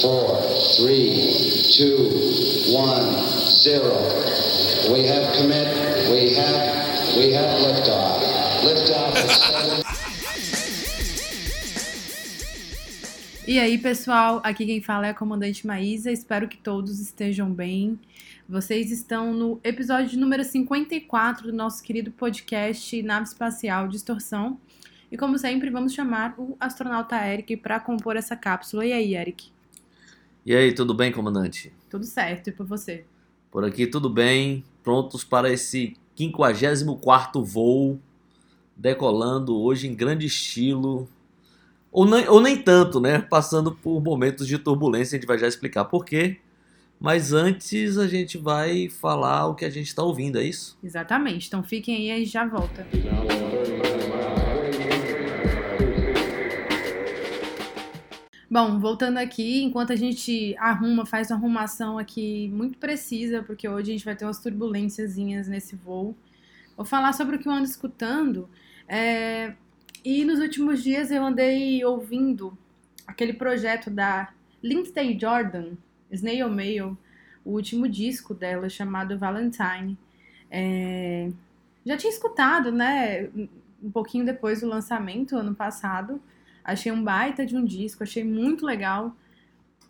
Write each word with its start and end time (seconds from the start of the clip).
four, 0.00 0.40
three, 0.76 1.30
two, 1.76 2.08
one, 2.72 3.20
zero. 3.62 3.94
We 4.90 5.06
have 5.06 5.36
commit. 5.36 5.68
We 6.10 6.34
have. 6.34 7.16
We 7.16 7.32
have 7.34 7.60
liftoff. 7.60 8.22
Liftoff. 8.64 9.14
E 13.46 13.58
aí, 13.58 13.76
pessoal, 13.78 14.40
aqui 14.44 14.64
quem 14.64 14.80
fala 14.80 15.08
é 15.08 15.10
a 15.10 15.14
comandante 15.14 15.66
Maísa. 15.66 16.10
Espero 16.10 16.48
que 16.48 16.56
todos 16.56 17.00
estejam 17.00 17.50
bem. 17.50 17.98
Vocês 18.48 18.90
estão 18.90 19.32
no 19.34 19.60
episódio 19.62 20.18
número 20.18 20.44
54 20.44 21.48
do 21.48 21.52
nosso 21.52 21.82
querido 21.82 22.10
podcast 22.10 23.02
Nave 23.02 23.26
Espacial 23.26 23.88
Distorção. 23.88 24.58
E 25.12 25.16
como 25.16 25.36
sempre, 25.36 25.68
vamos 25.68 25.92
chamar 25.92 26.34
o 26.38 26.56
astronauta 26.58 27.16
Eric 27.26 27.56
para 27.56 27.80
compor 27.80 28.16
essa 28.16 28.36
cápsula. 28.36 28.86
E 28.86 28.92
aí, 28.92 29.16
Eric? 29.16 29.50
E 30.44 30.54
aí, 30.54 30.72
tudo 30.72 30.94
bem, 30.94 31.12
comandante? 31.12 31.72
Tudo 31.90 32.04
certo, 32.04 32.48
e 32.48 32.52
por 32.52 32.66
você? 32.66 33.04
Por 33.50 33.64
aqui 33.64 33.86
tudo 33.86 34.08
bem, 34.08 34.64
prontos 34.82 35.22
para 35.22 35.52
esse 35.52 35.94
54º 36.18 37.44
voo, 37.44 37.98
decolando 38.74 39.60
hoje 39.60 39.86
em 39.86 39.94
grande 39.94 40.26
estilo, 40.26 41.08
ou 41.92 42.06
nem, 42.06 42.26
ou 42.28 42.40
nem 42.40 42.56
tanto, 42.56 43.00
né? 43.00 43.18
Passando 43.18 43.72
por 43.72 44.00
momentos 44.00 44.46
de 44.46 44.56
turbulência, 44.56 45.16
a 45.16 45.20
gente 45.20 45.26
vai 45.26 45.38
já 45.38 45.46
explicar 45.46 45.84
por 45.86 46.04
quê. 46.04 46.38
Mas 46.98 47.32
antes 47.32 47.98
a 47.98 48.06
gente 48.06 48.38
vai 48.38 48.88
falar 48.88 49.46
o 49.46 49.54
que 49.54 49.64
a 49.64 49.70
gente 49.70 49.88
está 49.88 50.02
ouvindo, 50.02 50.38
é 50.38 50.44
isso? 50.44 50.78
Exatamente. 50.82 51.48
Então 51.48 51.62
fiquem 51.62 52.12
aí 52.12 52.22
e 52.22 52.26
já 52.26 52.46
volta. 52.46 52.86
Bom, 58.50 58.80
voltando 58.80 59.18
aqui, 59.18 59.62
enquanto 59.62 59.92
a 59.92 59.96
gente 59.96 60.56
arruma, 60.58 61.06
faz 61.06 61.30
uma 61.30 61.36
arrumação 61.36 61.98
aqui 61.98 62.48
muito 62.48 62.78
precisa, 62.78 63.42
porque 63.44 63.68
hoje 63.68 63.90
a 63.90 63.94
gente 63.94 64.04
vai 64.04 64.16
ter 64.16 64.24
umas 64.24 64.40
turbulênciazinhas 64.40 65.46
nesse 65.46 65.76
voo. 65.76 66.16
Vou 66.76 66.84
falar 66.84 67.12
sobre 67.12 67.36
o 67.36 67.38
que 67.38 67.48
eu 67.48 67.52
ando 67.52 67.64
escutando. 67.64 68.48
É, 68.88 69.54
E 70.04 70.24
nos 70.24 70.40
últimos 70.40 70.82
dias 70.82 71.10
eu 71.12 71.24
andei 71.24 71.84
ouvindo 71.84 72.56
aquele 73.06 73.32
projeto 73.34 73.90
da 73.90 74.32
Lindsay 74.62 75.18
Jordan, 75.18 75.74
Snail 76.10 76.50
Mail, 76.50 76.98
o 77.44 77.52
último 77.52 77.88
disco 77.88 78.34
dela 78.34 78.68
chamado 78.68 79.18
Valentine. 79.18 79.96
É, 80.50 81.30
Já 81.86 81.96
tinha 81.96 82.12
escutado, 82.12 82.72
né? 82.72 83.28
Um 83.82 83.90
pouquinho 83.90 84.24
depois 84.24 84.60
do 84.60 84.68
lançamento, 84.68 85.36
ano 85.36 85.54
passado. 85.54 86.20
Achei 86.64 86.92
um 86.92 87.02
baita 87.02 87.44
de 87.44 87.56
um 87.56 87.64
disco, 87.64 88.02
achei 88.02 88.24
muito 88.24 88.64
legal. 88.64 89.16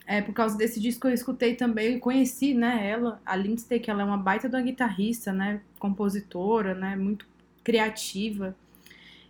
É, 0.05 0.21
por 0.21 0.33
causa 0.33 0.57
desse 0.57 0.79
disco 0.79 1.07
eu 1.07 1.13
escutei 1.13 1.55
também, 1.55 1.99
conheci, 1.99 2.53
né, 2.53 2.89
ela, 2.89 3.21
a 3.25 3.35
Lindsay, 3.35 3.79
que 3.79 3.89
ela 3.89 4.01
é 4.01 4.05
uma 4.05 4.17
baita 4.17 4.49
de 4.49 4.55
uma 4.55 4.61
guitarrista, 4.61 5.31
né, 5.31 5.61
compositora, 5.79 6.73
né, 6.73 6.95
muito 6.95 7.25
criativa. 7.63 8.55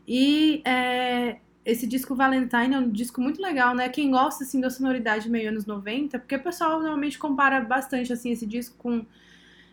E 0.07 0.61
é, 0.65 1.37
esse 1.65 1.85
disco 1.85 2.15
Valentine 2.15 2.73
é 2.73 2.77
um 2.79 2.89
disco 2.89 3.21
muito 3.21 3.41
legal, 3.41 3.75
né? 3.75 3.87
Quem 3.89 4.09
gosta 4.09 4.43
assim 4.43 4.59
da 4.59 4.69
sonoridade 4.69 5.29
meio 5.29 5.49
anos 5.49 5.65
90, 5.65 6.17
porque 6.19 6.35
o 6.35 6.41
pessoal 6.41 6.79
normalmente 6.79 7.19
compara 7.19 7.61
bastante 7.61 8.11
assim 8.11 8.31
esse 8.31 8.45
disco 8.45 8.75
com 8.77 9.05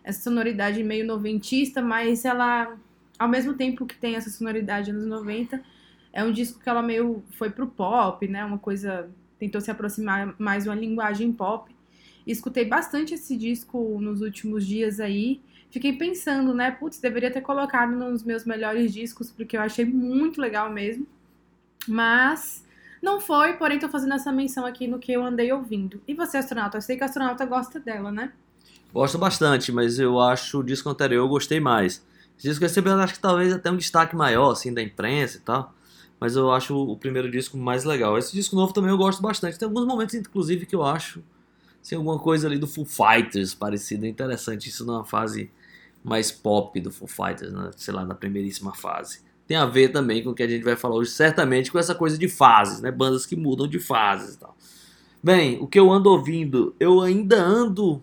essa 0.04 0.20
sonoridade 0.22 0.82
meio 0.82 1.06
noventista, 1.06 1.80
mas 1.80 2.24
ela 2.24 2.76
ao 3.18 3.28
mesmo 3.28 3.54
tempo 3.54 3.84
que 3.86 3.96
tem 3.96 4.14
essa 4.14 4.30
sonoridade 4.30 4.90
anos 4.90 5.06
90, 5.06 5.60
é 6.12 6.24
um 6.24 6.32
disco 6.32 6.60
que 6.60 6.68
ela 6.68 6.82
meio 6.82 7.22
foi 7.32 7.50
pro 7.50 7.66
pop, 7.66 8.26
né? 8.26 8.44
Uma 8.44 8.58
coisa 8.58 9.08
tentou 9.38 9.60
se 9.60 9.70
aproximar 9.70 10.34
mais 10.38 10.64
de 10.64 10.68
uma 10.68 10.74
linguagem 10.74 11.32
pop. 11.32 11.74
Escutei 12.26 12.64
bastante 12.64 13.14
esse 13.14 13.36
disco 13.36 13.98
nos 14.00 14.20
últimos 14.20 14.66
dias 14.66 15.00
aí. 15.00 15.40
Fiquei 15.70 15.92
pensando, 15.92 16.52
né? 16.54 16.70
Putz, 16.70 16.98
deveria 16.98 17.30
ter 17.30 17.40
colocado 17.40 17.90
nos 17.92 18.22
meus 18.22 18.44
melhores 18.44 18.92
discos, 18.92 19.30
porque 19.30 19.56
eu 19.56 19.60
achei 19.60 19.84
muito 19.84 20.40
legal 20.40 20.70
mesmo. 20.70 21.06
Mas 21.86 22.64
não 23.02 23.20
foi, 23.20 23.54
porém 23.54 23.78
tô 23.78 23.88
fazendo 23.88 24.14
essa 24.14 24.32
menção 24.32 24.66
aqui 24.66 24.86
no 24.86 24.98
que 24.98 25.12
eu 25.12 25.24
andei 25.24 25.52
ouvindo. 25.52 26.02
E 26.06 26.14
você, 26.14 26.38
astronauta? 26.38 26.78
Eu 26.78 26.82
sei 26.82 26.96
que 26.96 27.04
astronauta 27.04 27.44
gosta 27.46 27.78
dela, 27.78 28.10
né? 28.10 28.32
Gosto 28.92 29.18
bastante, 29.18 29.70
mas 29.70 29.98
eu 29.98 30.18
acho 30.18 30.60
o 30.60 30.64
disco 30.64 30.88
anterior 30.88 31.24
eu 31.24 31.28
gostei 31.28 31.60
mais. 31.60 32.04
Esse 32.38 32.48
disco 32.48 32.64
recebeu, 32.64 32.94
acho 32.98 33.14
que 33.14 33.20
talvez 33.20 33.52
até 33.52 33.70
um 33.70 33.76
destaque 33.76 34.16
maior, 34.16 34.52
assim, 34.52 34.72
da 34.72 34.82
imprensa 34.82 35.36
e 35.38 35.40
tal. 35.40 35.74
Mas 36.20 36.34
eu 36.34 36.50
acho 36.50 36.76
o 36.76 36.96
primeiro 36.96 37.30
disco 37.30 37.56
mais 37.56 37.84
legal. 37.84 38.18
Esse 38.18 38.32
disco 38.32 38.56
novo 38.56 38.72
também 38.72 38.90
eu 38.90 38.98
gosto 38.98 39.22
bastante. 39.22 39.58
Tem 39.58 39.66
alguns 39.66 39.86
momentos, 39.86 40.14
inclusive, 40.14 40.66
que 40.66 40.74
eu 40.74 40.84
acho 40.84 41.22
assim, 41.80 41.94
alguma 41.94 42.18
coisa 42.18 42.46
ali 42.46 42.58
do 42.58 42.66
Foo 42.66 42.84
Fighters 42.84 43.54
parecida. 43.54 44.06
Interessante 44.06 44.68
isso 44.68 44.84
numa 44.84 45.04
fase 45.04 45.50
mais 46.02 46.30
pop 46.30 46.78
do 46.80 46.90
Foo 46.90 47.08
Fighters, 47.08 47.52
né? 47.52 47.70
sei 47.76 47.94
lá, 47.94 48.04
na 48.04 48.14
primeiríssima 48.14 48.74
fase. 48.74 49.20
Tem 49.46 49.56
a 49.56 49.64
ver 49.64 49.88
também 49.88 50.22
com 50.22 50.30
o 50.30 50.34
que 50.34 50.42
a 50.42 50.48
gente 50.48 50.62
vai 50.62 50.76
falar 50.76 50.96
hoje, 50.96 51.10
certamente 51.10 51.72
com 51.72 51.78
essa 51.78 51.94
coisa 51.94 52.18
de 52.18 52.28
fases, 52.28 52.80
né? 52.80 52.90
Bandas 52.90 53.24
que 53.24 53.34
mudam 53.34 53.66
de 53.66 53.78
fases 53.78 54.34
e 54.34 54.38
tal. 54.38 54.54
Bem, 55.22 55.58
o 55.60 55.66
que 55.66 55.78
eu 55.78 55.90
ando 55.90 56.10
ouvindo, 56.10 56.74
eu 56.78 57.00
ainda 57.00 57.42
ando 57.42 58.02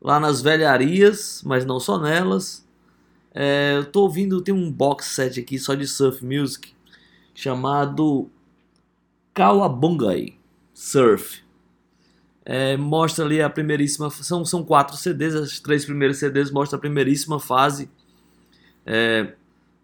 lá 0.00 0.20
nas 0.20 0.42
velharias, 0.42 1.42
mas 1.46 1.64
não 1.64 1.80
só 1.80 1.98
nelas. 1.98 2.66
É, 3.34 3.76
eu 3.78 3.86
tô 3.86 4.02
ouvindo, 4.02 4.42
tem 4.42 4.54
um 4.54 4.70
box 4.70 5.06
set 5.06 5.40
aqui 5.40 5.58
só 5.58 5.74
de 5.74 5.86
surf 5.86 6.24
music 6.24 6.75
chamado 7.36 8.30
Kawabungai 9.34 10.36
Surf. 10.74 11.42
É, 12.44 12.76
mostra 12.76 13.24
ali 13.24 13.42
a 13.42 13.50
primeiríssima. 13.50 14.08
São, 14.10 14.44
são 14.44 14.64
quatro 14.64 14.96
CDs, 14.96 15.34
as 15.34 15.58
três 15.60 15.84
primeiros 15.84 16.18
CDs 16.18 16.50
mostram 16.50 16.76
a 16.78 16.80
primeiríssima 16.80 17.40
fase 17.40 17.88
é, 18.84 19.34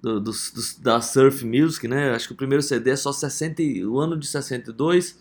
do, 0.02 0.20
dos- 0.20 0.50
dos- 0.52 0.76
da 0.78 1.00
Surf 1.00 1.44
Music, 1.44 1.86
né? 1.88 2.12
Acho 2.12 2.28
que 2.28 2.34
o 2.34 2.36
primeiro 2.36 2.62
CD 2.62 2.90
é 2.92 2.96
só 2.96 3.12
60, 3.12 3.62
e- 3.62 3.84
o 3.86 3.98
ano 3.98 4.16
de 4.18 4.26
62, 4.26 5.18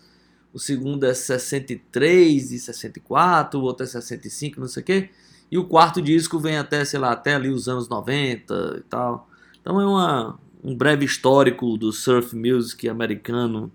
o 0.52 0.58
segundo 0.58 1.04
é 1.06 1.14
63 1.14 2.52
e 2.52 2.58
64, 2.58 3.58
o 3.60 3.62
outro 3.62 3.84
é 3.84 3.88
65, 3.88 4.60
não 4.60 4.68
sei 4.68 4.82
o 4.82 4.86
quê. 4.86 5.10
E 5.50 5.58
o 5.58 5.64
quarto 5.66 6.00
disco 6.02 6.38
vem 6.40 6.56
até, 6.58 6.84
sei 6.84 6.98
lá, 7.00 7.12
até 7.12 7.34
ali 7.34 7.50
os 7.50 7.68
anos 7.68 7.88
90 7.88 8.76
e 8.78 8.82
tal. 8.82 9.28
Então 9.60 9.80
é 9.80 9.86
uma, 9.86 10.38
um 10.62 10.74
breve 10.76 11.04
histórico 11.04 11.76
do 11.76 11.92
surf 11.92 12.36
music 12.36 12.88
americano. 12.88 13.70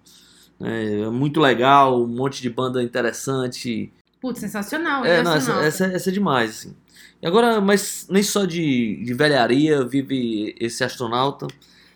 É, 0.59 1.01
é 1.01 1.09
muito 1.09 1.39
legal, 1.39 2.01
um 2.01 2.07
monte 2.07 2.41
de 2.41 2.49
banda 2.49 2.81
interessante. 2.81 3.91
Putz, 4.21 4.39
sensacional, 4.39 5.05
É, 5.05 5.21
não, 5.21 5.35
essa, 5.35 5.53
essa, 5.63 5.85
essa 5.85 6.09
é 6.09 6.13
demais, 6.13 6.49
assim. 6.51 6.75
E 7.21 7.27
agora, 7.27 7.59
mas 7.59 8.07
nem 8.09 8.23
só 8.23 8.45
de, 8.45 9.03
de 9.03 9.13
velharia 9.13 9.83
vive 9.83 10.55
esse 10.59 10.83
astronauta. 10.83 11.47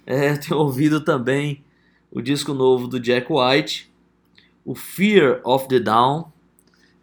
É, 0.06 0.32
eu 0.34 0.40
tenho 0.40 0.60
ouvido 0.60 1.02
também 1.02 1.64
o 2.12 2.22
disco 2.22 2.54
novo 2.54 2.88
do 2.88 3.00
Jack 3.00 3.28
White, 3.32 3.92
o 4.66 4.76
Fear 4.76 5.42
of 5.44 5.68
the 5.68 5.80
Down. 5.80 6.32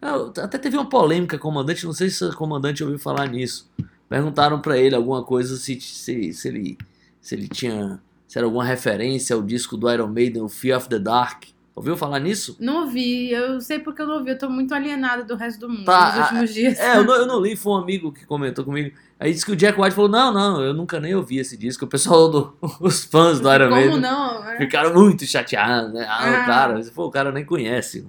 É, 0.00 0.41
Até 0.43 0.59
teve 0.59 0.76
uma 0.76 0.88
polêmica, 0.88 1.38
comandante, 1.38 1.84
não 1.87 1.93
sei 1.93 2.10
se 2.10 2.25
o 2.25 2.37
comandante 2.37 2.84
ouviu 2.84 2.99
falar 2.99 3.26
nisso. 3.26 3.69
Perguntaram 4.09 4.60
pra 4.60 4.78
ele 4.78 4.94
alguma 4.94 5.22
coisa 5.25 5.56
se, 5.56 5.81
se, 5.81 6.32
se 6.32 6.49
ele 6.49 6.78
se 7.28 7.34
ele 7.34 7.47
tinha 7.49 8.00
se 8.27 8.39
era 8.39 8.47
alguma 8.47 8.65
referência 8.65 9.34
ao 9.37 9.43
disco 9.43 9.77
do 9.77 9.91
Iron 9.91 10.09
Maiden, 10.09 10.43
o 10.43 10.49
Fear 10.49 10.78
of 10.78 10.89
the 10.89 10.99
Dark. 10.99 11.44
Ouviu 11.75 11.97
falar 11.97 12.19
nisso? 12.19 12.56
Não 12.59 12.83
ouvi, 12.84 13.31
eu 13.31 13.61
sei 13.61 13.78
porque 13.78 14.03
eu 14.03 14.06
não 14.06 14.16
ouvi, 14.19 14.31
eu 14.31 14.39
tô 14.39 14.50
muito 14.50 14.75
alienada 14.75 15.22
do 15.25 15.37
resto 15.37 15.61
do 15.61 15.69
mundo 15.69 15.84
Tá, 15.84 16.09
nos 16.17 16.25
últimos 16.25 16.53
dias. 16.55 16.78
É, 16.78 16.97
eu 16.97 17.05
não, 17.06 17.15
eu 17.15 17.27
não 17.27 17.41
li, 17.41 17.55
foi 17.56 17.72
um 17.72 17.77
amigo 17.77 18.11
que 18.12 18.27
comentou 18.27 18.65
comigo. 18.65 18.94
Aí 19.21 19.33
disse 19.33 19.47
que 19.47 19.53
o 19.53 19.56
Jack 19.56 19.81
White 19.81 19.94
falou: 19.94 20.11
Não, 20.11 20.33
não, 20.33 20.61
eu 20.62 20.75
nunca 20.75 20.99
nem 21.00 21.15
ouvi 21.15 21.38
esse 21.38 21.56
disco. 21.56 21.84
O 21.84 21.88
pessoal, 21.88 22.28
do, 22.31 22.56
os 22.81 23.05
fãs 23.05 23.38
do 23.41 23.53
Iron 23.53 23.69
Como 23.69 23.81
Maiden 23.81 24.00
não? 24.00 24.44
É. 24.49 24.59
ficaram 24.59 24.93
muito 24.93 25.25
chateados, 25.25 25.93
né? 25.94 26.05
Ah, 26.09 26.19
Ah. 26.19 26.43
o 26.43 26.47
cara, 26.47 26.81
pô, 26.94 27.06
o 27.06 27.11
cara 27.11 27.31
nem 27.33 27.44
conhece. 27.44 28.05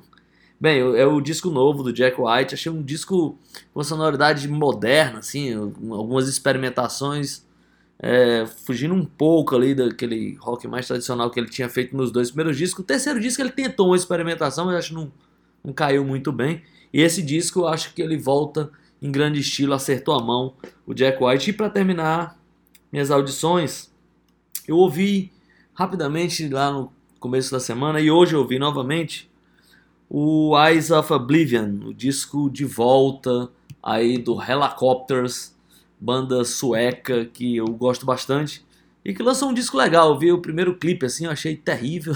Bem, 0.59 0.79
é 0.79 1.05
o 1.05 1.21
disco 1.21 1.49
novo 1.49 1.83
do 1.83 1.93
Jack 1.93 2.19
White. 2.19 2.55
Achei 2.55 2.71
um 2.71 2.81
disco 2.83 3.37
com 3.73 3.83
sonoridade 3.83 4.47
moderna, 4.47 5.19
assim, 5.19 5.53
algumas 5.91 6.27
experimentações, 6.27 7.45
é, 8.01 8.45
fugindo 8.45 8.93
um 8.93 9.03
pouco 9.03 9.55
ali 9.55 9.75
daquele 9.75 10.35
rock 10.35 10.67
mais 10.67 10.87
tradicional 10.87 11.29
que 11.29 11.39
ele 11.39 11.49
tinha 11.49 11.67
feito 11.67 11.95
nos 11.95 12.11
dois 12.11 12.29
primeiros 12.29 12.57
discos. 12.57 12.83
O 12.83 12.87
terceiro 12.87 13.19
disco 13.19 13.41
ele 13.41 13.51
tentou 13.51 13.87
uma 13.87 13.95
experimentação, 13.95 14.65
mas 14.65 14.75
acho 14.75 14.89
que 14.89 14.95
não, 14.95 15.11
não 15.63 15.73
caiu 15.73 16.05
muito 16.05 16.31
bem. 16.31 16.63
E 16.93 17.01
esse 17.01 17.21
disco 17.21 17.61
eu 17.61 17.67
acho 17.67 17.93
que 17.93 18.01
ele 18.01 18.17
volta 18.17 18.71
em 19.01 19.11
grande 19.11 19.41
estilo, 19.41 19.73
acertou 19.73 20.15
a 20.15 20.23
mão 20.23 20.53
o 20.85 20.93
Jack 20.93 21.21
White. 21.21 21.49
E 21.49 21.53
para 21.53 21.69
terminar 21.69 22.39
minhas 22.91 23.11
audições, 23.11 23.91
eu 24.67 24.77
ouvi 24.77 25.31
rapidamente 25.73 26.47
lá 26.47 26.71
no 26.71 26.91
começo 27.19 27.51
da 27.51 27.59
semana 27.59 27.99
e 27.99 28.09
hoje 28.09 28.33
eu 28.33 28.39
ouvi 28.39 28.57
novamente 28.57 29.29
o 30.09 30.57
Eyes 30.57 30.89
of 30.89 31.11
Oblivion, 31.13 31.85
o 31.85 31.93
disco 31.93 32.49
de 32.49 32.65
volta 32.65 33.49
aí 33.83 34.17
do 34.17 34.41
Helicopters, 34.41 35.55
banda 35.99 36.43
sueca 36.45 37.25
que 37.25 37.57
eu 37.57 37.67
gosto 37.67 38.05
bastante. 38.05 38.65
E 39.03 39.13
que 39.13 39.23
lançou 39.23 39.49
um 39.49 39.53
disco 39.53 39.77
legal. 39.77 40.09
Eu 40.09 40.19
vi 40.19 40.31
o 40.31 40.41
primeiro 40.41 40.75
clipe, 40.75 41.05
assim, 41.05 41.25
eu 41.25 41.31
achei 41.31 41.55
terrível. 41.55 42.13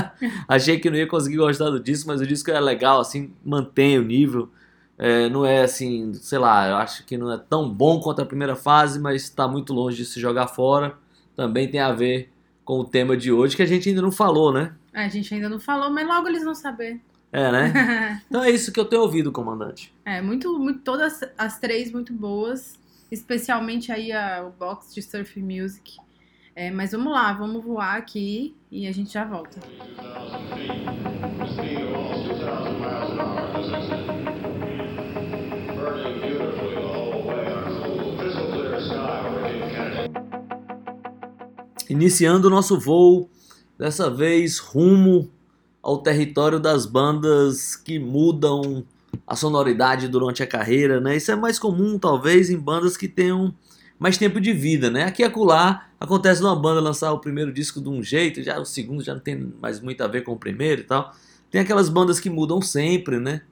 achei 0.48 0.78
que 0.78 0.90
não 0.90 0.96
ia 0.96 1.06
conseguir 1.06 1.36
gostar 1.36 1.70
do 1.70 1.78
disco, 1.78 2.08
mas 2.08 2.20
o 2.20 2.26
disco 2.26 2.50
é 2.50 2.58
legal, 2.58 3.00
assim, 3.00 3.32
mantém 3.44 3.98
o 3.98 4.02
nível. 4.02 4.48
É, 4.98 5.28
não 5.28 5.44
é 5.44 5.62
assim, 5.62 6.14
sei 6.14 6.38
lá, 6.38 6.68
eu 6.68 6.76
acho 6.76 7.04
que 7.04 7.16
não 7.16 7.32
é 7.32 7.38
tão 7.38 7.68
bom 7.68 8.00
quanto 8.00 8.22
a 8.22 8.26
primeira 8.26 8.54
fase, 8.54 9.00
mas 9.00 9.22
está 9.22 9.48
muito 9.48 9.72
longe 9.72 9.96
de 9.96 10.04
se 10.04 10.20
jogar 10.20 10.48
fora. 10.48 10.96
Também 11.34 11.68
tem 11.68 11.80
a 11.80 11.92
ver 11.92 12.30
com 12.64 12.78
o 12.78 12.84
tema 12.84 13.16
de 13.16 13.32
hoje, 13.32 13.56
que 13.56 13.62
a 13.62 13.66
gente 13.66 13.88
ainda 13.88 14.02
não 14.02 14.12
falou, 14.12 14.52
né? 14.52 14.74
A 14.92 15.08
gente 15.08 15.34
ainda 15.34 15.48
não 15.48 15.58
falou, 15.58 15.90
mas 15.90 16.06
logo 16.06 16.28
eles 16.28 16.44
vão 16.44 16.54
saber. 16.54 17.00
É, 17.32 17.50
né? 17.50 18.22
então 18.28 18.44
é 18.44 18.50
isso 18.50 18.70
que 18.70 18.78
eu 18.78 18.84
tenho 18.84 19.02
ouvido, 19.02 19.32
comandante. 19.32 19.92
É, 20.04 20.20
muito, 20.20 20.58
muito 20.58 20.80
todas 20.80 21.20
as 21.36 21.58
três 21.58 21.90
muito 21.90 22.12
boas, 22.12 22.78
especialmente 23.12 23.92
aí 23.92 24.10
a, 24.10 24.42
o 24.42 24.50
box 24.58 24.94
de 24.94 25.02
Surf 25.02 25.38
Music. 25.42 25.98
É, 26.56 26.70
mas 26.70 26.92
vamos 26.92 27.12
lá, 27.12 27.30
vamos 27.34 27.62
voar 27.62 27.96
aqui 27.96 28.56
e 28.70 28.86
a 28.86 28.92
gente 28.92 29.12
já 29.12 29.24
volta. 29.24 29.60
Iniciando 41.88 42.48
o 42.48 42.50
nosso 42.50 42.80
voo, 42.80 43.28
dessa 43.78 44.08
vez 44.10 44.58
rumo 44.58 45.30
ao 45.82 45.98
território 45.98 46.58
das 46.58 46.86
bandas 46.86 47.76
que 47.76 47.98
mudam 47.98 48.86
a 49.26 49.36
sonoridade 49.36 50.08
durante 50.08 50.42
a 50.42 50.46
carreira, 50.46 51.00
né? 51.00 51.16
Isso 51.16 51.30
é 51.30 51.36
mais 51.36 51.58
comum, 51.58 51.98
talvez, 51.98 52.50
em 52.50 52.58
bandas 52.58 52.96
que 52.96 53.08
tenham 53.08 53.54
mais 53.98 54.18
tempo 54.18 54.40
de 54.40 54.52
vida, 54.52 54.90
né? 54.90 55.04
Aqui 55.04 55.22
e 55.22 55.24
acolá 55.24 55.86
acontece 56.00 56.42
uma 56.42 56.56
banda 56.56 56.80
lançar 56.80 57.12
o 57.12 57.20
primeiro 57.20 57.52
disco 57.52 57.80
de 57.80 57.88
um 57.88 58.02
jeito, 58.02 58.42
já 58.42 58.58
o 58.58 58.64
segundo 58.64 59.02
já 59.02 59.14
não 59.14 59.20
tem 59.20 59.52
mais 59.60 59.80
muito 59.80 60.02
a 60.02 60.08
ver 60.08 60.22
com 60.22 60.32
o 60.32 60.36
primeiro 60.36 60.80
e 60.80 60.84
tal. 60.84 61.14
Tem 61.50 61.60
aquelas 61.60 61.88
bandas 61.88 62.18
que 62.18 62.28
mudam 62.28 62.60
sempre, 62.60 63.18
né? 63.20 63.42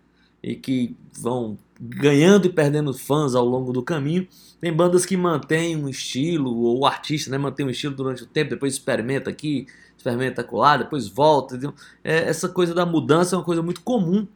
E 0.42 0.56
que 0.56 0.96
vão 1.18 1.56
ganhando 1.80 2.46
e 2.46 2.52
perdendo 2.52 2.92
fãs 2.92 3.34
ao 3.34 3.44
longo 3.44 3.72
do 3.72 3.82
caminho. 3.82 4.26
Tem 4.60 4.72
bandas 4.72 5.06
que 5.06 5.16
mantêm 5.16 5.76
um 5.76 5.88
estilo, 5.88 6.54
ou 6.54 6.80
o 6.80 6.86
artista 6.86 7.30
né, 7.30 7.38
mantém 7.38 7.64
um 7.64 7.70
estilo 7.70 7.94
durante 7.94 8.24
o 8.24 8.26
tempo, 8.26 8.50
depois 8.50 8.74
experimenta 8.74 9.30
aqui, 9.30 9.66
experimenta 9.96 10.42
colar, 10.42 10.78
depois 10.78 11.08
volta. 11.08 11.58
É, 12.02 12.28
essa 12.28 12.48
coisa 12.48 12.74
da 12.74 12.84
mudança 12.84 13.36
é 13.36 13.38
uma 13.38 13.44
coisa 13.44 13.62
muito 13.62 13.82
comum 13.82 14.26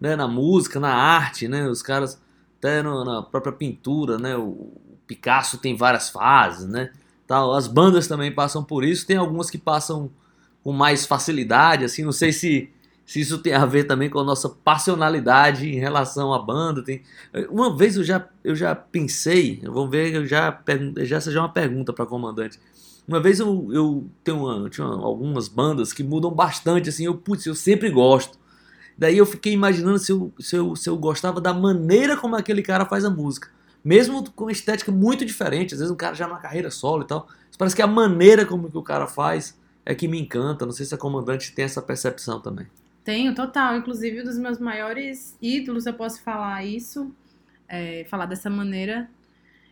né, 0.00 0.16
na 0.16 0.28
música, 0.28 0.78
na 0.78 0.94
arte, 0.94 1.48
né? 1.48 1.66
Os 1.68 1.82
caras, 1.82 2.20
até 2.58 2.82
no, 2.82 3.04
na 3.04 3.22
própria 3.22 3.52
pintura, 3.52 4.18
né? 4.18 4.36
O 4.36 4.72
Picasso 5.06 5.58
tem 5.58 5.76
várias 5.76 6.08
fases, 6.08 6.66
né? 6.68 6.90
Tal. 7.26 7.54
As 7.54 7.66
bandas 7.66 8.06
também 8.06 8.32
passam 8.32 8.62
por 8.62 8.84
isso, 8.84 9.06
tem 9.06 9.16
algumas 9.16 9.50
que 9.50 9.58
passam 9.58 10.10
com 10.62 10.72
mais 10.72 11.06
facilidade, 11.06 11.84
assim, 11.84 12.02
não 12.02 12.12
sei 12.12 12.32
se 12.32 12.70
se 13.06 13.20
isso 13.20 13.38
tem 13.38 13.54
a 13.54 13.64
ver 13.64 13.84
também 13.84 14.10
com 14.10 14.18
a 14.18 14.24
nossa 14.24 14.48
passionalidade 14.48 15.68
em 15.68 15.78
relação 15.78 16.34
à 16.34 16.40
banda. 16.40 16.82
Tem... 16.82 17.02
Uma 17.48 17.74
vez 17.74 17.96
eu 17.96 18.02
já, 18.02 18.28
eu 18.42 18.56
já 18.56 18.74
pensei, 18.74 19.60
vamos 19.62 19.90
ver, 19.90 20.12
eu 20.12 20.26
já, 20.26 20.60
já 20.98 21.20
seja 21.20 21.40
uma 21.40 21.48
pergunta 21.48 21.92
para 21.92 22.04
comandante. 22.04 22.58
Uma 23.06 23.20
vez 23.20 23.38
eu, 23.38 23.68
eu 23.72 24.10
tenho 24.24 24.38
uma, 24.38 24.68
tinha 24.68 24.84
algumas 24.84 25.46
bandas 25.46 25.92
que 25.92 26.02
mudam 26.02 26.32
bastante, 26.32 26.88
assim, 26.88 27.06
eu, 27.06 27.14
putz, 27.14 27.46
eu 27.46 27.54
sempre 27.54 27.88
gosto. 27.90 28.36
Daí 28.98 29.18
eu 29.18 29.26
fiquei 29.26 29.52
imaginando 29.52 29.98
se 29.98 30.10
eu, 30.10 30.32
se, 30.38 30.56
eu, 30.56 30.74
se 30.74 30.88
eu 30.88 30.96
gostava 30.96 31.40
da 31.40 31.52
maneira 31.52 32.16
como 32.16 32.34
aquele 32.34 32.62
cara 32.62 32.86
faz 32.86 33.04
a 33.04 33.10
música. 33.10 33.50
Mesmo 33.84 34.28
com 34.32 34.50
estética 34.50 34.90
muito 34.90 35.24
diferente, 35.24 35.74
às 35.74 35.80
vezes 35.80 35.92
um 35.92 35.96
cara 35.96 36.14
já 36.14 36.26
na 36.26 36.38
carreira 36.38 36.70
solo 36.70 37.02
e 37.02 37.06
tal. 37.06 37.28
Parece 37.58 37.76
que 37.76 37.82
a 37.82 37.86
maneira 37.86 38.44
como 38.44 38.70
que 38.70 38.76
o 38.76 38.82
cara 38.82 39.06
faz 39.06 39.58
é 39.84 39.94
que 39.94 40.08
me 40.08 40.20
encanta. 40.20 40.66
Não 40.66 40.72
sei 40.72 40.84
se 40.84 40.94
a 40.94 40.98
comandante 40.98 41.52
tem 41.52 41.64
essa 41.64 41.80
percepção 41.80 42.40
também. 42.40 42.66
Tenho, 43.04 43.34
total. 43.34 43.76
Inclusive, 43.76 44.22
um 44.22 44.24
dos 44.24 44.38
meus 44.38 44.58
maiores 44.58 45.36
ídolos, 45.40 45.86
eu 45.86 45.94
posso 45.94 46.20
falar 46.22 46.64
isso, 46.64 47.14
é, 47.68 48.04
falar 48.10 48.26
dessa 48.26 48.50
maneira. 48.50 49.08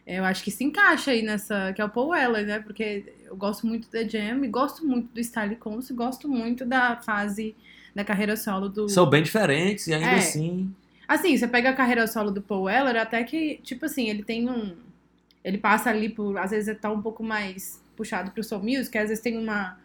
Eu 0.06 0.24
acho 0.24 0.44
que 0.44 0.50
se 0.50 0.62
encaixa 0.62 1.10
aí 1.10 1.22
nessa, 1.22 1.72
que 1.72 1.80
é 1.80 1.84
o 1.84 1.88
Paul 1.88 2.10
Weller, 2.10 2.46
né? 2.46 2.60
Porque 2.60 3.12
eu 3.24 3.34
gosto 3.34 3.66
muito 3.66 3.90
da 3.90 4.06
Jam, 4.06 4.48
gosto 4.50 4.86
muito 4.86 5.12
do 5.12 5.20
Style 5.20 5.56
Cons, 5.56 5.90
gosto 5.90 6.28
muito 6.28 6.64
da 6.64 6.96
fase 6.96 7.56
da 7.94 8.04
carreira 8.04 8.36
solo 8.36 8.68
do. 8.68 8.88
São 8.88 9.08
bem 9.08 9.22
diferentes 9.22 9.86
e 9.86 9.94
ainda 9.94 10.06
é. 10.06 10.16
assim. 10.16 10.74
Assim, 11.06 11.36
você 11.36 11.46
pega 11.46 11.70
a 11.70 11.74
carreira 11.74 12.06
solo 12.06 12.30
do 12.30 12.40
Paul 12.40 12.62
Weller, 12.62 12.96
até 12.96 13.22
que, 13.24 13.60
tipo 13.62 13.84
assim, 13.84 14.08
ele 14.08 14.22
tem 14.22 14.48
um. 14.48 14.74
Ele 15.44 15.58
passa 15.58 15.90
ali 15.90 16.08
por. 16.08 16.36
Às 16.38 16.50
vezes 16.50 16.76
tá 16.80 16.90
um 16.90 17.02
pouco 17.02 17.22
mais 17.22 17.82
puxado 17.94 18.30
pro 18.30 18.42
soul 18.42 18.62
music, 18.62 18.96
às 18.98 19.08
vezes 19.08 19.22
tem 19.22 19.38
uma 19.38 19.76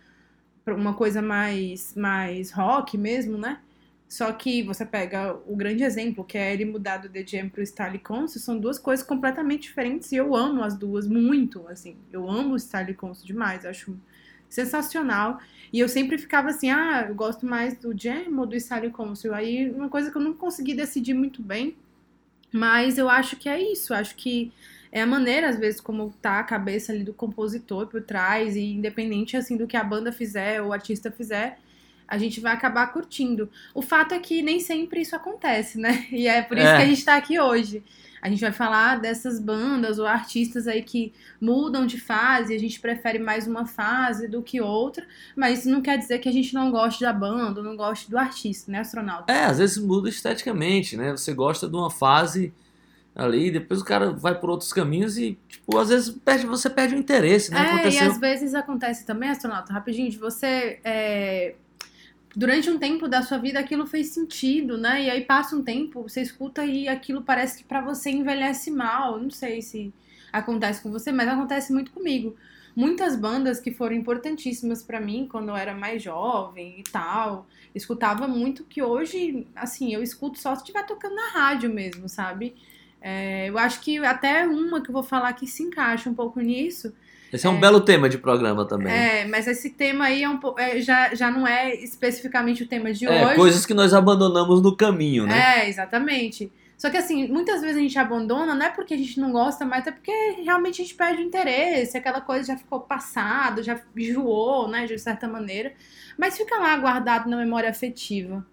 uma 0.74 0.94
coisa 0.94 1.22
mais, 1.22 1.96
mais 1.96 2.52
rock 2.52 2.98
mesmo, 2.98 3.38
né? 3.38 3.60
Só 4.08 4.32
que 4.32 4.64
você 4.64 4.86
pega 4.86 5.38
o 5.46 5.56
grande 5.56 5.84
exemplo, 5.84 6.24
que 6.24 6.38
é 6.38 6.52
ele 6.52 6.66
mudar 6.66 6.98
do 6.98 7.10
The 7.10 7.26
Jam 7.26 7.50
pro 7.50 7.66
Style 7.66 8.00
Concert, 8.00 8.42
são 8.42 8.60
duas 8.60 8.80
coisas 8.80 9.06
completamente 9.06 9.64
diferentes 9.64 10.12
e 10.12 10.16
eu 10.16 10.36
amo 10.36 10.64
as 10.64 10.76
duas 10.76 11.08
muito, 11.08 11.68
assim. 11.68 11.96
Eu 12.12 12.30
amo 12.30 12.56
o 12.56 12.60
Style 12.60 12.94
Concert 12.96 13.28
demais, 13.28 13.66
acho 13.66 13.96
sensacional. 14.50 15.40
E 15.72 15.80
eu 15.80 15.88
sempre 15.88 16.18
ficava 16.18 16.50
assim, 16.50 16.70
ah, 16.72 17.06
eu 17.08 17.16
gosto 17.16 17.46
mais 17.46 17.78
do 17.78 17.98
Jam 17.98 18.38
ou 18.38 18.46
do 18.46 18.60
Style 18.60 18.90
Concert. 18.90 19.34
Aí 19.34 19.70
uma 19.70 19.90
coisa 19.90 20.10
que 20.10 20.18
eu 20.18 20.22
não 20.22 20.34
consegui 20.34 20.74
decidir 20.74 21.14
muito 21.14 21.42
bem, 21.42 21.76
mas 22.52 22.98
eu 22.98 23.08
acho 23.08 23.36
que 23.36 23.48
é 23.48 23.62
isso, 23.62 23.94
acho 23.94 24.16
que 24.16 24.52
é 24.92 25.02
a 25.02 25.06
maneira, 25.06 25.50
às 25.50 25.58
vezes, 25.58 25.80
como 25.80 26.14
tá 26.22 26.40
a 26.40 26.44
cabeça 26.44 26.92
ali 26.92 27.04
do 27.04 27.14
compositor 27.14 27.88
por 27.88 28.02
trás, 28.02 28.56
e 28.56 28.74
independente, 28.74 29.38
assim, 29.38 29.56
do 29.56 29.68
que 29.68 29.78
a 29.78 29.84
banda 29.84 30.12
fizer 30.12 30.62
ou 30.62 30.70
o 30.70 30.74
artista 30.74 31.12
fizer, 31.12 31.60
a 32.08 32.18
gente 32.18 32.40
vai 32.40 32.54
acabar 32.54 32.88
curtindo. 32.88 33.50
O 33.74 33.84
fato 33.84 34.16
é 34.16 34.20
que 34.20 34.42
nem 34.42 34.60
sempre 34.60 35.02
isso 35.02 35.16
acontece, 35.16 35.78
né? 35.78 36.08
E 36.12 36.28
é 36.28 36.42
por 36.42 36.58
isso 36.58 36.68
é. 36.68 36.78
que 36.78 36.82
a 36.82 36.86
gente 36.88 37.06
tá 37.06 37.16
aqui 37.16 37.40
hoje. 37.40 37.84
A 38.22 38.30
gente 38.30 38.42
vai 38.42 38.52
falar 38.52 39.00
dessas 39.00 39.40
bandas 39.40 40.00
ou 40.00 40.06
artistas 40.06 40.68
aí 40.68 40.82
que 40.82 41.14
mudam 41.40 41.86
de 41.86 42.00
fase, 42.00 42.54
a 42.54 42.60
gente 42.60 42.80
prefere 42.80 43.20
mais 43.20 43.48
uma 43.48 43.66
fase 43.66 44.28
do 44.28 44.42
que 44.42 44.62
outra, 44.62 45.06
mas 45.36 45.60
isso 45.60 45.70
não 45.70 45.82
quer 45.82 45.98
dizer 45.98 46.20
que 46.20 46.30
a 46.30 46.32
gente 46.32 46.54
não 46.54 46.72
goste 46.72 47.02
da 47.02 47.14
banda, 47.14 47.60
ou 47.60 47.66
não 47.66 47.76
goste 47.76 48.10
do 48.10 48.18
artista, 48.18 48.72
né, 48.72 48.80
astronauta? 48.80 49.32
É, 49.32 49.46
às 49.46 49.58
vezes 49.58 49.78
muda 49.78 50.10
esteticamente, 50.10 50.98
né? 50.98 51.12
Você 51.12 51.34
gosta 51.34 51.68
de 51.68 51.76
uma 51.76 51.90
fase 51.90 52.54
ali, 53.16 53.52
depois 53.52 53.82
o 53.82 53.86
cara 53.86 54.12
vai 54.12 54.40
por 54.40 54.50
outros 54.50 54.72
caminhos 54.72 55.18
e, 55.18 55.38
tipo, 55.48 55.78
às 55.78 55.90
vezes 55.90 56.10
perde, 56.10 56.46
você 56.46 56.70
perde 56.70 56.96
o 56.96 56.98
interesse, 56.98 57.52
né? 57.52 57.60
É, 57.60 57.74
Aconteceu... 57.74 58.04
e 58.04 58.08
às 58.08 58.18
vezes 58.18 58.56
acontece 58.56 59.06
também, 59.06 59.30
astronauta, 59.30 59.74
rapidinho, 59.74 60.10
de 60.10 60.18
você. 60.18 60.80
É, 60.84 61.56
durante 62.36 62.70
um 62.70 62.78
tempo 62.78 63.08
da 63.08 63.22
sua 63.22 63.38
vida 63.38 63.60
aquilo 63.60 63.86
fez 63.88 64.10
sentido, 64.10 64.78
né? 64.78 65.04
E 65.04 65.10
aí 65.10 65.22
passa 65.26 65.56
um 65.56 65.64
tempo, 65.64 66.04
você 66.04 66.22
escuta 66.22 66.66
e 66.66 66.88
aquilo 66.88 67.22
parece 67.22 67.60
que 67.60 67.64
para 67.64 67.82
você 67.82 68.10
envelhece 68.10 68.72
mal. 68.72 69.20
Não 69.20 69.30
sei 69.30 69.62
se 69.62 69.94
acontece 70.32 70.82
com 70.82 70.92
você, 70.92 71.12
mas 71.12 71.28
acontece 71.28 71.74
muito 71.74 71.92
comigo. 71.92 72.36
Muitas 72.76 73.16
bandas 73.16 73.60
que 73.60 73.72
foram 73.72 73.96
importantíssimas 73.96 74.84
para 74.84 75.02
mim 75.02 75.28
quando 75.30 75.50
eu 75.50 75.56
era 75.56 75.74
mais 75.74 76.02
jovem 76.02 76.80
e 76.80 76.84
tal, 76.84 77.48
escutava 77.74 78.28
muito 78.28 78.64
que 78.64 78.82
hoje, 78.82 79.46
assim, 79.56 79.94
eu 79.94 80.02
escuto 80.02 80.40
só 80.40 80.56
se 80.56 80.62
estiver 80.62 80.86
tocando 80.86 81.16
na 81.16 81.30
rádio 81.30 81.70
mesmo, 81.70 82.08
sabe? 82.08 82.56
É, 83.02 83.50
eu 83.50 83.58
acho 83.58 83.82
que 83.82 83.98
até 84.00 84.46
uma 84.48 84.82
que 84.82 84.90
eu 84.90 84.94
vou 84.94 85.04
falar 85.04 85.34
que 85.34 85.48
se 85.48 85.64
encaixa 85.64 86.10
um 86.10 86.14
pouco 86.14 86.40
nisso. 86.40 86.94
Esse 87.32 87.46
é 87.46 87.50
um 87.50 87.58
é, 87.58 87.60
belo 87.60 87.82
tema 87.82 88.10
de 88.10 88.18
programa 88.18 88.66
também. 88.66 88.92
É, 88.92 89.26
mas 89.26 89.48
esse 89.48 89.70
tema 89.70 90.06
aí 90.06 90.24
é 90.24 90.30
um, 90.30 90.40
é, 90.58 90.82
já, 90.82 91.14
já 91.14 91.30
não 91.30 91.48
é 91.48 91.76
especificamente 91.76 92.64
o 92.64 92.68
tema 92.68 92.92
de 92.92 93.06
é, 93.06 93.26
hoje. 93.26 93.36
Coisas 93.36 93.66
que 93.66 93.74
nós 93.74 93.94
abandonamos 93.94 94.62
no 94.62 94.76
caminho, 94.76 95.26
né? 95.28 95.64
É, 95.64 95.70
exatamente. 95.70 96.52
Só 96.78 96.90
que 96.90 96.98
assim, 96.98 97.28
muitas 97.28 97.62
vezes 97.62 97.76
a 97.76 97.80
gente 97.82 98.00
abandona, 98.00 98.56
não 98.56 98.66
é 98.66 98.70
porque 98.70 98.94
a 98.94 98.98
gente 98.98 99.20
não 99.20 99.32
gosta, 99.32 99.66
mas 99.66 99.86
é 99.86 99.92
porque 99.92 100.12
realmente 100.44 100.82
a 100.82 100.86
gente 100.86 100.96
perde 100.96 101.22
o 101.22 101.26
interesse, 101.26 101.98
aquela 101.98 102.22
coisa 102.22 102.54
já 102.54 102.58
ficou 102.58 102.80
passado, 102.80 103.62
já 103.62 103.80
enjoou, 103.96 104.68
né, 104.70 104.86
de 104.86 104.98
certa 104.98 105.28
maneira. 105.28 105.74
Mas 106.18 106.38
fica 106.38 106.58
lá 106.58 106.78
guardado 106.78 107.30
na 107.30 107.36
memória 107.36 107.70
afetiva. 107.70 108.46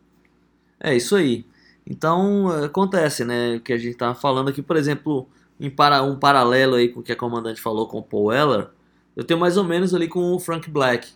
É 0.80 0.95
isso 0.95 1.14
aí. 1.14 1.47
Então, 1.88 2.49
acontece, 2.64 3.25
né? 3.25 3.56
O 3.56 3.61
que 3.61 3.73
a 3.73 3.78
gente 3.78 3.97
tá 3.97 4.12
falando 4.12 4.50
aqui, 4.50 4.61
por 4.61 4.76
exemplo, 4.76 5.28
em 5.58 5.70
para, 5.70 6.02
um 6.02 6.16
paralelo 6.16 6.75
aí 6.75 6.88
com 6.88 7.00
o 7.00 7.02
que 7.02 7.12
a 7.12 7.16
comandante 7.16 7.60
falou 7.60 7.86
com 7.86 7.98
o 7.98 8.02
Paul 8.02 8.26
Weller, 8.26 8.68
eu 9.14 9.25
tenho 9.25 9.40
mais 9.40 9.56
ou 9.56 9.64
menos 9.64 9.94
ali 9.94 10.08
com 10.08 10.34
o 10.34 10.38
Frank 10.38 10.70
Black. 10.70 11.08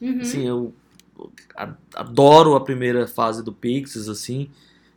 Uhum. 0.00 0.20
Assim, 0.20 0.46
eu 0.46 0.72
adoro 1.94 2.54
a 2.54 2.60
primeira 2.60 3.06
fase 3.06 3.42
do 3.42 3.52
Pixies, 3.52 4.08
assim. 4.08 4.48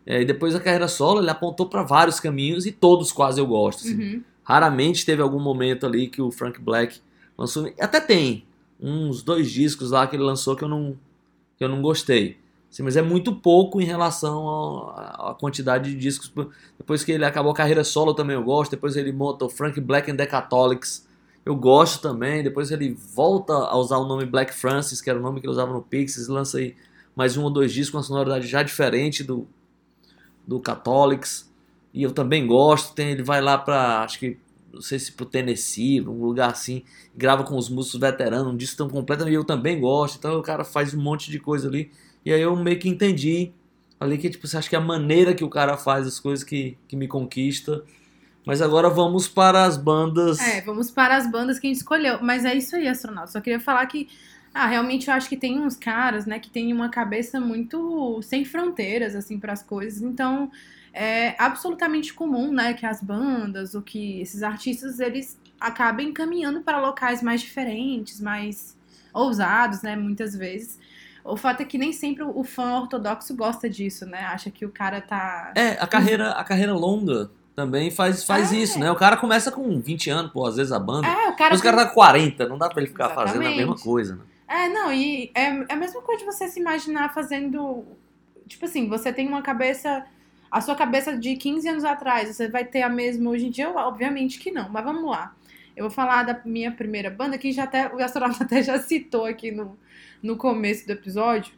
É, 0.06 0.22
e 0.22 0.26
depois 0.26 0.56
a 0.56 0.60
carreira 0.60 0.88
solo, 0.88 1.20
ele 1.20 1.30
apontou 1.30 1.68
para 1.68 1.84
vários 1.84 2.20
caminhos 2.20 2.66
e 2.66 2.72
todos 2.72 3.12
quase 3.12 3.42
eu 3.42 3.46
gosto. 3.46 3.80
Assim. 3.80 3.96
Uhum. 3.96 4.24
Raramente 4.44 5.06
teve 5.06 5.22
algum 5.22 5.40
momento 5.40 5.86
ali 5.86 6.08
que 6.08 6.22
o 6.22 6.32
Frank 6.32 6.62
Black 6.62 7.00
lançou. 7.38 7.70
Até 7.80 8.00
tem 8.00 8.46
uns 8.80 9.22
dois 9.22 9.52
discos 9.52 9.92
lá 9.92 10.08
que 10.08 10.16
ele 10.16 10.24
lançou 10.24 10.56
que 10.56 10.64
eu 10.64 10.70
não, 10.70 10.98
que 11.58 11.64
eu 11.64 11.68
não 11.68 11.82
gostei. 11.82 12.38
Sim, 12.70 12.84
mas 12.84 12.98
é 12.98 13.02
muito 13.02 13.34
pouco 13.34 13.82
em 13.82 13.86
relação 13.86 14.90
à 14.90 15.36
quantidade 15.40 15.92
de 15.92 15.98
discos. 15.98 16.32
Depois 16.78 17.04
que 17.04 17.12
ele 17.12 17.26
acabou 17.26 17.52
a 17.52 17.56
carreira 17.56 17.84
solo 17.84 18.14
também 18.14 18.36
eu 18.36 18.44
gosto. 18.44 18.72
Depois 18.72 18.96
ele 18.96 19.12
monta 19.12 19.46
o 19.46 19.50
Frank 19.50 19.80
Black 19.80 20.12
and 20.12 20.18
the 20.18 20.26
Catholics. 20.26 21.08
eu 21.46 21.56
gosto 21.56 22.02
também. 22.02 22.44
Depois 22.44 22.72
ele 22.72 22.94
volta 22.94 23.54
a 23.54 23.78
usar 23.78 23.98
o 23.98 24.06
nome 24.06 24.26
Black 24.26 24.54
Francis, 24.54 25.02
que 25.02 25.10
era 25.10 25.18
o 25.18 25.22
nome 25.22 25.40
que 25.40 25.48
ele 25.48 25.54
usava 25.54 25.72
no 25.74 25.82
Pixies, 25.82 26.28
lança 26.28 26.58
aí 26.58 26.76
mais 27.16 27.36
um 27.36 27.44
ou 27.44 27.50
dois 27.50 27.74
discos 27.74 27.92
com 27.92 27.98
uma 27.98 28.04
sonoridade 28.04 28.46
já 28.48 28.62
diferente 28.62 29.24
do, 29.24 29.48
do 30.46 30.60
Catholics. 30.60 31.52
E 31.94 32.04
eu 32.04 32.12
também 32.12 32.46
gosto. 32.46 32.94
Tem, 32.94 33.12
ele 33.12 33.24
vai 33.24 33.42
lá 33.42 33.58
para 33.58 34.04
acho 34.04 34.20
que 34.20 34.38
não 34.72 34.82
sei 34.82 35.00
se 35.00 35.12
pro 35.12 35.26
Tennessee, 35.26 36.02
um 36.02 36.24
lugar 36.24 36.52
assim, 36.52 36.84
grava 37.16 37.44
com 37.44 37.58
os 37.58 37.70
músicos 37.70 38.00
veteranos, 38.00 38.54
um 38.54 38.56
disco 38.56 38.78
tão 38.78 38.90
completo, 38.90 39.28
e 39.28 39.34
eu 39.34 39.44
também 39.44 39.80
gosto. 39.80 40.18
Então 40.18 40.38
o 40.38 40.44
cara 40.44 40.64
faz 40.64 40.94
um 40.94 41.02
monte 41.02 41.32
de 41.32 41.40
coisa 41.40 41.68
ali. 41.68 41.92
E 42.28 42.34
aí 42.34 42.42
eu 42.42 42.54
meio 42.58 42.78
que 42.78 42.90
entendi 42.90 43.54
ali 43.98 44.18
que 44.18 44.30
tipo, 44.30 44.46
você 44.46 44.58
acha 44.58 44.68
que 44.68 44.76
é 44.76 44.78
a 44.78 44.82
maneira 44.82 45.34
que 45.34 45.46
o 45.46 45.50
cara 45.50 45.78
faz 45.78 46.06
as 46.06 46.20
coisas 46.20 46.44
que, 46.44 46.78
que 46.86 46.94
me 46.98 47.08
conquista. 47.08 47.86
Mas 48.46 48.62
agora 48.62 48.90
vamos 48.90 49.30
para 49.30 49.64
as 49.64 49.78
bandas. 49.78 50.38
É, 50.42 50.60
vamos 50.60 50.92
para 50.92 51.16
as 51.16 51.32
bandas 51.32 51.58
que 51.58 51.68
a 51.68 51.70
gente 51.70 51.78
escolheu. 51.78 52.20
Mas 52.22 52.44
é 52.44 52.54
isso 52.54 52.76
aí, 52.76 52.86
astronauta. 52.86 53.32
Só 53.32 53.40
queria 53.40 53.62
falar 53.62 53.86
que, 53.86 54.10
ah, 54.54 54.68
realmente 54.68 55.08
eu 55.08 55.14
acho 55.14 55.30
que 55.30 55.38
tem 55.38 55.58
uns 55.58 55.78
caras, 55.78 56.26
né, 56.26 56.38
que 56.38 56.50
tem 56.50 56.74
uma 56.74 56.90
cabeça 56.90 57.40
muito 57.40 58.22
sem 58.22 58.44
fronteiras, 58.44 59.16
assim, 59.16 59.40
para 59.40 59.54
as 59.54 59.64
coisas. 59.64 60.02
Então, 60.02 60.52
é 60.94 61.34
absolutamente 61.42 62.14
comum, 62.14 62.52
né, 62.52 62.74
que 62.74 62.86
as 62.86 63.02
bandas 63.02 63.74
ou 63.74 63.82
que 63.82 64.20
esses 64.20 64.44
artistas, 64.44 65.00
eles 65.00 65.40
acabem 65.62 66.12
caminhando 66.12 66.60
para 66.60 66.78
locais 66.82 67.22
mais 67.22 67.40
diferentes, 67.40 68.20
mais 68.20 68.76
ousados, 69.14 69.82
né, 69.82 69.96
muitas 69.96 70.36
vezes. 70.36 70.78
O 71.28 71.36
fato 71.38 71.62
é 71.62 71.66
que 71.66 71.78
nem 71.78 71.92
sempre 71.92 72.24
o 72.24 72.44
fã 72.44 72.80
ortodoxo 72.80 73.36
gosta 73.36 73.70
disso, 73.70 74.06
né? 74.06 74.20
Acha 74.22 74.50
que 74.50 74.66
o 74.66 74.70
cara 74.72 75.02
tá. 75.02 75.52
É, 75.56 75.72
a 75.80 75.86
carreira, 75.88 76.32
a 76.32 76.44
carreira 76.44 76.74
longa 76.74 77.30
também 77.56 77.92
faz, 77.92 78.24
faz 78.24 78.54
É. 78.54 78.56
isso, 78.58 78.80
né? 78.80 78.90
O 78.92 78.96
cara 78.96 79.18
começa 79.18 79.52
com 79.52 79.80
20 79.82 80.10
anos, 80.10 80.32
pô, 80.32 80.46
às 80.46 80.56
vezes 80.56 80.72
a 80.72 80.80
banda. 80.80 81.08
É, 81.08 81.28
o 81.30 81.36
cara. 81.36 81.50
Mas 81.52 81.60
o 81.60 81.64
cara 81.64 81.78
tá 81.78 81.86
com 81.88 81.94
40, 81.96 82.48
não 82.48 82.58
dá 82.58 82.70
pra 82.70 82.82
ele 82.82 82.90
ficar 82.90 83.06
Exatamente. 83.06 83.34
fazendo 83.34 83.48
a 83.54 83.56
mesma 83.58 83.76
coisa, 83.76 84.16
né? 84.16 84.22
É, 84.48 84.70
não, 84.70 84.94
e 84.94 85.30
é, 85.36 85.66
é 85.68 85.74
a 85.74 85.76
mesma 85.76 86.02
coisa 86.02 86.20
de 86.24 86.26
você 86.26 86.48
se 86.48 86.60
imaginar 86.60 87.14
fazendo. 87.14 87.84
Tipo 88.48 88.66
assim, 88.66 88.88
você 88.88 89.12
tem 89.12 89.28
uma 89.28 89.42
cabeça. 89.42 90.06
A 90.50 90.62
sua 90.62 90.76
cabeça 90.76 91.18
de 91.18 91.36
15 91.36 91.68
anos 91.68 91.84
atrás, 91.84 92.34
você 92.34 92.48
vai 92.48 92.64
ter 92.64 92.82
a 92.82 92.88
mesma 92.88 93.30
hoje 93.30 93.48
em 93.48 93.50
dia? 93.52 93.70
Obviamente 93.70 94.40
que 94.40 94.50
não, 94.50 94.70
mas 94.70 94.86
vamos 94.86 95.04
lá. 95.10 95.34
Eu 95.78 95.84
vou 95.84 95.92
falar 95.92 96.24
da 96.24 96.42
minha 96.44 96.72
primeira 96.72 97.10
banda, 97.10 97.38
que 97.38 97.52
já 97.52 97.66
até, 97.66 97.88
o 97.94 98.04
astronauta 98.04 98.44
até 98.46 98.64
já 98.64 98.80
citou 98.80 99.26
aqui 99.26 99.52
no, 99.52 99.78
no 100.24 100.36
começo 100.36 100.88
do 100.88 100.92
episódio. 100.92 101.54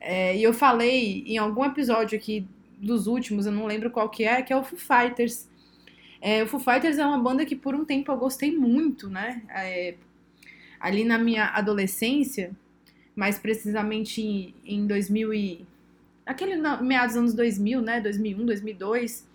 É, 0.00 0.36
e 0.36 0.42
eu 0.42 0.52
falei 0.52 1.24
em 1.26 1.38
algum 1.38 1.64
episódio 1.64 2.18
aqui 2.18 2.46
dos 2.78 3.06
últimos, 3.06 3.46
eu 3.46 3.52
não 3.52 3.66
lembro 3.66 3.90
qual 3.90 4.10
que 4.10 4.24
é, 4.24 4.42
que 4.42 4.52
é 4.52 4.56
o 4.56 4.62
Foo 4.62 4.78
Fighters. 4.78 5.48
É, 6.20 6.42
o 6.42 6.46
Foo 6.46 6.60
Fighters 6.60 6.98
é 6.98 7.06
uma 7.06 7.18
banda 7.18 7.46
que 7.46 7.56
por 7.56 7.74
um 7.74 7.84
tempo 7.86 8.12
eu 8.12 8.18
gostei 8.18 8.52
muito, 8.56 9.08
né? 9.08 9.42
É, 9.50 9.94
ali 10.78 11.04
na 11.04 11.18
minha 11.18 11.46
adolescência, 11.46 12.52
mais 13.16 13.38
precisamente 13.38 14.22
em, 14.22 14.54
em 14.64 14.86
2000 14.86 15.32
e... 15.32 15.66
Aquele 16.26 16.56
na- 16.56 16.82
meados 16.82 17.14
dos 17.14 17.20
anos 17.20 17.34
2000, 17.34 17.80
né? 17.82 18.00
2001, 18.00 18.44
2002, 18.46 19.26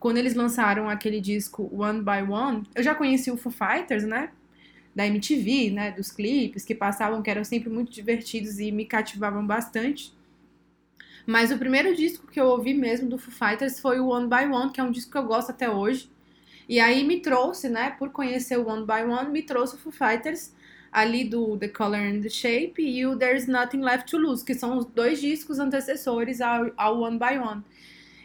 quando 0.00 0.16
eles 0.16 0.34
lançaram 0.34 0.88
aquele 0.88 1.20
disco 1.20 1.70
One 1.72 2.00
by 2.00 2.28
One, 2.28 2.66
eu 2.74 2.82
já 2.82 2.94
conheci 2.94 3.30
o 3.30 3.36
Foo 3.36 3.52
Fighters, 3.52 4.04
né? 4.04 4.30
Da 4.96 5.06
MTV, 5.06 5.70
né? 5.70 5.92
Dos 5.92 6.10
clipes 6.10 6.64
que 6.64 6.74
passavam, 6.74 7.22
que 7.22 7.30
eram 7.30 7.44
sempre 7.44 7.68
muito 7.68 7.92
divertidos 7.92 8.58
e 8.58 8.72
me 8.72 8.86
cativavam 8.86 9.46
bastante. 9.46 10.12
Mas 11.26 11.52
o 11.52 11.58
primeiro 11.58 11.94
disco 11.94 12.26
que 12.26 12.40
eu 12.40 12.46
ouvi 12.46 12.72
mesmo 12.72 13.10
do 13.10 13.18
Foo 13.18 13.32
Fighters 13.32 13.78
foi 13.78 14.00
o 14.00 14.08
One 14.08 14.26
by 14.26 14.50
One, 14.50 14.72
que 14.72 14.80
é 14.80 14.82
um 14.82 14.90
disco 14.90 15.12
que 15.12 15.18
eu 15.18 15.24
gosto 15.24 15.50
até 15.50 15.68
hoje. 15.68 16.10
E 16.66 16.80
aí 16.80 17.04
me 17.04 17.20
trouxe, 17.20 17.68
né, 17.68 17.90
por 17.90 18.10
conhecer 18.10 18.58
o 18.58 18.66
One 18.68 18.86
by 18.86 19.02
One, 19.02 19.30
me 19.30 19.42
trouxe 19.42 19.74
o 19.74 19.78
Foo 19.78 19.92
Fighters 19.92 20.52
ali 20.90 21.24
do 21.24 21.56
The 21.58 21.68
Color 21.68 22.00
and 22.00 22.20
the 22.22 22.28
Shape 22.28 22.82
e 22.82 23.06
o 23.06 23.16
There's 23.16 23.46
Nothing 23.46 23.82
Left 23.82 24.10
to 24.10 24.18
Lose, 24.18 24.44
que 24.44 24.54
são 24.54 24.78
os 24.78 24.86
dois 24.86 25.20
discos 25.20 25.58
antecessores 25.58 26.40
ao, 26.40 26.70
ao 26.76 27.00
One 27.00 27.18
by 27.18 27.38
One. 27.38 27.62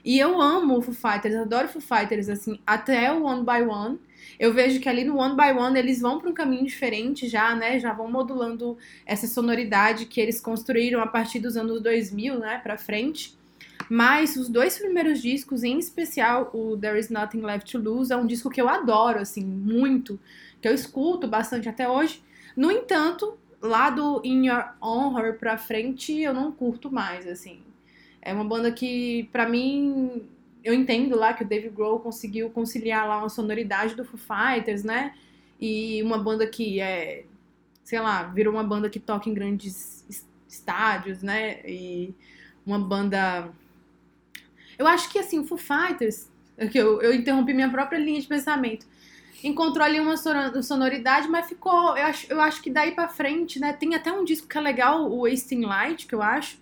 E 0.06 0.20
eu 0.20 0.40
amo 0.40 0.84
Foo 0.84 0.94
Fighters, 0.94 1.36
adoro 1.36 1.68
Foo 1.68 1.82
Fighters, 1.82 2.30
assim, 2.30 2.60
até 2.66 3.12
o 3.12 3.24
One 3.24 3.44
by 3.44 3.68
One. 3.68 4.00
Eu 4.40 4.54
vejo 4.54 4.80
que 4.80 4.88
ali 4.88 5.04
no 5.04 5.18
One 5.18 5.36
by 5.36 5.58
One 5.58 5.80
eles 5.80 6.00
vão 6.00 6.20
para 6.20 6.30
um 6.30 6.34
caminho 6.34 6.64
diferente 6.64 7.28
já, 7.28 7.56
né? 7.56 7.80
Já 7.80 7.92
vão 7.92 8.12
modulando 8.12 8.78
essa 9.04 9.26
sonoridade 9.26 10.06
que 10.06 10.22
eles 10.22 10.40
construíram 10.40 11.02
a 11.02 11.08
partir 11.08 11.40
dos 11.40 11.58
anos 11.58 11.82
2000, 11.82 12.38
né, 12.38 12.60
para 12.62 12.78
frente. 12.78 13.36
Mas 13.90 14.36
os 14.36 14.48
dois 14.48 14.78
primeiros 14.78 15.24
discos, 15.24 15.64
em 15.64 15.80
especial 15.80 16.52
o 16.54 16.78
There 16.78 17.00
Is 17.00 17.10
Nothing 17.10 17.42
Left 17.42 17.72
to 17.72 17.80
Lose, 17.80 18.14
é 18.14 18.16
um 18.16 18.28
disco 18.28 18.50
que 18.52 18.62
eu 18.62 18.70
adoro, 18.70 19.20
assim, 19.20 19.44
muito, 19.44 20.20
que 20.62 20.68
eu 20.68 20.74
escuto 20.74 21.28
bastante 21.28 21.68
até 21.68 21.90
hoje. 21.90 22.22
No 22.56 22.72
entanto, 22.72 23.38
lá 23.60 23.90
do 23.90 24.22
In 24.24 24.48
Your 24.48 24.66
Honor 24.80 25.34
pra 25.34 25.58
frente, 25.58 26.20
eu 26.20 26.34
não 26.34 26.52
curto 26.52 26.92
mais, 26.92 27.28
assim. 27.28 27.60
É 28.26 28.34
uma 28.34 28.46
banda 28.46 28.72
que, 28.74 29.30
pra 29.32 29.50
mim, 29.50 30.28
eu 30.64 30.74
entendo 30.74 31.16
lá 31.18 31.34
que 31.34 31.44
o 31.46 31.48
Dave 31.48 31.70
Grohl 31.70 32.00
conseguiu 32.02 32.50
conciliar 32.52 33.08
lá 33.08 33.20
uma 33.20 33.30
sonoridade 33.30 33.96
do 33.96 34.06
Foo 34.06 34.20
Fighters, 34.20 34.84
né? 34.84 35.16
E 35.62 36.04
uma 36.04 36.20
banda 36.20 36.48
que 36.48 36.82
é, 36.82 37.26
sei 37.84 38.00
lá, 38.02 38.24
virou 38.24 38.54
uma 38.54 38.64
banda 38.64 38.90
que 38.90 39.00
toca 39.00 39.30
em 39.30 39.36
grandes 39.36 40.06
es- 40.10 40.28
estádios, 40.50 41.24
né? 41.24 41.62
E 41.68 42.16
uma 42.66 42.80
banda. 42.80 43.52
Eu 44.78 44.88
acho 44.88 45.10
que 45.10 45.20
assim, 45.20 45.40
o 45.40 45.46
Foo 45.46 45.58
Fighters, 45.58 46.30
é 46.58 46.68
que 46.68 46.78
eu, 46.78 47.02
eu 47.02 47.14
interrompi 47.14 47.54
minha 47.54 47.70
própria 47.70 47.98
linha 47.98 48.20
de 48.20 48.28
pensamento. 48.28 48.86
Encontrou 49.44 49.86
ali 49.86 50.00
uma 50.00 50.18
sonoridade, 50.18 51.28
mas 51.28 51.48
ficou. 51.48 51.96
Eu 51.98 52.06
acho, 52.06 52.28
eu 52.32 52.42
acho 52.42 52.62
que 52.62 52.70
daí 52.72 52.92
pra 52.94 53.08
frente, 53.08 53.60
né? 53.60 53.74
Tem 53.74 53.94
até 53.96 54.12
um 54.12 54.24
disco 54.24 54.48
que 54.48 54.58
é 54.58 54.62
legal, 54.62 55.12
o 55.12 55.22
Wasting 55.30 55.62
Light, 55.66 56.08
que 56.08 56.16
eu 56.16 56.22
acho. 56.22 56.58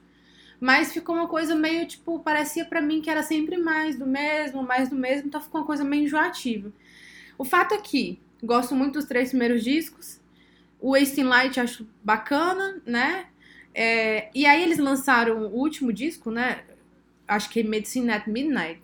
Mas 0.63 0.93
ficou 0.93 1.13
uma 1.13 1.27
coisa 1.27 1.53
meio, 1.55 1.85
tipo, 1.85 2.19
parecia 2.19 2.63
pra 2.63 2.81
mim 2.81 3.01
que 3.01 3.09
era 3.09 3.21
sempre 3.21 3.57
mais 3.57 3.97
do 3.97 4.05
mesmo, 4.05 4.63
mais 4.63 4.87
do 4.87 4.95
mesmo, 4.95 5.27
então 5.27 5.41
ficou 5.41 5.59
uma 5.59 5.67
coisa 5.67 5.83
meio 5.83 6.05
enjoativa. 6.05 6.71
O 7.37 7.43
fato 7.43 7.73
é 7.73 7.77
que 7.79 8.21
gosto 8.41 8.73
muito 8.73 8.93
dos 8.93 9.03
três 9.03 9.27
primeiros 9.27 9.61
discos. 9.61 10.21
O 10.79 10.91
Wasting 10.91 11.23
Light 11.25 11.59
acho 11.59 11.85
bacana, 12.01 12.81
né? 12.85 13.25
É, 13.75 14.29
e 14.33 14.45
aí 14.45 14.63
eles 14.63 14.77
lançaram 14.77 15.47
o 15.47 15.53
último 15.53 15.91
disco, 15.91 16.31
né? 16.31 16.63
Acho 17.27 17.49
que 17.49 17.59
é 17.59 17.63
Medicine 17.63 18.11
at 18.11 18.25
Midnight, 18.27 18.81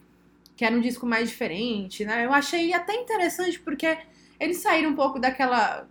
que 0.57 0.65
era 0.65 0.75
um 0.75 0.81
disco 0.81 1.05
mais 1.05 1.29
diferente, 1.29 2.03
né? 2.03 2.25
Eu 2.25 2.33
achei 2.33 2.73
até 2.73 2.93
interessante 2.93 3.57
porque 3.57 3.97
eles 4.37 4.57
saíram 4.57 4.89
um 4.89 4.95
pouco 4.95 5.17
daquela 5.17 5.87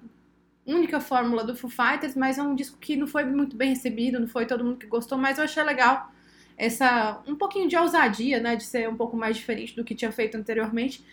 única 0.75 1.01
fórmula 1.01 1.45
do 1.45 1.57
Foo 1.57 1.71
Fighters, 1.71 2.15
mas 2.15 2.39
é 2.39 2.43
um 2.43 2.55
disco 2.55 2.79
que 2.79 2.97
não 2.97 3.07
foi 3.07 3.25
muito 3.25 3.57
bem 3.57 3.71
recebido, 3.71 4.21
não 4.21 4.29
foi 4.29 4.47
todo 4.47 4.65
mundo 4.65 4.77
que 4.77 4.87
gostou, 4.87 5.17
mas 5.17 5.39
eu 5.39 5.45
achei 5.45 5.63
legal 5.63 6.13
essa 6.57 7.23
um 7.27 7.37
pouquinho 7.37 7.69
de 7.69 7.77
ousadia, 7.77 8.41
né, 8.41 8.57
de 8.57 8.65
ser 8.65 8.89
um 8.89 8.97
pouco 8.97 9.17
mais 9.17 9.37
diferente 9.37 9.75
do 9.77 9.85
que 9.85 9.95
tinha 9.95 10.11
feito 10.11 10.37
anteriormente. 10.37 11.05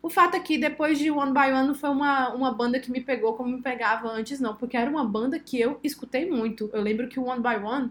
O 0.00 0.10
fato 0.10 0.36
é 0.36 0.40
que 0.40 0.58
depois 0.58 0.98
de 0.98 1.10
One 1.10 1.32
by 1.32 1.50
One 1.52 1.66
não 1.68 1.74
foi 1.74 1.90
uma, 1.90 2.32
uma 2.34 2.52
banda 2.52 2.78
que 2.78 2.90
me 2.90 3.00
pegou 3.00 3.34
como 3.34 3.56
me 3.56 3.62
pegava 3.62 4.08
antes, 4.08 4.38
não, 4.38 4.54
porque 4.54 4.76
era 4.76 4.90
uma 4.90 5.04
banda 5.04 5.38
que 5.38 5.58
eu 5.58 5.80
escutei 5.82 6.30
muito. 6.30 6.70
Eu 6.72 6.82
lembro 6.82 7.08
que 7.08 7.18
o 7.18 7.24
One 7.24 7.42
by 7.42 7.56
One, 7.64 7.90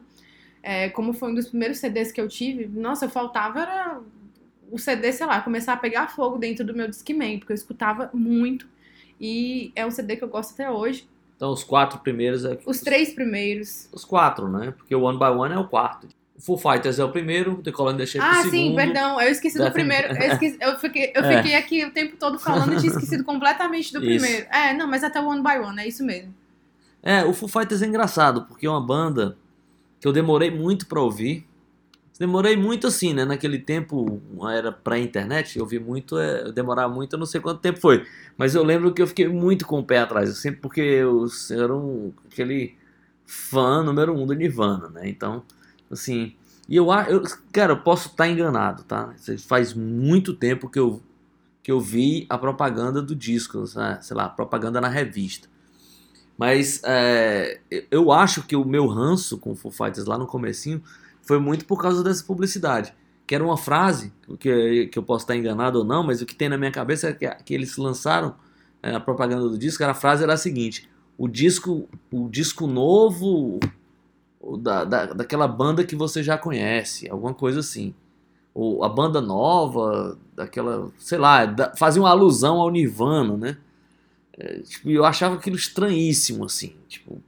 é, 0.61 0.89
como 0.89 1.11
foi 1.13 1.31
um 1.31 1.35
dos 1.35 1.49
primeiros 1.49 1.79
CDs 1.79 2.11
que 2.11 2.21
eu 2.21 2.27
tive, 2.27 2.67
nossa, 2.67 3.05
eu 3.05 3.09
faltava 3.09 3.61
era 3.61 4.01
o 4.71 4.79
CD, 4.79 5.11
sei 5.11 5.25
lá, 5.25 5.41
começar 5.41 5.73
a 5.73 5.77
pegar 5.77 6.07
fogo 6.07 6.37
dentro 6.37 6.65
do 6.65 6.73
meu 6.73 6.87
Discman, 6.87 7.39
porque 7.39 7.51
eu 7.51 7.55
escutava 7.55 8.09
muito. 8.13 8.67
E 9.25 9.71
é 9.73 9.85
um 9.85 9.89
CD 9.91 10.17
que 10.17 10.23
eu 10.25 10.27
gosto 10.27 10.51
até 10.53 10.69
hoje. 10.69 11.07
Então 11.37 11.49
os 11.51 11.63
quatro 11.63 11.99
primeiros 11.99 12.43
é. 12.43 12.59
Os 12.65 12.81
três 12.81 13.13
primeiros. 13.13 13.87
Os 13.93 14.03
quatro, 14.03 14.49
né? 14.49 14.73
Porque 14.77 14.93
o 14.93 15.01
One 15.03 15.17
by 15.17 15.25
One 15.25 15.53
é 15.53 15.57
o 15.57 15.65
quarto. 15.67 16.07
O 16.37 16.41
Full 16.41 16.57
Fighters 16.57 16.99
é 16.99 17.03
o 17.05 17.09
primeiro, 17.11 17.61
The 17.61 17.71
Color 17.71 17.93
and 17.93 17.97
the 17.97 18.05
Shape 18.05 18.25
é 18.25 18.27
o 18.27 18.31
Ah, 18.31 18.35
segundo. 18.35 18.51
sim, 18.51 18.75
perdão. 18.75 19.21
Eu 19.21 19.29
esqueci 19.29 19.57
do 19.57 19.71
primeiro. 19.71 20.07
Eu, 20.09 20.31
esqueci- 20.33 20.57
eu 20.59 20.77
fiquei, 20.77 21.13
eu 21.15 21.23
É. 21.23 21.37
fiquei 21.37 21.55
aqui 21.55 21.85
o 21.85 21.91
tempo 21.91 22.17
todo 22.17 22.37
falando 22.37 22.73
e 22.73 22.77
tinha 22.77 22.91
esquecido 22.91 23.23
completamente 23.23 23.93
do 23.93 24.03
Isso. 24.03 24.25
primeiro. 24.25 24.47
É, 24.51 24.73
não, 24.73 24.87
mas 24.87 25.03
até 25.03 25.21
o 25.21 25.25
One 25.27 25.41
by 25.41 25.57
One, 25.65 25.79
é 25.79 25.87
isso 25.87 26.03
mesmo. 26.03 26.33
É, 27.01 27.23
o 27.23 27.33
Foo 27.33 27.47
Fighters 27.47 27.81
é 27.81 27.85
engraçado, 27.85 28.43
porque 28.45 28.65
é 28.65 28.69
uma 28.69 28.81
banda 28.85 29.37
que 30.01 30.07
eu 30.07 30.11
demorei 30.11 30.51
muito 30.51 30.85
pra 30.87 30.99
ouvir. 31.01 31.45
Demorei 32.19 32.55
muito 32.55 32.85
assim, 32.87 33.13
né? 33.13 33.25
Naquele 33.25 33.57
tempo, 33.57 34.21
era 34.51 34.71
pra 34.71 34.99
internet, 34.99 35.57
eu 35.57 35.65
vi 35.65 35.79
muito, 35.79 36.17
é, 36.19 36.43
eu 36.43 36.51
demorava 36.51 36.93
muito, 36.93 37.13
eu 37.13 37.19
não 37.19 37.25
sei 37.25 37.41
quanto 37.41 37.59
tempo 37.59 37.79
foi. 37.79 38.05
Mas 38.37 38.53
eu 38.53 38.63
lembro 38.63 38.93
que 38.93 39.01
eu 39.01 39.07
fiquei 39.07 39.27
muito 39.27 39.65
com 39.65 39.79
o 39.79 39.83
pé 39.83 39.97
atrás, 39.99 40.29
eu 40.29 40.35
sempre 40.35 40.61
porque 40.61 40.79
eu 40.81 41.25
era 41.51 41.75
um, 41.75 42.13
aquele 42.31 42.75
fã 43.25 43.81
número 43.83 44.13
um 44.15 44.27
do 44.27 44.33
Nirvana, 44.33 44.89
né? 44.89 45.09
Então, 45.09 45.43
assim. 45.91 46.35
E 46.69 46.75
eu 46.75 46.87
eu- 47.09 47.23
Cara, 47.51 47.73
eu 47.73 47.79
posso 47.81 48.09
estar 48.09 48.27
enganado, 48.29 48.83
tá? 48.83 49.13
Faz 49.47 49.73
muito 49.73 50.33
tempo 50.35 50.69
que 50.69 50.79
eu, 50.79 51.01
que 51.63 51.71
eu 51.71 51.79
vi 51.81 52.25
a 52.29 52.37
propaganda 52.37 53.01
do 53.01 53.15
disco, 53.15 53.63
né? 53.75 53.99
sei 54.01 54.15
lá, 54.17 54.29
propaganda 54.29 54.81
na 54.81 54.89
revista. 54.89 55.49
Mas 56.37 56.81
é, 56.83 57.59
eu 57.91 58.11
acho 58.11 58.43
que 58.43 58.55
o 58.55 58.65
meu 58.65 58.87
ranço 58.87 59.37
com 59.37 59.51
o 59.51 59.55
Foo 59.55 59.71
Fighters 59.71 60.05
lá 60.05 60.17
no 60.17 60.25
comecinho 60.25 60.81
foi 61.23 61.39
muito 61.39 61.65
por 61.65 61.81
causa 61.81 62.03
dessa 62.03 62.23
publicidade. 62.23 62.93
Que 63.25 63.33
era 63.33 63.43
uma 63.43 63.57
frase, 63.57 64.13
que, 64.39 64.87
que 64.87 64.99
eu 64.99 65.03
posso 65.03 65.23
estar 65.23 65.35
enganado 65.35 65.79
ou 65.79 65.85
não, 65.85 66.03
mas 66.03 66.21
o 66.21 66.25
que 66.25 66.35
tem 66.35 66.49
na 66.49 66.57
minha 66.57 66.71
cabeça 66.71 67.09
é 67.09 67.13
que, 67.13 67.27
que 67.43 67.53
eles 67.53 67.77
lançaram 67.77 68.35
é, 68.81 68.93
a 68.93 68.99
propaganda 68.99 69.47
do 69.47 69.57
disco, 69.57 69.83
a 69.83 69.93
frase 69.93 70.23
era 70.23 70.33
a 70.33 70.37
seguinte: 70.37 70.89
o 71.17 71.27
disco, 71.27 71.87
o 72.11 72.27
disco 72.29 72.67
novo 72.67 73.59
da, 74.61 74.83
da, 74.83 75.05
daquela 75.07 75.47
banda 75.47 75.85
que 75.85 75.95
você 75.95 76.21
já 76.21 76.37
conhece, 76.37 77.09
alguma 77.09 77.33
coisa 77.33 77.61
assim. 77.61 77.95
Ou 78.53 78.83
a 78.83 78.89
banda 78.89 79.19
nova, 79.19 80.17
daquela, 80.35 80.91
sei 80.97 81.17
lá, 81.17 81.45
da, 81.45 81.75
fazia 81.75 82.01
uma 82.01 82.09
alusão 82.09 82.59
ao 82.59 82.69
Nirvana, 82.69 83.37
né? 83.37 83.57
É, 84.37 84.59
tipo, 84.59 84.89
eu 84.89 85.05
achava 85.05 85.35
aquilo 85.35 85.55
estranhíssimo, 85.55 86.45
assim, 86.45 86.75
tipo, 86.87 87.21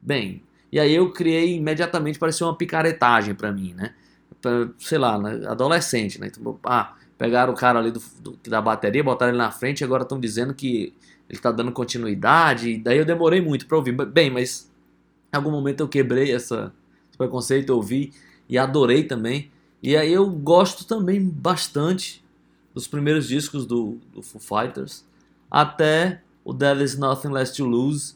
bem. 0.00 0.42
E 0.70 0.78
aí 0.78 0.94
eu 0.94 1.10
criei 1.10 1.56
imediatamente, 1.56 2.18
parecia 2.18 2.46
uma 2.46 2.56
picaretagem 2.56 3.34
para 3.34 3.50
mim, 3.52 3.74
né? 3.74 3.94
Pra, 4.40 4.68
sei 4.78 4.98
lá, 4.98 5.18
né? 5.18 5.46
adolescente, 5.46 6.20
né? 6.20 6.28
Então, 6.28 6.58
ah, 6.64 6.94
pegaram 7.16 7.52
o 7.52 7.56
cara 7.56 7.78
ali 7.78 7.90
do, 7.90 8.02
do, 8.20 8.38
da 8.48 8.60
bateria, 8.60 9.02
botaram 9.02 9.32
ele 9.32 9.38
na 9.38 9.50
frente 9.50 9.80
e 9.80 9.84
agora 9.84 10.02
estão 10.02 10.20
dizendo 10.20 10.54
que 10.54 10.94
ele 11.28 11.38
tá 11.38 11.50
dando 11.50 11.72
continuidade. 11.72 12.78
Daí 12.78 12.98
eu 12.98 13.04
demorei 13.04 13.40
muito 13.40 13.66
para 13.66 13.76
ouvir. 13.76 13.92
Bem, 13.92 14.30
mas 14.30 14.70
em 15.32 15.36
algum 15.36 15.50
momento 15.50 15.80
eu 15.80 15.88
quebrei 15.88 16.32
essa, 16.32 16.72
esse 17.08 17.18
preconceito, 17.18 17.70
ouvi 17.70 18.12
e 18.48 18.56
adorei 18.56 19.04
também. 19.04 19.50
E 19.82 19.96
aí 19.96 20.12
eu 20.12 20.28
gosto 20.28 20.84
também 20.84 21.22
bastante 21.22 22.24
dos 22.74 22.86
primeiros 22.86 23.28
discos 23.28 23.66
do, 23.66 23.98
do 24.12 24.22
Foo 24.22 24.40
Fighters 24.40 25.04
até 25.50 26.22
o 26.44 26.54
There 26.54 26.82
Is 26.82 26.96
Nothing 26.96 27.28
Left 27.28 27.56
to 27.56 27.64
Lose. 27.64 28.14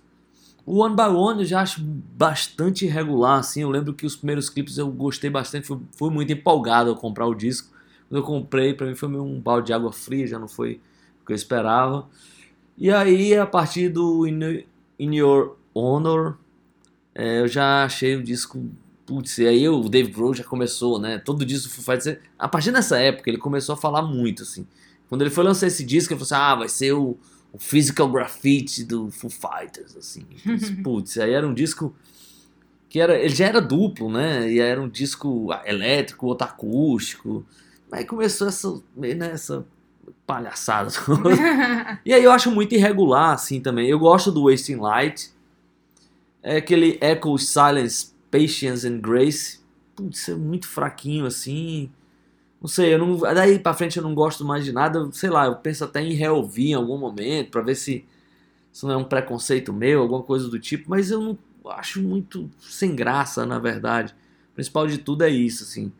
O 0.64 0.78
One 0.78 0.94
by 0.94 1.02
One 1.02 1.40
eu 1.40 1.46
já 1.46 1.60
acho 1.60 1.82
bastante 1.82 2.84
irregular, 2.84 3.40
assim. 3.40 3.62
Eu 3.62 3.70
lembro 3.70 3.92
que 3.92 4.06
os 4.06 4.16
primeiros 4.16 4.48
clipes 4.48 4.78
eu 4.78 4.90
gostei 4.90 5.28
bastante, 5.28 5.66
fui, 5.66 5.80
fui 5.96 6.10
muito 6.10 6.32
empolgado 6.32 6.90
ao 6.90 6.96
comprar 6.96 7.26
o 7.26 7.34
disco. 7.34 7.70
Quando 8.08 8.20
eu 8.20 8.26
comprei, 8.26 8.74
para 8.74 8.86
mim 8.86 8.94
foi 8.94 9.08
meio 9.08 9.24
um 9.24 9.40
balde 9.40 9.68
de 9.68 9.72
água 9.72 9.92
fria, 9.92 10.26
já 10.26 10.38
não 10.38 10.48
foi 10.48 10.80
o 11.22 11.26
que 11.26 11.32
eu 11.32 11.36
esperava. 11.36 12.06
E 12.76 12.90
aí, 12.90 13.36
a 13.36 13.46
partir 13.46 13.88
do 13.88 14.26
In, 14.26 14.64
In 14.98 15.16
Your 15.16 15.56
Honor, 15.74 16.36
é, 17.14 17.40
eu 17.40 17.48
já 17.48 17.84
achei 17.84 18.16
o 18.16 18.22
disco. 18.22 18.64
Putz, 19.04 19.38
e 19.38 19.46
aí 19.46 19.68
o 19.68 19.88
Dave 19.88 20.12
Grohl 20.12 20.32
já 20.32 20.44
começou, 20.44 20.98
né? 20.98 21.18
Todo 21.18 21.44
disco 21.44 21.68
Foo. 21.68 21.94
A 22.38 22.48
partir 22.48 22.70
dessa 22.70 22.98
época, 22.98 23.28
ele 23.28 23.38
começou 23.38 23.74
a 23.74 23.76
falar 23.76 24.02
muito, 24.02 24.42
assim. 24.42 24.66
Quando 25.08 25.22
ele 25.22 25.30
foi 25.30 25.44
lançar 25.44 25.66
esse 25.66 25.84
disco, 25.84 26.12
ele 26.12 26.20
falou 26.20 26.42
assim: 26.42 26.52
ah, 26.52 26.54
vai 26.54 26.68
ser 26.68 26.92
o, 26.92 27.18
o 27.52 27.58
Physical 27.58 28.10
Graffiti 28.10 28.82
do 28.84 29.10
Foo 29.10 29.30
Fighters, 29.30 29.96
assim. 29.96 30.26
Putz, 30.82 31.18
aí 31.18 31.32
era 31.32 31.46
um 31.46 31.52
disco 31.52 31.94
que 32.88 33.00
era, 33.00 33.18
ele 33.18 33.34
já 33.34 33.46
era 33.46 33.60
duplo, 33.60 34.10
né? 34.10 34.50
E 34.50 34.60
era 34.60 34.80
um 34.80 34.88
disco 34.88 35.48
elétrico, 35.64 36.26
outro 36.26 36.46
acústico. 36.46 37.44
Aí 37.90 38.04
começou 38.04 38.48
essa, 38.48 38.82
né, 38.96 39.30
essa 39.32 39.66
palhaçada. 40.26 40.90
e 42.04 42.12
aí 42.12 42.24
eu 42.24 42.30
acho 42.32 42.50
muito 42.50 42.74
irregular, 42.74 43.32
assim, 43.32 43.60
também. 43.60 43.88
Eu 43.88 43.98
gosto 43.98 44.32
do 44.32 44.44
Wasting 44.44 44.76
Light. 44.76 45.30
É 46.42 46.56
aquele 46.56 46.98
Echo, 47.00 47.38
Silence, 47.38 48.12
Patience 48.30 48.86
and 48.86 48.98
Grace. 48.98 49.60
Putz, 49.94 50.28
é 50.28 50.34
muito 50.34 50.66
fraquinho, 50.66 51.26
assim. 51.26 51.90
Não 52.62 52.68
sei, 52.68 52.94
eu 52.94 52.98
não, 52.98 53.18
daí 53.18 53.58
pra 53.58 53.74
frente 53.74 53.96
eu 53.96 54.04
não 54.04 54.14
gosto 54.14 54.44
mais 54.44 54.64
de 54.64 54.70
nada. 54.72 55.10
Sei 55.12 55.28
lá, 55.28 55.46
eu 55.46 55.56
penso 55.56 55.82
até 55.82 56.00
em 56.00 56.12
reouvir 56.12 56.70
em 56.70 56.74
algum 56.74 56.96
momento, 56.96 57.50
pra 57.50 57.60
ver 57.60 57.74
se 57.74 58.04
isso 58.72 58.86
não 58.86 58.94
é 58.94 58.96
um 58.96 59.04
preconceito 59.04 59.72
meu, 59.72 60.00
alguma 60.00 60.22
coisa 60.22 60.48
do 60.48 60.60
tipo. 60.60 60.88
Mas 60.88 61.10
eu 61.10 61.20
não 61.20 61.38
acho 61.72 62.00
muito 62.00 62.48
sem 62.60 62.94
graça, 62.94 63.44
na 63.44 63.58
verdade. 63.58 64.14
O 64.52 64.54
principal 64.54 64.86
de 64.86 64.98
tudo 64.98 65.24
é 65.24 65.28
isso, 65.28 65.64
assim. 65.64 65.92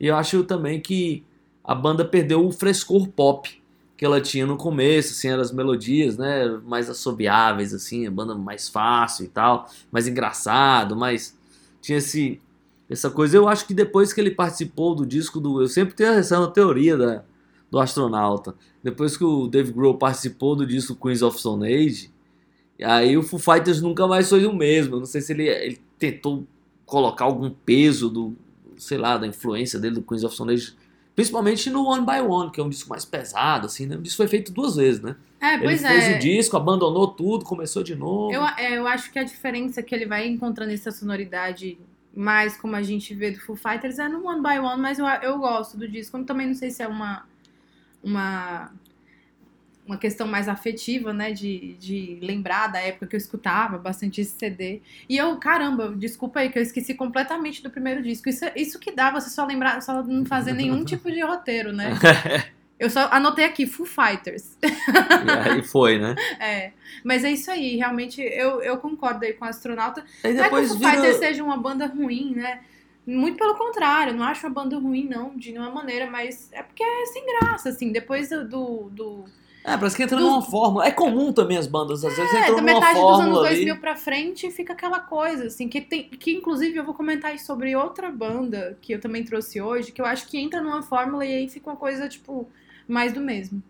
E 0.00 0.08
eu 0.08 0.16
acho 0.16 0.42
também 0.42 0.80
que 0.80 1.24
a 1.62 1.74
banda 1.74 2.04
perdeu 2.04 2.44
o 2.44 2.50
frescor 2.50 3.08
pop 3.08 3.62
que 3.96 4.04
ela 4.04 4.20
tinha 4.20 4.46
no 4.46 4.56
começo, 4.56 5.12
assim, 5.12 5.28
eram 5.28 5.42
as 5.42 5.50
melodias, 5.50 6.16
né, 6.16 6.46
mais 6.64 6.88
assobiáveis, 6.88 7.74
assim, 7.74 8.06
a 8.06 8.10
banda 8.10 8.32
mais 8.36 8.68
fácil 8.68 9.24
e 9.24 9.28
tal, 9.28 9.68
mais 9.90 10.06
engraçado, 10.06 10.94
mas 10.94 11.36
tinha 11.82 11.98
esse, 11.98 12.40
essa 12.88 13.10
coisa. 13.10 13.36
Eu 13.36 13.48
acho 13.48 13.66
que 13.66 13.74
depois 13.74 14.12
que 14.12 14.20
ele 14.20 14.30
participou 14.30 14.94
do 14.94 15.06
disco 15.06 15.40
do... 15.40 15.60
Eu 15.60 15.68
sempre 15.68 15.94
tenho 15.94 16.10
essa 16.10 16.46
teoria 16.48 16.96
da, 16.96 17.24
do 17.70 17.78
astronauta. 17.78 18.54
Depois 18.82 19.16
que 19.16 19.24
o 19.24 19.46
Dave 19.46 19.72
Grohl 19.72 19.98
participou 19.98 20.54
do 20.56 20.66
disco 20.66 20.94
Queens 20.94 21.22
of 21.22 21.38
Stone 21.38 21.66
Age, 21.66 22.10
aí 22.82 23.16
o 23.16 23.22
Foo 23.22 23.38
Fighters 23.38 23.80
nunca 23.80 24.06
mais 24.06 24.28
foi 24.28 24.46
o 24.46 24.54
mesmo. 24.54 24.96
Eu 24.96 25.00
não 25.00 25.06
sei 25.06 25.20
se 25.20 25.32
ele, 25.32 25.48
ele 25.48 25.78
tentou 25.98 26.46
colocar 26.86 27.24
algum 27.24 27.50
peso 27.50 28.08
do, 28.08 28.36
sei 28.76 28.96
lá, 28.98 29.18
da 29.18 29.26
influência 29.26 29.78
dele 29.78 29.96
do 29.96 30.02
Queens 30.02 30.24
of 30.24 30.34
Stone 30.34 30.52
Age 30.52 30.74
Principalmente 31.18 31.68
no 31.68 31.84
One 31.84 32.06
by 32.06 32.20
One, 32.20 32.48
que 32.48 32.60
é 32.60 32.62
um 32.62 32.68
disco 32.68 32.88
mais 32.88 33.04
pesado, 33.04 33.66
assim, 33.66 33.86
né? 33.86 33.96
O 33.96 34.00
disco 34.00 34.18
foi 34.18 34.28
feito 34.28 34.52
duas 34.52 34.76
vezes, 34.76 35.00
né? 35.00 35.16
É, 35.40 35.58
pois 35.58 35.82
ele 35.82 35.92
fez 35.92 36.04
é. 36.04 36.16
o 36.16 36.18
disco, 36.20 36.56
abandonou 36.56 37.08
tudo, 37.08 37.44
começou 37.44 37.82
de 37.82 37.96
novo. 37.96 38.32
Eu, 38.32 38.40
é, 38.56 38.78
eu 38.78 38.86
acho 38.86 39.10
que 39.10 39.18
a 39.18 39.24
diferença 39.24 39.82
que 39.82 39.92
ele 39.92 40.06
vai 40.06 40.28
encontrando 40.28 40.70
essa 40.70 40.92
sonoridade 40.92 41.76
mais 42.18 42.56
como 42.56 42.74
a 42.74 42.82
gente 42.82 43.14
vê 43.14 43.30
do 43.30 43.38
Foo 43.38 43.54
Fighters 43.54 44.00
é 44.00 44.08
no 44.08 44.26
One 44.26 44.42
by 44.42 44.58
One, 44.58 44.82
mas 44.82 44.98
eu, 44.98 45.06
eu 45.06 45.38
gosto 45.38 45.76
do 45.76 45.88
disco. 45.88 46.16
Eu 46.16 46.24
também 46.24 46.48
não 46.48 46.54
sei 46.54 46.68
se 46.68 46.82
é 46.82 46.88
uma, 46.88 47.24
uma 48.02 48.72
uma 49.86 49.96
questão 49.96 50.26
mais 50.26 50.48
afetiva, 50.48 51.14
né? 51.14 51.32
De, 51.32 51.74
de 51.74 52.18
lembrar 52.20 52.66
da 52.66 52.80
época 52.80 53.06
que 53.06 53.16
eu 53.16 53.18
escutava 53.18 53.78
bastante 53.78 54.20
esse 54.20 54.36
CD. 54.36 54.82
E 55.08 55.16
eu, 55.16 55.34
caramba, 55.38 55.94
desculpa 55.96 56.40
aí 56.40 56.50
que 56.50 56.58
eu 56.58 56.62
esqueci 56.62 56.92
completamente 56.92 57.62
do 57.62 57.70
primeiro 57.70 58.02
disco. 58.02 58.28
Isso, 58.28 58.44
isso 58.54 58.78
que 58.78 58.92
dá 58.92 59.10
você 59.10 59.30
só 59.30 59.46
lembrar, 59.46 59.80
só 59.80 60.02
não 60.02 60.26
fazer 60.26 60.52
nenhum 60.52 60.82
tipo 60.84 61.10
de 61.10 61.22
roteiro, 61.22 61.72
né? 61.72 61.92
Eu 62.78 62.88
só 62.90 63.08
anotei 63.10 63.44
aqui, 63.44 63.66
Foo 63.66 63.84
Fighters. 63.84 64.56
e 64.62 65.50
aí 65.50 65.62
foi, 65.62 65.98
né? 65.98 66.14
É. 66.40 66.72
Mas 67.04 67.24
é 67.24 67.30
isso 67.30 67.50
aí, 67.50 67.76
realmente 67.76 68.20
eu, 68.20 68.62
eu 68.62 68.76
concordo 68.78 69.24
aí 69.24 69.32
com 69.32 69.44
o 69.44 69.48
astronauta. 69.48 70.04
Aí 70.22 70.32
não 70.34 70.44
é 70.44 70.48
que 70.48 70.54
o 70.54 70.64
Foo 70.68 70.76
vira... 70.78 70.90
Fighters 70.92 71.16
seja 71.16 71.42
uma 71.42 71.56
banda 71.56 71.86
ruim, 71.86 72.34
né? 72.36 72.60
Muito 73.06 73.38
pelo 73.38 73.54
contrário, 73.54 74.12
não 74.14 74.24
acho 74.24 74.46
uma 74.46 74.52
banda 74.52 74.78
ruim, 74.78 75.08
não, 75.08 75.34
de 75.36 75.50
nenhuma 75.50 75.70
maneira, 75.70 76.10
mas 76.10 76.50
é 76.52 76.62
porque 76.62 76.82
é 76.82 77.06
sem 77.06 77.24
graça, 77.26 77.70
assim. 77.70 77.90
Depois 77.90 78.28
do, 78.28 78.90
do, 78.90 79.24
É, 79.64 79.76
parece 79.78 79.96
que 79.96 80.02
entra 80.02 80.18
Do- 80.18 80.24
numa 80.24 80.42
fórmula. 80.42 80.86
É 80.86 80.90
comum 80.90 81.32
também 81.32 81.56
as 81.56 81.66
bandas, 81.66 82.04
às 82.04 82.14
vezes 82.14 82.34
É, 82.34 82.40
entram 82.42 82.56
da 82.56 82.60
numa 82.60 82.74
metade 82.74 82.94
dos 83.00 83.02
anos 83.04 83.16
fórmula 83.18 83.48
2000 83.48 83.72
ali. 83.72 83.80
pra 83.80 83.96
frente 83.96 84.50
fica 84.50 84.74
aquela 84.74 85.00
coisa, 85.00 85.46
assim, 85.46 85.68
que 85.68 85.80
tem. 85.80 86.04
Que 86.10 86.32
inclusive 86.34 86.76
eu 86.76 86.84
vou 86.84 86.92
comentar 86.94 87.36
sobre 87.38 87.74
outra 87.74 88.10
banda 88.10 88.76
que 88.82 88.92
eu 88.92 89.00
também 89.00 89.24
trouxe 89.24 89.58
hoje, 89.60 89.90
que 89.90 90.02
eu 90.02 90.06
acho 90.06 90.28
que 90.28 90.38
entra 90.38 90.60
numa 90.60 90.82
fórmula 90.82 91.24
e 91.24 91.32
aí 91.34 91.48
fica 91.48 91.70
uma 91.70 91.76
coisa, 91.76 92.08
tipo, 92.10 92.46
mais 92.88 93.12
do 93.12 93.20
mesmo. 93.20 93.62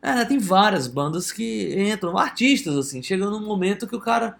É, 0.00 0.24
tem 0.24 0.38
várias 0.38 0.86
bandas 0.86 1.32
que 1.32 1.74
entram, 1.90 2.16
artistas, 2.16 2.76
assim, 2.76 3.02
chega 3.02 3.28
num 3.28 3.44
momento 3.44 3.86
que 3.86 3.96
o 3.96 4.00
cara, 4.00 4.38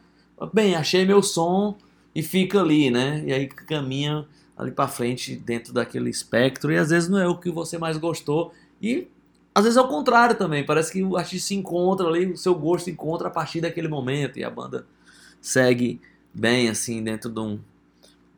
bem, 0.52 0.74
achei 0.76 1.04
meu 1.04 1.22
som 1.22 1.76
e 2.14 2.22
fica 2.22 2.60
ali, 2.60 2.90
né? 2.90 3.22
E 3.26 3.32
aí 3.32 3.46
caminha 3.48 4.26
ali 4.56 4.70
pra 4.70 4.88
frente 4.88 5.36
dentro 5.36 5.72
daquele 5.72 6.08
espectro 6.08 6.72
e 6.72 6.78
às 6.78 6.90
vezes 6.90 7.08
não 7.08 7.18
é 7.18 7.26
o 7.26 7.36
que 7.36 7.50
você 7.50 7.76
mais 7.76 7.98
gostou 7.98 8.54
e 8.80 9.06
às 9.54 9.64
vezes 9.64 9.76
é 9.76 9.80
o 9.80 9.88
contrário 9.88 10.36
também, 10.36 10.64
parece 10.64 10.92
que 10.92 11.02
o 11.02 11.16
artista 11.16 11.48
se 11.48 11.54
encontra 11.54 12.06
ali, 12.06 12.26
o 12.26 12.36
seu 12.36 12.54
gosto 12.54 12.90
encontra 12.90 13.28
a 13.28 13.30
partir 13.30 13.60
daquele 13.60 13.88
momento 13.88 14.38
e 14.38 14.44
a 14.44 14.50
banda 14.50 14.86
segue 15.40 16.00
bem, 16.32 16.68
assim, 16.68 17.02
dentro 17.02 17.30
de 17.30 17.40
um, 17.40 17.58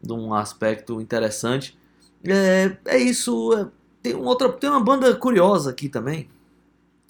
de 0.00 0.12
um 0.12 0.32
aspecto 0.32 1.00
interessante. 1.00 1.76
É, 2.24 2.76
é 2.84 2.98
isso, 2.98 3.52
é, 3.52 3.66
tem, 4.12 4.16
um 4.16 4.36
tem 4.52 4.70
uma 4.70 4.80
banda 4.80 5.14
curiosa 5.14 5.70
aqui 5.70 5.88
também, 5.88 6.28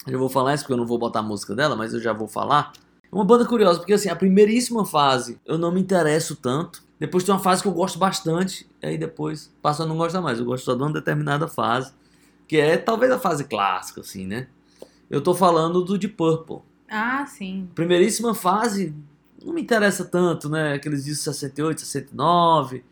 eu 0.07 0.19
vou 0.19 0.29
falar 0.29 0.53
isso 0.53 0.63
porque 0.63 0.73
eu 0.73 0.77
não 0.77 0.85
vou 0.85 0.97
botar 0.97 1.19
a 1.19 1.23
música 1.23 1.55
dela, 1.55 1.75
mas 1.75 1.93
eu 1.93 1.99
já 1.99 2.13
vou 2.13 2.27
falar. 2.27 2.73
É 3.11 3.15
uma 3.15 3.25
banda 3.25 3.45
curiosa, 3.45 3.79
porque 3.79 3.93
assim, 3.93 4.09
a 4.09 4.15
primeiríssima 4.15 4.85
fase 4.85 5.39
eu 5.45 5.57
não 5.57 5.71
me 5.71 5.79
interesso 5.79 6.35
tanto. 6.35 6.83
Depois 6.99 7.23
tem 7.23 7.33
uma 7.33 7.39
fase 7.39 7.61
que 7.61 7.67
eu 7.67 7.71
gosto 7.71 7.97
bastante, 7.97 8.69
aí 8.81 8.97
depois 8.97 9.53
passa 9.61 9.83
a 9.83 9.85
não 9.85 9.97
gostar 9.97 10.21
mais. 10.21 10.39
Eu 10.39 10.45
gosto 10.45 10.65
só 10.65 10.75
de 10.75 10.81
uma 10.81 10.91
determinada 10.91 11.47
fase, 11.47 11.93
que 12.47 12.57
é 12.57 12.77
talvez 12.77 13.11
a 13.11 13.19
fase 13.19 13.45
clássica, 13.45 14.01
assim, 14.01 14.27
né? 14.27 14.47
Eu 15.09 15.21
tô 15.21 15.33
falando 15.33 15.81
do 15.81 15.97
Deep 15.97 16.15
Purple. 16.15 16.59
Ah, 16.89 17.25
sim. 17.25 17.69
Primeiríssima 17.73 18.35
fase 18.35 18.93
não 19.43 19.53
me 19.53 19.61
interessa 19.61 20.03
tanto, 20.03 20.49
né? 20.49 20.73
Aqueles 20.73 21.05
discos 21.05 21.23
68, 21.23 21.81
69, 21.81 22.79
que 22.79 22.85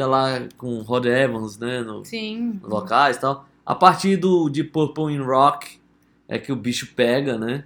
é 0.00 0.06
lá 0.06 0.46
com 0.58 0.80
Rod 0.82 1.06
Evans, 1.06 1.58
né? 1.58 1.80
No, 1.82 2.04
Sim. 2.04 2.58
vocais 2.62 3.16
e 3.16 3.20
tal. 3.20 3.46
A 3.64 3.74
partir 3.74 4.16
do 4.16 4.48
Deep 4.48 4.70
Purple 4.70 5.14
in 5.14 5.20
Rock 5.20 5.78
é 6.28 6.38
que 6.38 6.52
o 6.52 6.56
bicho 6.56 6.94
pega, 6.94 7.38
né? 7.38 7.64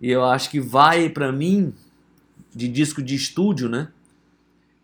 E 0.00 0.10
eu 0.10 0.24
acho 0.24 0.50
que 0.50 0.60
vai 0.60 1.08
pra 1.08 1.30
mim 1.30 1.72
de 2.54 2.68
disco 2.68 3.02
de 3.02 3.14
estúdio, 3.14 3.68
né? 3.68 3.88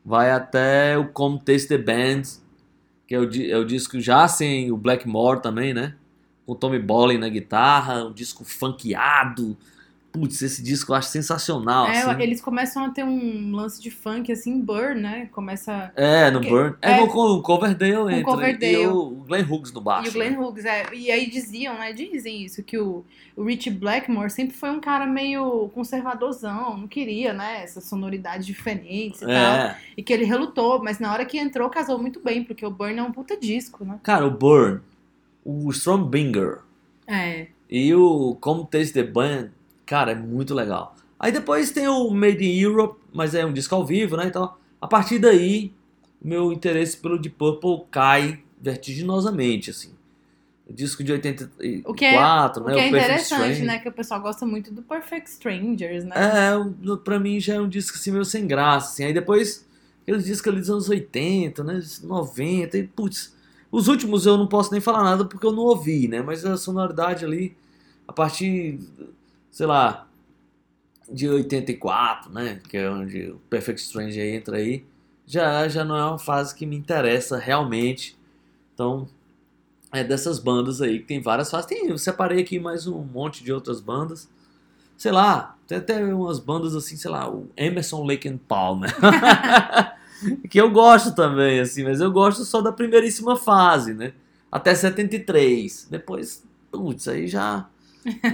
Vai 0.04 0.30
até 0.30 0.98
o 0.98 1.08
Come 1.08 1.40
Taste 1.40 1.68
the 1.68 1.78
Band, 1.78 2.22
que 3.06 3.14
é 3.14 3.18
o, 3.18 3.24
é 3.24 3.56
o 3.56 3.64
disco 3.64 4.00
já 4.00 4.28
sem 4.28 4.70
o 4.70 4.76
Blackmore 4.76 5.40
também, 5.40 5.72
né? 5.72 5.94
Com 6.44 6.52
o 6.52 6.56
Tommy 6.56 6.78
Bolin 6.78 7.18
na 7.18 7.28
guitarra, 7.28 8.04
um 8.04 8.12
disco 8.12 8.44
funkeado, 8.44 9.56
putz, 10.12 10.42
esse 10.42 10.62
disco 10.62 10.92
eu 10.92 10.96
acho 10.96 11.08
sensacional. 11.08 11.86
É, 11.86 12.02
assim. 12.02 12.22
eles 12.22 12.40
começam 12.40 12.84
a 12.84 12.90
ter 12.90 13.02
um 13.02 13.50
lance 13.56 13.80
de 13.80 13.90
funk, 13.90 14.30
assim, 14.30 14.60
Burn, 14.60 15.00
né? 15.00 15.28
Começa. 15.32 15.90
É, 15.96 16.30
no 16.30 16.38
Porque- 16.38 16.50
Burn. 16.50 16.76
É, 16.82 16.92
é, 17.00 17.06
com 17.06 17.18
o 17.18 17.42
Coverdale 17.42 18.12
entra. 18.12 18.24
Coverdale. 18.24 18.72
E 18.82 18.86
o 18.86 19.10
Glenn 19.26 19.44
Hughes 19.50 19.72
no 19.72 19.80
baixo. 19.80 20.08
E 20.08 20.10
o 20.10 20.12
Glenn 20.12 20.30
né? 20.32 20.38
Hughes, 20.38 20.64
é. 20.66 20.94
E 20.94 21.10
aí 21.10 21.30
diziam, 21.30 21.74
né? 21.78 21.92
Dizem 21.94 22.44
isso, 22.44 22.62
que 22.62 22.76
o, 22.76 23.04
o 23.34 23.44
Rich 23.44 23.70
Blackmore 23.70 24.30
sempre 24.30 24.54
foi 24.54 24.70
um 24.70 24.80
cara 24.80 25.06
meio 25.06 25.70
conservadorzão, 25.70 26.76
não 26.76 26.86
queria, 26.88 27.32
né? 27.32 27.62
Essas 27.62 27.84
sonoridades 27.84 28.46
diferentes 28.46 29.22
e 29.22 29.26
tal. 29.26 29.34
É. 29.34 29.78
E 29.96 30.02
que 30.02 30.12
ele 30.12 30.24
relutou, 30.24 30.82
mas 30.82 30.98
na 30.98 31.12
hora 31.12 31.24
que 31.24 31.38
entrou, 31.38 31.70
casou 31.70 31.98
muito 31.98 32.20
bem, 32.20 32.44
porque 32.44 32.66
o 32.66 32.70
Burn 32.70 32.98
é 32.98 33.02
um 33.02 33.12
puta 33.12 33.36
disco, 33.36 33.84
né? 33.84 33.98
Cara, 34.02 34.26
o 34.26 34.30
Burn, 34.30 34.80
o 35.44 35.70
Strombinger 35.70 36.58
É. 37.06 37.46
e 37.70 37.94
o 37.94 38.36
Come 38.40 38.66
Taste 38.70 38.92
the 38.92 39.02
Band, 39.02 39.48
cara, 39.92 40.12
é 40.12 40.14
muito 40.14 40.54
legal. 40.54 40.96
Aí 41.20 41.30
depois 41.30 41.70
tem 41.70 41.86
o 41.86 42.08
Made 42.10 42.42
in 42.42 42.58
Europe, 42.58 42.98
mas 43.12 43.34
é 43.34 43.44
um 43.44 43.52
disco 43.52 43.74
ao 43.74 43.84
vivo, 43.84 44.16
né? 44.16 44.24
Então, 44.26 44.54
a 44.80 44.88
partir 44.88 45.18
daí, 45.18 45.70
meu 46.18 46.50
interesse 46.50 46.96
pelo 46.96 47.18
Deep 47.18 47.36
Purple 47.36 47.84
cai 47.90 48.42
vertiginosamente, 48.58 49.68
assim. 49.68 49.92
O 50.66 50.72
disco 50.72 51.04
de 51.04 51.12
84, 51.12 51.82
O 51.84 51.94
que 51.94 52.06
é, 52.06 52.12
né? 52.18 52.46
o 52.46 52.64
que 52.64 52.80
é 52.80 52.88
interessante, 52.88 53.24
Stranger. 53.24 53.64
né? 53.66 53.78
Que 53.80 53.88
o 53.90 53.92
pessoal 53.92 54.22
gosta 54.22 54.46
muito 54.46 54.72
do 54.72 54.80
Perfect 54.80 55.28
Strangers, 55.28 56.04
né? 56.04 56.14
É, 56.16 56.96
pra 57.04 57.20
mim 57.20 57.38
já 57.38 57.56
é 57.56 57.60
um 57.60 57.68
disco 57.68 57.98
assim 57.98 58.12
meio 58.12 58.24
sem 58.24 58.46
graça, 58.46 58.92
assim. 58.94 59.04
Aí 59.04 59.12
depois, 59.12 59.68
aqueles 60.00 60.24
discos 60.24 60.48
ali 60.50 60.60
dos 60.60 60.70
anos 60.70 60.88
80, 60.88 61.62
né, 61.64 61.80
90, 62.02 62.78
e 62.78 62.84
putz, 62.86 63.36
os 63.70 63.88
últimos 63.88 64.24
eu 64.24 64.38
não 64.38 64.46
posso 64.46 64.72
nem 64.72 64.80
falar 64.80 65.02
nada 65.02 65.26
porque 65.26 65.44
eu 65.44 65.52
não 65.52 65.64
ouvi, 65.64 66.08
né, 66.08 66.22
mas 66.22 66.46
a 66.46 66.56
sonoridade 66.56 67.26
ali, 67.26 67.54
a 68.08 68.12
partir, 68.12 68.78
sei 69.52 69.66
lá, 69.66 70.08
de 71.08 71.28
84, 71.28 72.32
né, 72.32 72.60
que 72.68 72.76
é 72.76 72.90
onde 72.90 73.30
o 73.30 73.36
Perfect 73.48 73.80
Stranger 73.80 74.34
entra 74.34 74.56
aí, 74.56 74.84
já, 75.24 75.68
já 75.68 75.84
não 75.84 75.96
é 75.96 76.04
uma 76.04 76.18
fase 76.18 76.52
que 76.52 76.66
me 76.66 76.76
interessa 76.76 77.38
realmente, 77.38 78.18
então... 78.74 79.08
É 79.94 80.02
dessas 80.02 80.38
bandas 80.38 80.80
aí, 80.80 81.00
que 81.00 81.04
tem 81.04 81.20
várias 81.20 81.50
fases. 81.50 81.66
Tem, 81.66 81.86
eu 81.86 81.98
separei 81.98 82.40
aqui 82.40 82.58
mais 82.58 82.86
um 82.86 83.02
monte 83.02 83.44
de 83.44 83.52
outras 83.52 83.78
bandas 83.78 84.26
sei 85.02 85.10
lá, 85.10 85.56
tem 85.66 85.78
até 85.78 86.14
umas 86.14 86.38
bandas 86.38 86.76
assim, 86.76 86.96
sei 86.96 87.10
lá, 87.10 87.28
o 87.28 87.50
Emerson 87.56 88.04
Lake 88.04 88.28
and 88.28 88.38
Palmer. 88.46 88.94
que 90.48 90.60
eu 90.60 90.70
gosto 90.70 91.12
também, 91.12 91.58
assim, 91.58 91.82
mas 91.82 92.00
eu 92.00 92.12
gosto 92.12 92.44
só 92.44 92.60
da 92.60 92.70
primeiríssima 92.70 93.34
fase, 93.34 93.94
né? 93.94 94.12
Até 94.50 94.72
73. 94.72 95.88
Depois, 95.90 96.44
putz, 96.70 97.08
aí 97.08 97.26
já. 97.26 97.68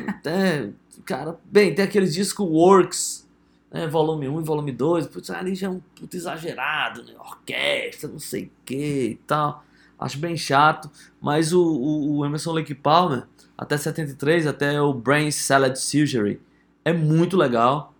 Até. 0.09 0.71
Cara, 1.05 1.39
bem, 1.45 1.75
tem 1.75 1.85
aqueles 1.85 2.13
discos 2.15 2.47
Works, 2.47 3.29
né? 3.71 3.87
Volume 3.87 4.29
1 4.29 4.41
e 4.41 4.45
volume 4.45 4.73
2. 4.73 5.07
Putz, 5.07 5.31
ali 5.31 5.55
já 5.55 5.69
é 5.69 5.71
um 5.71 5.81
puto 5.95 6.17
exagerado, 6.17 7.03
né? 7.05 7.15
Orquestra, 7.19 8.09
não 8.09 8.19
sei 8.19 8.45
o 8.45 8.51
que 8.65 9.11
e 9.11 9.21
tal. 9.27 9.65
Acho 9.99 10.19
bem 10.19 10.37
chato. 10.37 10.91
Mas 11.21 11.53
o, 11.53 11.63
o, 11.63 12.17
o 12.19 12.27
Emerson 12.27 12.53
Lake 12.53 12.75
Palmer, 12.75 13.25
até 13.57 13.77
73, 13.77 14.47
até 14.47 14.81
o 14.81 14.93
Brain 14.93 15.31
Salad 15.31 15.77
Surgery, 15.77 16.41
é 16.85 16.93
muito 16.93 17.37
legal. 17.37 17.95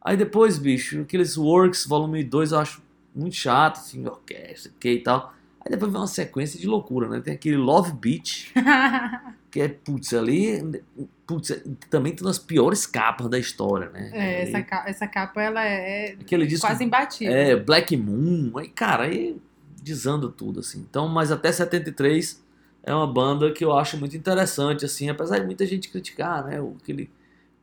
Aí 0.00 0.16
depois, 0.16 0.58
bicho, 0.58 1.02
aqueles 1.02 1.36
Works 1.36 1.86
Volume 1.86 2.24
2 2.24 2.52
eu 2.52 2.58
acho 2.58 2.82
muito 3.14 3.36
chato, 3.36 3.76
assim, 3.76 4.04
orquestra, 4.06 4.72
que 4.80 4.90
e 4.90 5.02
tal. 5.02 5.32
Aí 5.60 5.70
depois 5.70 5.92
vem 5.92 6.00
uma 6.00 6.06
sequência 6.06 6.58
de 6.58 6.66
loucura, 6.66 7.08
né? 7.08 7.20
Tem 7.20 7.34
aquele 7.34 7.56
Love 7.56 7.92
Beach, 7.92 8.52
que 9.52 9.60
é, 9.60 9.68
putz, 9.68 10.14
ali, 10.14 10.82
putz, 11.26 11.52
também 11.90 12.14
tem 12.14 12.24
uma 12.24 12.30
das 12.30 12.38
piores 12.38 12.86
capas 12.86 13.28
da 13.28 13.38
história, 13.38 13.90
né? 13.90 14.10
É, 14.14 14.42
essa, 14.44 14.62
ca- 14.62 14.84
essa 14.88 15.06
capa, 15.06 15.42
ela 15.42 15.62
é 15.62 16.16
aquele 16.18 16.46
disco, 16.46 16.66
quase 16.66 16.82
imbatível. 16.82 17.34
é, 17.34 17.54
Black 17.54 17.94
Moon, 17.94 18.56
aí, 18.56 18.68
cara, 18.68 19.04
aí 19.04 19.36
desanda 19.82 20.28
tudo, 20.30 20.60
assim. 20.60 20.80
Então, 20.88 21.06
mas 21.06 21.30
até 21.30 21.52
73 21.52 22.42
é 22.82 22.94
uma 22.94 23.06
banda 23.06 23.52
que 23.52 23.62
eu 23.62 23.76
acho 23.76 23.98
muito 23.98 24.16
interessante, 24.16 24.86
assim, 24.86 25.10
apesar 25.10 25.38
de 25.40 25.44
muita 25.44 25.66
gente 25.66 25.90
criticar, 25.90 26.44
né? 26.46 26.58
Aquele 26.82 27.10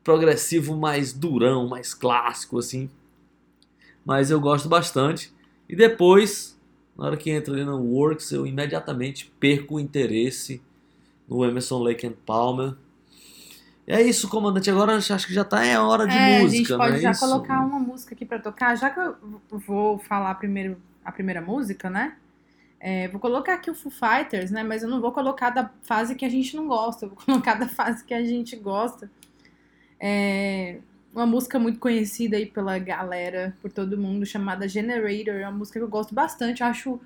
progressivo 0.03 0.77
mais 0.77 1.11
durão, 1.11 1.67
mais 1.67 1.95
clássico, 1.95 2.59
assim. 2.59 2.87
Mas 4.05 4.29
eu 4.31 4.39
gosto 4.39 4.69
bastante. 4.69 5.33
E 5.67 5.75
depois, 5.75 6.55
na 6.97 7.05
hora 7.07 7.17
que 7.17 7.29
entra 7.31 7.53
ali 7.53 7.63
no 7.65 7.77
Works, 7.79 8.31
eu 8.31 8.45
imediatamente 8.45 9.31
perco 9.39 9.75
o 9.75 9.79
interesse 9.79 10.61
no 11.29 11.45
Emerson 11.45 11.79
Lake 11.83 12.05
and 12.07 12.13
Palmer. 12.25 12.75
É 13.87 14.01
isso, 14.01 14.29
comandante. 14.29 14.69
Agora 14.69 14.95
acho 14.97 15.27
que 15.27 15.33
já 15.33 15.43
tá 15.43 15.65
em 15.65 15.75
hora 15.77 16.07
de 16.07 16.15
É, 16.15 16.39
música, 16.41 16.75
a 16.77 16.77
gente 16.77 16.77
pode 16.77 16.97
é 16.97 16.99
já 16.99 17.11
isso? 17.11 17.19
colocar 17.19 17.59
uma 17.65 17.79
música 17.79 18.13
aqui 18.13 18.25
pra 18.25 18.39
tocar. 18.39 18.75
Já 18.75 18.89
que 18.89 18.99
eu 18.99 19.15
vou 19.51 19.97
falar 19.99 20.35
primeiro 20.35 20.77
a 21.03 21.11
primeira 21.11 21.41
música, 21.41 21.89
né? 21.89 22.17
É, 22.79 23.07
vou 23.09 23.19
colocar 23.19 23.55
aqui 23.55 23.69
o 23.71 23.75
Foo 23.75 23.91
Fighters, 23.91 24.51
né? 24.51 24.63
Mas 24.63 24.83
eu 24.83 24.89
não 24.89 25.01
vou 25.01 25.11
colocar 25.11 25.49
da 25.49 25.71
fase 25.81 26.15
que 26.15 26.23
a 26.25 26.29
gente 26.29 26.55
não 26.55 26.67
gosta. 26.67 27.05
Eu 27.05 27.09
vou 27.09 27.17
colocar 27.25 27.55
da 27.55 27.67
fase 27.67 28.03
que 28.05 28.13
a 28.13 28.23
gente 28.23 28.55
gosta. 28.55 29.09
É 29.99 30.79
uma 31.13 31.25
música 31.25 31.57
muito 31.57 31.79
conhecida 31.79 32.37
aí 32.37 32.45
pela 32.45 32.77
galera, 32.77 33.55
por 33.61 33.71
todo 33.71 33.97
mundo, 33.97 34.25
chamada 34.25 34.67
Generator. 34.67 35.35
É 35.35 35.47
uma 35.47 35.57
música 35.57 35.79
que 35.79 35.83
eu 35.83 35.89
gosto 35.89 36.13
bastante. 36.13 36.61
Eu 36.61 36.67
acho 36.67 37.01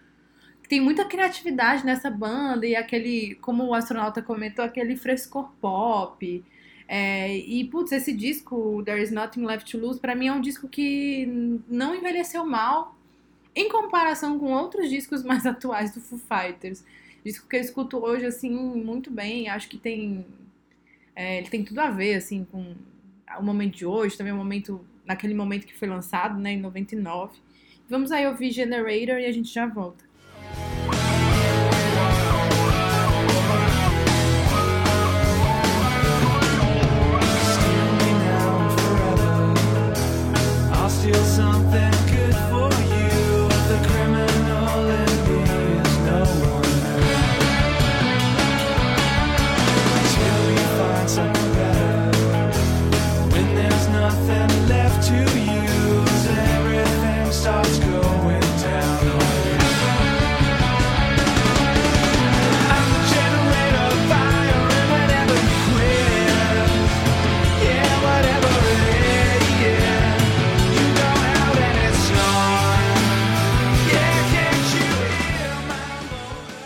tem 0.67 0.79
muita 0.81 1.05
criatividade 1.05 1.85
nessa 1.85 2.09
banda 2.09 2.65
e 2.65 2.75
aquele, 2.75 3.35
como 3.35 3.65
o 3.65 3.73
astronauta 3.73 4.21
comentou, 4.21 4.63
aquele 4.63 4.95
frescor 4.95 5.51
pop. 5.59 6.43
É, 6.87 7.37
e, 7.37 7.63
putz, 7.65 7.91
esse 7.91 8.13
disco, 8.13 8.81
There 8.83 9.01
Is 9.01 9.11
Nothing 9.11 9.45
Left 9.45 9.71
to 9.71 9.77
Lose, 9.77 9.99
pra 9.99 10.15
mim 10.15 10.27
é 10.27 10.33
um 10.33 10.41
disco 10.41 10.67
que 10.67 11.25
não 11.67 11.95
envelheceu 11.95 12.45
mal 12.45 12.95
em 13.55 13.69
comparação 13.69 14.39
com 14.39 14.51
outros 14.51 14.89
discos 14.89 15.23
mais 15.25 15.45
atuais 15.45 15.93
do 15.93 16.01
Foo 16.01 16.19
Fighters. 16.19 16.83
Disco 17.23 17.47
que 17.47 17.55
eu 17.55 17.61
escuto 17.61 17.97
hoje, 18.03 18.25
assim, 18.25 18.51
muito 18.51 19.09
bem. 19.09 19.49
Acho 19.49 19.69
que 19.69 19.77
tem. 19.77 20.25
é, 21.15 21.37
ele 21.37 21.49
tem 21.49 21.63
tudo 21.63 21.79
a 21.79 21.89
ver, 21.89 22.15
assim, 22.15 22.45
com 22.51 22.75
o 23.39 23.43
momento 23.43 23.77
de 23.77 23.85
hoje, 23.85 24.17
também 24.17 24.33
o 24.33 24.37
momento. 24.37 24.85
Naquele 25.05 25.33
momento 25.33 25.67
que 25.67 25.73
foi 25.73 25.87
lançado, 25.87 26.39
né, 26.39 26.53
em 26.53 26.61
99. 26.61 27.37
Vamos 27.89 28.11
aí 28.11 28.25
ouvir 28.25 28.51
Generator 28.51 29.19
e 29.19 29.25
a 29.25 29.31
gente 29.31 29.53
já 29.53 29.65
volta. 29.65 30.05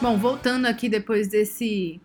Bom, 0.08 0.18
voltando 0.18 0.66
aqui 0.68 0.88
depois 0.88 1.28
desse. 1.28 2.00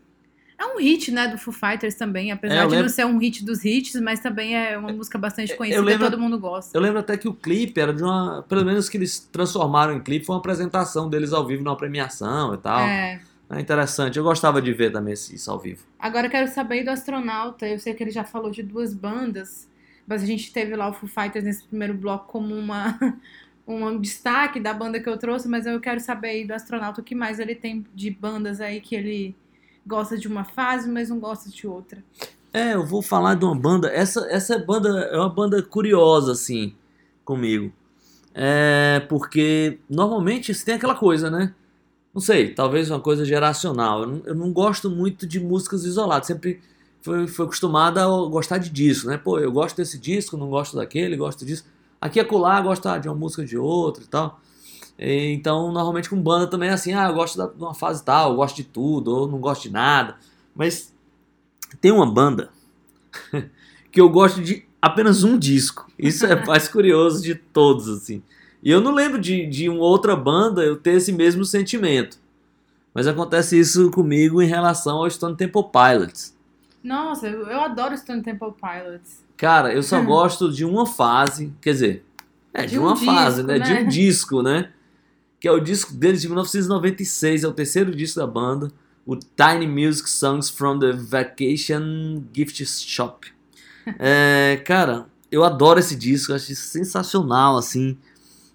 É 0.59 0.65
um 0.67 0.77
hit, 0.79 1.11
né, 1.13 1.29
do 1.29 1.39
Foo 1.39 1.53
Fighters 1.53 1.95
também, 1.95 2.33
apesar 2.33 2.55
É, 2.55 2.59
eu 2.59 2.63
de 2.63 2.71
não 2.71 2.77
lembro- 2.83 2.89
ser 2.93 3.05
um 3.07 3.17
hit 3.19 3.45
dos 3.45 3.65
hits, 3.65 3.95
mas 4.01 4.19
também 4.19 4.57
é 4.57 4.77
uma 4.77 4.93
música 4.93 5.17
bastante 5.19 5.57
conhecida, 5.57 5.85
lembro- 5.85 6.11
todo 6.11 6.21
mundo 6.21 6.37
gosta. 6.39 6.77
Eu 6.77 6.81
lembro 6.83 6.99
até 6.99 7.17
que 7.17 7.29
o 7.29 7.35
clipe 7.35 7.81
era 7.81 7.93
de 7.95 8.03
uma. 8.03 8.45
Pelo 8.49 8.65
menos 8.65 8.89
que 8.89 8.97
eles 8.97 9.21
transformaram 9.21 9.93
em 9.95 10.01
clipe, 10.01 10.27
foi 10.27 10.35
uma 10.35 10.41
apresentação 10.41 11.09
deles 11.09 11.33
ao 11.33 11.47
vivo 11.47 11.63
numa 11.63 11.77
premiação 11.77 12.55
e 12.55 12.59
tal. 12.59 12.81
É, 12.81 13.21
É. 13.51 13.61
interessante. 13.61 14.19
Eu 14.19 14.25
gostava 14.25 14.61
de 14.61 14.73
ver 14.73 14.91
também 14.91 15.15
isso 15.15 15.49
ao 15.51 15.59
vivo. 15.61 15.85
Agora 15.99 16.27
eu 16.27 16.31
quero 16.31 16.49
saber 16.51 16.83
do 16.85 16.91
astronauta. 16.91 17.69
Eu 17.69 17.79
sei 17.79 17.95
que 17.95 18.03
ele 18.03 18.11
já 18.11 18.25
falou 18.25 18.51
de 18.51 18.63
duas 18.65 18.93
bandas, 18.95 19.69
mas 20.09 20.23
a 20.25 20.27
gente 20.27 20.53
teve 20.53 20.75
lá 20.75 20.89
o 20.89 20.93
Foo 20.93 21.09
Fighters 21.09 21.45
nesse 21.45 21.65
primeiro 21.65 21.95
bloco 21.95 22.27
como 22.27 22.53
uma, 22.55 22.99
um 23.67 24.01
destaque 24.01 24.59
da 24.59 24.75
banda 24.75 25.01
que 25.01 25.09
eu 25.09 25.17
trouxe, 25.17 25.49
mas 25.49 25.67
eu 25.67 25.81
quero 25.81 26.01
saber 26.01 26.29
aí 26.29 26.45
do 26.45 26.53
astronauta 26.53 27.01
o 27.01 27.05
que 27.05 27.15
mais 27.15 27.39
ele 27.39 27.55
tem 27.55 27.87
de 27.95 28.11
bandas 28.11 28.61
aí 28.61 28.81
que 28.81 28.95
ele 28.95 29.37
gosta 29.87 30.17
de 30.17 30.29
uma 30.29 30.45
fase, 30.45 30.89
mas 30.89 31.09
não 31.09 31.19
gosta 31.19 31.51
de 31.51 31.67
outra. 31.67 32.03
É, 32.53 32.75
eu 32.75 32.85
vou 32.85 33.03
falar 33.03 33.35
de 33.35 33.45
uma 33.45 33.55
banda. 33.55 33.89
Essa, 33.89 34.27
essa 34.31 34.59
banda 34.59 34.89
é 35.11 35.17
uma 35.17 35.29
banda 35.29 35.63
curiosa, 35.63 36.33
assim, 36.33 36.75
comigo. 37.25 37.73
É 38.35 39.01
porque 39.09 39.79
normalmente 39.89 40.53
você 40.53 40.65
tem 40.65 40.75
aquela 40.75 40.95
coisa, 40.95 41.31
né? 41.31 41.55
Não 42.15 42.21
sei, 42.21 42.53
talvez 42.53 42.91
uma 42.91 43.01
coisa 43.01 43.25
geracional. 43.25 44.03
Eu 44.03 44.07
não, 44.07 44.23
eu 44.27 44.35
não 44.35 44.53
gosto 44.53 44.91
muito 44.91 45.27
de 45.27 45.41
músicas 45.41 45.85
isoladas. 45.85 46.27
Sempre 46.27 46.61
foi, 47.01 47.27
foi 47.27 47.47
acostumada 47.47 48.03
a 48.03 48.07
gostar 48.29 48.59
de 48.59 48.71
disco, 48.71 49.09
né? 49.09 49.17
Pô, 49.17 49.39
eu 49.39 49.51
gosto 49.51 49.77
desse 49.77 49.99
disco, 49.99 50.37
não 50.37 50.49
gosto 50.51 50.77
daquele, 50.77 51.17
gosto 51.17 51.45
disso. 51.45 51.65
Aqui 52.03 52.19
e 52.19 52.23
acolá, 52.23 52.61
gosto 52.61 52.89
ah, 52.89 52.99
de 52.99 53.09
uma 53.09 53.15
música 53.15 53.45
de 53.45 53.57
outra 53.57 54.03
e 54.03 54.09
tal. 54.09 54.41
Então, 54.99 55.71
normalmente 55.71 56.11
com 56.11 56.21
banda 56.21 56.49
também 56.49 56.69
é 56.69 56.73
assim, 56.73 56.93
ah, 56.93 57.07
eu 57.07 57.15
gosto 57.15 57.41
de 57.41 57.63
uma 57.63 57.75
fase 57.75 58.05
tal, 58.05 58.31
eu 58.31 58.37
gosto 58.37 58.57
de 58.57 58.65
tudo, 58.65 59.15
ou 59.15 59.29
não 59.29 59.39
gosto 59.39 59.63
de 59.63 59.71
nada. 59.71 60.17
Mas 60.53 60.93
tem 61.81 61.93
uma 61.93 62.05
banda 62.05 62.51
que 63.93 64.01
eu 64.01 64.09
gosto 64.09 64.43
de 64.43 64.67
apenas 64.81 65.23
um 65.23 65.39
disco. 65.39 65.89
Isso 65.97 66.27
é 66.27 66.35
mais 66.45 66.67
curioso 66.67 67.23
de 67.23 67.37
todos, 67.37 67.89
assim. 67.89 68.21
E 68.61 68.69
eu 68.69 68.81
não 68.81 68.93
lembro 68.93 69.21
de, 69.21 69.47
de 69.47 69.69
uma 69.69 69.85
outra 69.85 70.17
banda 70.17 70.65
eu 70.65 70.77
ter 70.77 70.95
esse 70.95 71.13
mesmo 71.13 71.45
sentimento. 71.45 72.19
Mas 72.93 73.07
acontece 73.07 73.57
isso 73.57 73.93
comigo 73.93 74.43
em 74.43 74.49
relação 74.49 74.97
ao 74.99 75.09
Stone 75.09 75.37
Temple 75.37 75.67
Pilots. 75.71 76.37
Nossa, 76.83 77.29
eu 77.29 77.61
adoro 77.61 77.97
Stone 77.97 78.23
Temple 78.23 78.53
Pilots. 78.61 79.22
Cara, 79.37 79.73
eu 79.73 79.83
só 79.83 80.01
gosto 80.03 80.53
de 80.53 80.65
uma 80.65 80.87
fase, 80.87 81.53
quer 81.61 81.73
dizer, 81.73 82.05
é, 82.55 82.63
de, 82.65 82.73
De 82.73 82.79
um 82.79 82.83
uma 82.87 82.97
fase, 82.97 83.37
disco, 83.43 83.47
né? 83.49 83.59
De 83.59 83.73
né? 83.73 83.81
um 83.81 83.89
disco, 83.89 84.43
né? 84.43 84.71
Que 85.41 85.49
é 85.49 85.53
o 85.53 85.59
disco 85.59 85.93
deles 85.95 86.21
de 86.21 86.29
1996, 86.29 87.43
é 87.45 87.49
o 87.49 87.53
terceiro 87.53 87.95
disco 87.95 88.21
da 88.21 88.27
banda, 88.27 88.71
o 89.05 89.17
Tiny 89.17 89.67
Music 89.67 90.09
Songs 90.09 90.49
from 90.51 90.79
the 90.79 90.93
Vacation 90.93 92.23
Gift 92.33 92.65
Shop. 92.65 93.27
É, 93.99 94.63
cara, 94.65 95.07
eu 95.31 95.43
adoro 95.43 95.81
esse 95.81 95.97
disco, 95.97 96.31
eu 96.33 96.37
acho 96.37 96.55
sensacional, 96.55 97.57
assim. 97.57 97.97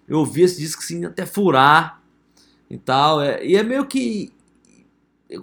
Eu 0.07 0.19
ouvi 0.19 0.43
esse 0.43 0.57
disco 0.59 0.81
assim, 0.81 1.03
até 1.03 1.25
furar 1.25 2.01
e 2.69 2.77
tal. 2.77 3.21
é- 3.21 3.45
e 3.45 3.55
é 3.55 3.63
meio 3.63 3.85
que. 3.85 4.31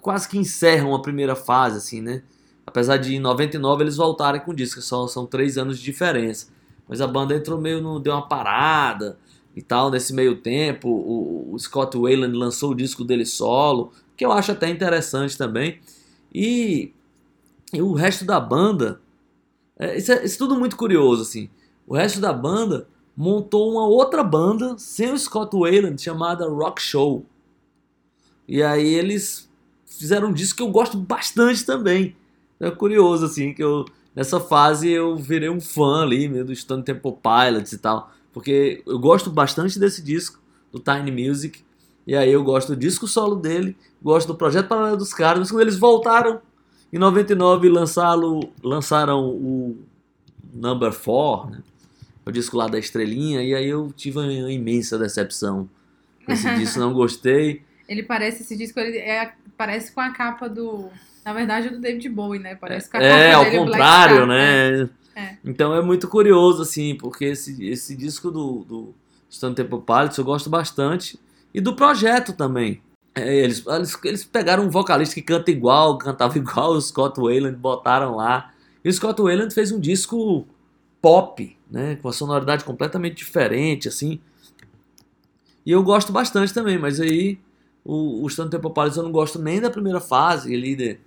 Quase 0.00 0.26
que 0.26 0.38
encerram 0.38 0.94
a 0.94 1.02
primeira 1.02 1.36
fase, 1.36 1.76
assim, 1.76 2.00
né? 2.00 2.22
Apesar 2.66 2.96
de 2.96 3.14
em 3.14 3.20
99 3.20 3.84
eles 3.84 3.96
voltarem 3.96 4.40
com 4.40 4.50
o 4.50 4.54
disco, 4.54 4.80
só 4.80 5.06
são 5.06 5.26
três 5.26 5.58
anos 5.58 5.78
de 5.78 5.84
diferença. 5.84 6.48
Mas 6.88 7.00
a 7.00 7.06
banda 7.06 7.34
entrou 7.34 7.60
meio 7.60 7.80
no. 7.80 7.98
deu 7.98 8.12
uma 8.12 8.26
parada 8.26 9.18
e 9.54 9.62
tal. 9.62 9.90
Nesse 9.90 10.12
meio 10.12 10.36
tempo, 10.40 10.88
o, 10.88 11.54
o 11.54 11.58
Scott 11.58 11.96
Wayland 11.96 12.36
lançou 12.36 12.72
o 12.72 12.74
disco 12.74 13.04
dele 13.04 13.24
solo, 13.24 13.92
que 14.16 14.24
eu 14.24 14.32
acho 14.32 14.52
até 14.52 14.68
interessante 14.68 15.36
também. 15.36 15.80
E, 16.32 16.92
e 17.72 17.82
o 17.82 17.92
resto 17.92 18.24
da 18.24 18.40
banda. 18.40 19.00
é, 19.78 19.96
isso, 19.96 20.12
é, 20.12 20.24
isso 20.24 20.34
é 20.36 20.38
tudo 20.38 20.58
muito 20.58 20.76
curioso, 20.76 21.22
assim. 21.22 21.48
O 21.86 21.94
resto 21.94 22.20
da 22.20 22.32
banda 22.32 22.88
montou 23.16 23.70
uma 23.70 23.86
outra 23.86 24.24
banda 24.24 24.76
sem 24.78 25.12
o 25.12 25.18
Scott 25.18 25.56
Wayland 25.56 26.00
chamada 26.02 26.48
Rock 26.48 26.82
Show. 26.82 27.24
E 28.48 28.62
aí 28.62 28.86
eles 28.94 29.48
fizeram 29.86 30.28
um 30.28 30.32
disco 30.32 30.56
que 30.56 30.62
eu 30.62 30.70
gosto 30.70 30.96
bastante 30.96 31.64
também. 31.64 32.16
É 32.66 32.70
curioso, 32.70 33.26
assim, 33.26 33.52
que 33.52 33.62
eu. 33.62 33.84
Nessa 34.14 34.38
fase 34.38 34.88
eu 34.88 35.16
virei 35.16 35.50
um 35.50 35.60
fã 35.60 36.02
ali, 36.02 36.28
meio 36.28 36.44
do 36.44 36.54
Stone 36.54 36.84
Temple 36.84 37.14
Pilots 37.20 37.72
e 37.72 37.78
tal. 37.78 38.12
Porque 38.32 38.82
eu 38.86 38.98
gosto 38.98 39.28
bastante 39.28 39.78
desse 39.78 40.02
disco, 40.02 40.40
do 40.72 40.78
Tiny 40.78 41.10
Music. 41.10 41.64
E 42.06 42.14
aí 42.14 42.30
eu 42.30 42.44
gosto 42.44 42.74
do 42.74 42.76
disco 42.76 43.08
solo 43.08 43.34
dele, 43.34 43.76
gosto 44.00 44.28
do 44.28 44.34
projeto 44.34 44.68
paralelo 44.68 44.96
dos 44.96 45.12
caras. 45.12 45.40
Mas 45.40 45.50
quando 45.50 45.62
eles 45.62 45.76
voltaram 45.76 46.40
em 46.92 46.98
99 46.98 47.68
lançaram, 47.68 48.40
lançaram 48.62 49.28
o 49.28 49.76
Number 50.52 50.92
4, 50.94 51.50
né? 51.50 51.62
o 52.24 52.30
disco 52.30 52.56
lá 52.56 52.68
da 52.68 52.78
estrelinha, 52.78 53.42
e 53.42 53.54
aí 53.54 53.68
eu 53.68 53.92
tive 53.94 54.18
uma 54.18 54.52
imensa 54.52 54.98
decepção. 54.98 55.68
com 56.24 56.32
Esse 56.32 56.48
disco 56.54 56.78
não 56.78 56.92
gostei. 56.92 57.62
Ele 57.88 58.02
parece, 58.02 58.42
esse 58.42 58.56
disco, 58.56 58.78
ele 58.78 58.98
é, 58.98 59.34
parece 59.56 59.92
com 59.92 60.00
a 60.00 60.10
capa 60.10 60.48
do. 60.48 60.88
Na 61.24 61.32
verdade, 61.32 61.68
é 61.68 61.70
do 61.70 61.80
David 61.80 62.08
Bowie, 62.10 62.38
né? 62.38 62.54
Parece 62.54 62.90
com 62.90 62.98
a 62.98 63.02
É, 63.02 63.32
ao 63.32 63.42
Black 63.42 63.58
contrário, 63.58 64.16
Star, 64.16 64.26
né? 64.26 64.90
É. 65.16 65.36
Então 65.44 65.74
é 65.74 65.80
muito 65.80 66.08
curioso, 66.08 66.62
assim, 66.62 66.96
porque 66.96 67.26
esse, 67.26 67.64
esse 67.64 67.96
disco 67.96 68.30
do, 68.30 68.64
do 68.64 68.94
Stone 69.30 69.54
Temple 69.54 69.80
Pilots 69.80 70.18
eu 70.18 70.24
gosto 70.24 70.50
bastante. 70.50 71.18
E 71.52 71.60
do 71.60 71.74
projeto 71.74 72.32
também. 72.32 72.82
É, 73.14 73.34
eles, 73.36 73.64
eles, 73.66 73.98
eles 74.04 74.24
pegaram 74.24 74.64
um 74.64 74.70
vocalista 74.70 75.14
que 75.14 75.22
canta 75.22 75.50
igual, 75.50 75.96
cantava 75.98 76.36
igual 76.38 76.72
o 76.72 76.80
Scott 76.80 77.20
Wayland, 77.20 77.56
botaram 77.56 78.16
lá. 78.16 78.52
E 78.84 78.88
o 78.88 78.92
Scott 78.92 79.22
Wayland 79.22 79.54
fez 79.54 79.72
um 79.72 79.80
disco 79.80 80.46
pop, 81.00 81.56
né? 81.70 81.96
Com 81.96 82.08
uma 82.08 82.12
sonoridade 82.12 82.64
completamente 82.64 83.16
diferente, 83.16 83.88
assim. 83.88 84.20
E 85.64 85.70
eu 85.70 85.82
gosto 85.82 86.12
bastante 86.12 86.52
também, 86.52 86.76
mas 86.76 87.00
aí 87.00 87.38
o, 87.84 88.24
o 88.24 88.28
Stone 88.28 88.50
Temple 88.50 88.72
Pilots 88.72 88.96
eu 88.96 89.02
não 89.02 89.12
gosto 89.12 89.38
nem 89.38 89.60
da 89.60 89.70
primeira 89.70 90.00
fase, 90.00 90.50
de, 90.50 90.98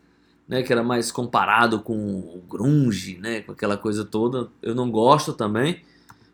né, 0.47 0.63
que 0.63 0.71
era 0.71 0.83
mais 0.83 1.11
comparado 1.11 1.79
com 1.79 1.95
o 1.95 2.41
grunge, 2.49 3.17
né, 3.17 3.41
com 3.41 3.51
aquela 3.51 3.77
coisa 3.77 4.05
toda, 4.05 4.47
eu 4.61 4.73
não 4.73 4.89
gosto 4.89 5.33
também. 5.33 5.81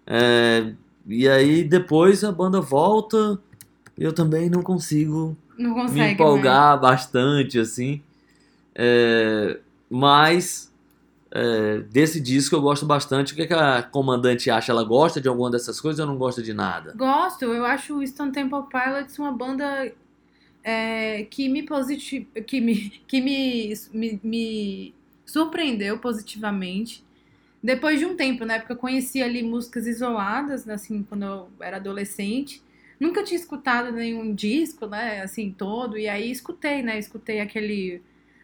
É, 0.06 0.74
e 1.08 1.28
aí 1.28 1.64
depois 1.64 2.24
a 2.24 2.32
banda 2.32 2.62
volta, 2.62 3.40
eu 3.98 4.14
também 4.14 4.50
não 4.50 4.62
consigo 4.62 5.36
Não 5.58 5.74
consegue. 5.74 5.94
me 5.94 6.00
né? 6.06 6.12
empolgar 6.12 6.80
bastante, 6.80 7.60
assim. 7.60 8.02
É, 8.76 9.60
mas 9.90 10.72
é, 11.32 11.80
desse 11.92 12.22
disco 12.22 12.56
eu 12.56 12.62
gosto 12.62 12.86
bastante. 12.86 13.34
O 13.34 13.36
que, 13.36 13.48
que 13.48 13.54
a 13.54 13.82
comandante 13.82 14.52
acha? 14.52 14.72
Ela 14.72 14.84
gosta 14.84 15.20
de 15.20 15.28
alguma 15.28 15.50
dessas 15.50 15.82
coisas 15.82 16.00
ou 16.00 16.06
não 16.06 16.18
gosta 16.18 16.42
de 16.44 16.54
nada? 16.54 16.94
Gosto, 16.96 17.46
eu 17.46 17.66
acho 17.66 17.98
o 17.98 18.06
Stone 18.06 18.32
Temple 18.32 18.64
Pilots 18.70 19.18
uma 19.18 19.32
banda 19.32 19.92
é, 20.64 21.24
que 21.26 21.50
me 21.50 21.64
positi 21.64 22.28
que 22.48 22.62
me 22.62 22.90
que 23.08 23.22
me, 23.22 23.74
me, 23.94 24.20
me 24.24 24.94
surpreendeu 25.26 25.98
positivamente. 26.00 27.04
Depois 27.62 27.98
de 28.00 28.06
um 28.06 28.16
tempo, 28.16 28.44
né? 28.46 28.60
Porque 28.60 28.74
eu 28.74 28.78
conheci 28.78 29.24
ali 29.24 29.42
músicas 29.42 29.88
isoladas, 29.88 30.68
assim, 30.68 31.02
quando 31.04 31.24
eu 31.24 31.50
era 31.62 31.78
adolescente. 31.78 32.62
Nunca 33.00 33.24
tinha 33.24 33.40
escutado 33.40 33.92
nenhum 33.92 34.34
disco, 34.36 34.86
né? 34.86 35.22
Assim, 35.22 35.52
todo. 35.52 35.98
E 35.98 36.08
aí 36.10 36.30
escutei, 36.30 36.82
né? 36.82 37.00
Escutei 37.00 37.40
aquele. 37.40 38.02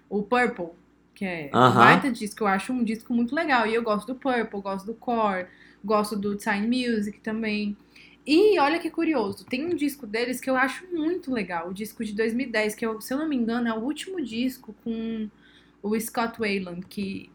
O 0.10 0.24
Purple, 0.24 0.70
que 1.14 1.26
é 1.26 1.50
um 1.54 1.58
Aham. 1.58 1.80
baita 1.80 2.12
disco. 2.12 2.44
Eu 2.44 2.48
acho 2.48 2.74
um 2.74 2.84
disco 2.84 3.14
muito 3.14 3.36
legal. 3.36 3.68
E 3.68 3.76
eu 3.76 3.84
gosto 3.84 4.08
do 4.08 4.16
Purple, 4.16 4.62
gosto 4.62 4.86
do 4.86 4.94
Core, 4.94 5.48
gosto 5.84 6.16
do 6.16 6.36
Tiny 6.36 6.88
Music 6.88 7.20
também. 7.20 7.78
E 8.26 8.60
olha 8.60 8.80
que 8.80 8.90
curioso, 8.90 9.46
tem 9.46 9.66
um 9.66 9.76
disco 9.76 10.06
deles 10.06 10.40
que 10.40 10.50
eu 10.50 10.56
acho 10.56 10.86
muito 10.92 11.32
legal, 11.34 11.70
o 11.70 11.74
disco 11.74 12.04
de 12.04 12.14
2010, 12.14 12.76
que 12.76 12.86
eu, 12.86 13.02
se 13.02 13.14
eu 13.14 13.18
não 13.18 13.28
me 13.28 13.36
engano 13.36 13.68
é 13.68 13.74
o 13.74 13.80
último 13.80 14.22
disco 14.22 14.76
com 14.84 15.28
o 15.82 16.00
Scott 16.00 16.40
Wayland, 16.40 16.86
que 16.86 17.30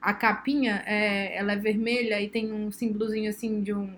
a 0.00 0.12
capinha 0.14 0.82
é, 0.86 1.36
ela 1.36 1.52
é 1.52 1.56
vermelha 1.56 2.20
e 2.20 2.28
tem 2.28 2.52
um 2.52 2.72
símbolozinho 2.72 3.28
assim 3.30 3.62
de 3.62 3.72
um, 3.72 3.94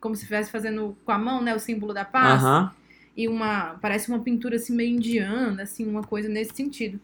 como 0.00 0.16
se 0.16 0.22
estivesse 0.22 0.50
fazendo 0.50 0.96
com 1.04 1.12
a 1.12 1.18
mão, 1.18 1.40
né, 1.42 1.54
o 1.54 1.60
símbolo 1.60 1.92
da 1.92 2.04
paz, 2.04 2.42
e 3.16 3.28
uma, 3.28 3.78
parece 3.80 4.08
uma 4.08 4.18
pintura 4.20 4.56
assim 4.56 4.74
meio 4.74 4.96
indiana, 4.96 5.62
assim, 5.62 5.86
uma 5.86 6.02
coisa 6.02 6.28
nesse 6.28 6.54
sentido. 6.54 6.98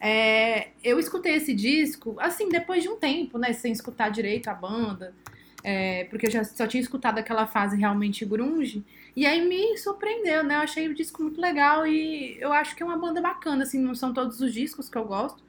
É, 0.00 0.68
eu 0.82 0.98
escutei 0.98 1.34
esse 1.34 1.52
disco, 1.54 2.16
assim, 2.18 2.48
depois 2.48 2.82
de 2.82 2.88
um 2.88 2.96
tempo, 2.96 3.36
né, 3.38 3.52
sem 3.52 3.70
escutar 3.70 4.08
direito 4.08 4.48
a 4.48 4.54
banda, 4.54 5.14
é, 5.62 6.04
porque 6.04 6.26
eu 6.26 6.30
já 6.30 6.44
só 6.44 6.66
tinha 6.66 6.80
escutado 6.80 7.18
aquela 7.18 7.46
fase 7.46 7.76
realmente 7.76 8.24
grunge, 8.24 8.84
e 9.16 9.26
aí 9.26 9.46
me 9.46 9.76
surpreendeu, 9.78 10.42
né, 10.44 10.54
eu 10.56 10.60
achei 10.60 10.88
o 10.88 10.94
disco 10.94 11.22
muito 11.22 11.40
legal 11.40 11.86
e 11.86 12.38
eu 12.40 12.52
acho 12.52 12.74
que 12.76 12.82
é 12.82 12.86
uma 12.86 12.96
banda 12.98 13.20
bacana, 13.20 13.64
assim, 13.64 13.78
não 13.80 13.94
são 13.94 14.12
todos 14.14 14.40
os 14.40 14.52
discos 14.54 14.88
que 14.88 14.96
eu 14.98 15.04
gosto, 15.04 15.42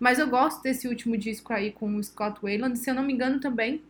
mas 0.00 0.18
eu 0.18 0.28
gosto 0.28 0.62
desse 0.62 0.88
último 0.88 1.16
disco 1.16 1.52
aí 1.52 1.72
com 1.72 1.96
o 1.96 2.02
Scott 2.04 2.40
Wayland, 2.42 2.78
se 2.78 2.90
eu 2.90 2.94
não 2.94 3.02
me 3.02 3.12
engano 3.12 3.40
também, 3.40 3.82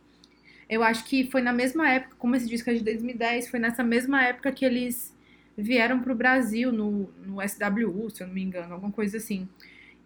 eu 0.69 0.83
acho 0.83 1.03
que 1.05 1.29
foi 1.29 1.41
na 1.41 1.51
mesma 1.53 1.89
época, 1.89 2.15
como 2.17 2.35
esse 2.35 2.47
disco 2.47 2.69
é 2.69 2.73
de 2.73 2.83
2010, 2.83 3.49
foi 3.49 3.59
nessa 3.59 3.83
mesma 3.83 4.23
época 4.23 4.51
que 4.51 4.63
eles 4.65 5.15
vieram 5.57 5.99
pro 6.01 6.15
Brasil 6.15 6.71
no, 6.71 7.09
no 7.25 7.41
SWU, 7.41 8.09
se 8.09 8.21
eu 8.23 8.27
não 8.27 8.33
me 8.33 8.43
engano, 8.43 8.73
alguma 8.73 8.91
coisa 8.91 9.17
assim. 9.17 9.47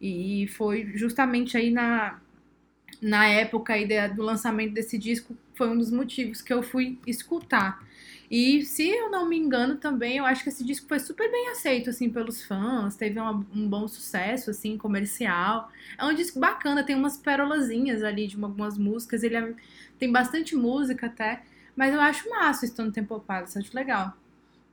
E 0.01 0.47
foi 0.49 0.91
justamente 0.95 1.57
aí 1.57 1.69
na, 1.71 2.19
na 3.01 3.27
época 3.27 3.73
aí 3.73 3.87
da- 3.87 4.07
do 4.07 4.23
lançamento 4.23 4.73
desse 4.73 4.97
disco, 4.97 5.35
foi 5.53 5.69
um 5.69 5.77
dos 5.77 5.91
motivos 5.91 6.41
que 6.41 6.53
eu 6.53 6.61
fui 6.63 6.97
escutar. 7.05 7.83
E 8.31 8.63
se 8.65 8.89
eu 8.89 9.11
não 9.11 9.27
me 9.27 9.37
engano 9.37 9.75
também, 9.75 10.17
eu 10.17 10.25
acho 10.25 10.43
que 10.43 10.49
esse 10.49 10.63
disco 10.63 10.87
foi 10.87 10.99
super 10.99 11.29
bem 11.31 11.49
aceito, 11.49 11.89
assim, 11.91 12.09
pelos 12.09 12.41
fãs, 12.43 12.95
teve 12.95 13.19
uma- 13.19 13.45
um 13.53 13.67
bom 13.67 13.87
sucesso, 13.87 14.49
assim, 14.49 14.75
comercial. 14.77 15.69
É 15.97 16.03
um 16.05 16.13
disco 16.15 16.39
bacana, 16.39 16.83
tem 16.83 16.95
umas 16.95 17.15
perolazinhas 17.17 18.03
ali 18.03 18.25
de 18.27 18.35
uma- 18.35 18.47
algumas 18.47 18.77
músicas, 18.77 19.21
ele 19.23 19.35
é- 19.35 19.53
tem 19.99 20.11
bastante 20.11 20.55
música 20.55 21.05
até, 21.05 21.43
mas 21.75 21.93
eu 21.93 22.01
acho 22.01 22.27
massa 22.29 22.65
o 22.65 22.69
Stone 22.69 22.91
Temple 22.91 23.19
Pilots, 23.27 23.55
acho 23.55 23.75
legal. 23.75 24.13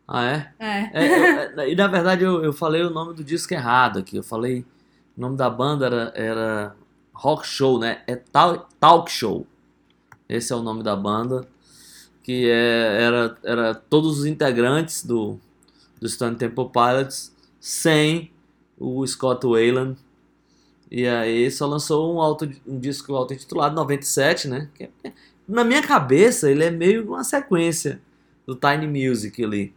Ah, 0.08 0.24
é? 0.24 0.52
É. 0.58 0.90
É, 0.92 1.18
eu- 1.54 1.60
é, 1.60 1.70
e 1.70 1.74
na 1.76 1.86
verdade 1.86 2.24
eu, 2.24 2.42
eu 2.42 2.52
falei 2.52 2.82
o 2.82 2.90
nome 2.90 3.14
do 3.14 3.22
disco 3.22 3.52
errado 3.54 3.98
aqui. 3.98 4.16
Eu 4.16 4.22
falei. 4.24 4.64
O 5.16 5.20
nome 5.20 5.36
da 5.36 5.50
banda 5.50 5.86
era, 5.86 6.12
era 6.16 6.76
Rock 7.12 7.46
Show, 7.46 7.78
né? 7.78 8.02
É 8.06 8.16
Tal- 8.16 8.68
Talk 8.80 9.10
Show. 9.10 9.46
Esse 10.30 10.52
é 10.52 10.56
o 10.56 10.62
nome 10.62 10.82
da 10.82 10.94
banda. 10.94 11.46
Que 12.22 12.48
é, 12.48 13.02
era, 13.02 13.38
era 13.42 13.74
todos 13.74 14.20
os 14.20 14.26
integrantes 14.26 15.04
do, 15.04 15.38
do 16.00 16.08
Stone 16.08 16.36
Temple 16.36 16.68
Pilots 16.70 17.34
sem 17.58 18.30
o 18.78 19.06
Scott 19.06 19.46
Wayland. 19.46 19.96
E 20.90 21.06
aí 21.06 21.50
só 21.50 21.66
lançou 21.66 22.14
um, 22.14 22.20
auto, 22.20 22.50
um 22.66 22.78
disco 22.78 23.14
auto-intitulado 23.14 23.74
97, 23.74 24.48
né? 24.48 24.68
Que 24.74 24.84
é- 25.04 25.12
na 25.48 25.64
minha 25.64 25.82
cabeça 25.82 26.50
ele 26.50 26.62
é 26.64 26.70
meio 26.70 27.04
uma 27.06 27.24
sequência 27.24 28.00
do 28.46 28.54
Tiny 28.54 28.86
Music 28.86 29.42
ali. 29.44 29.74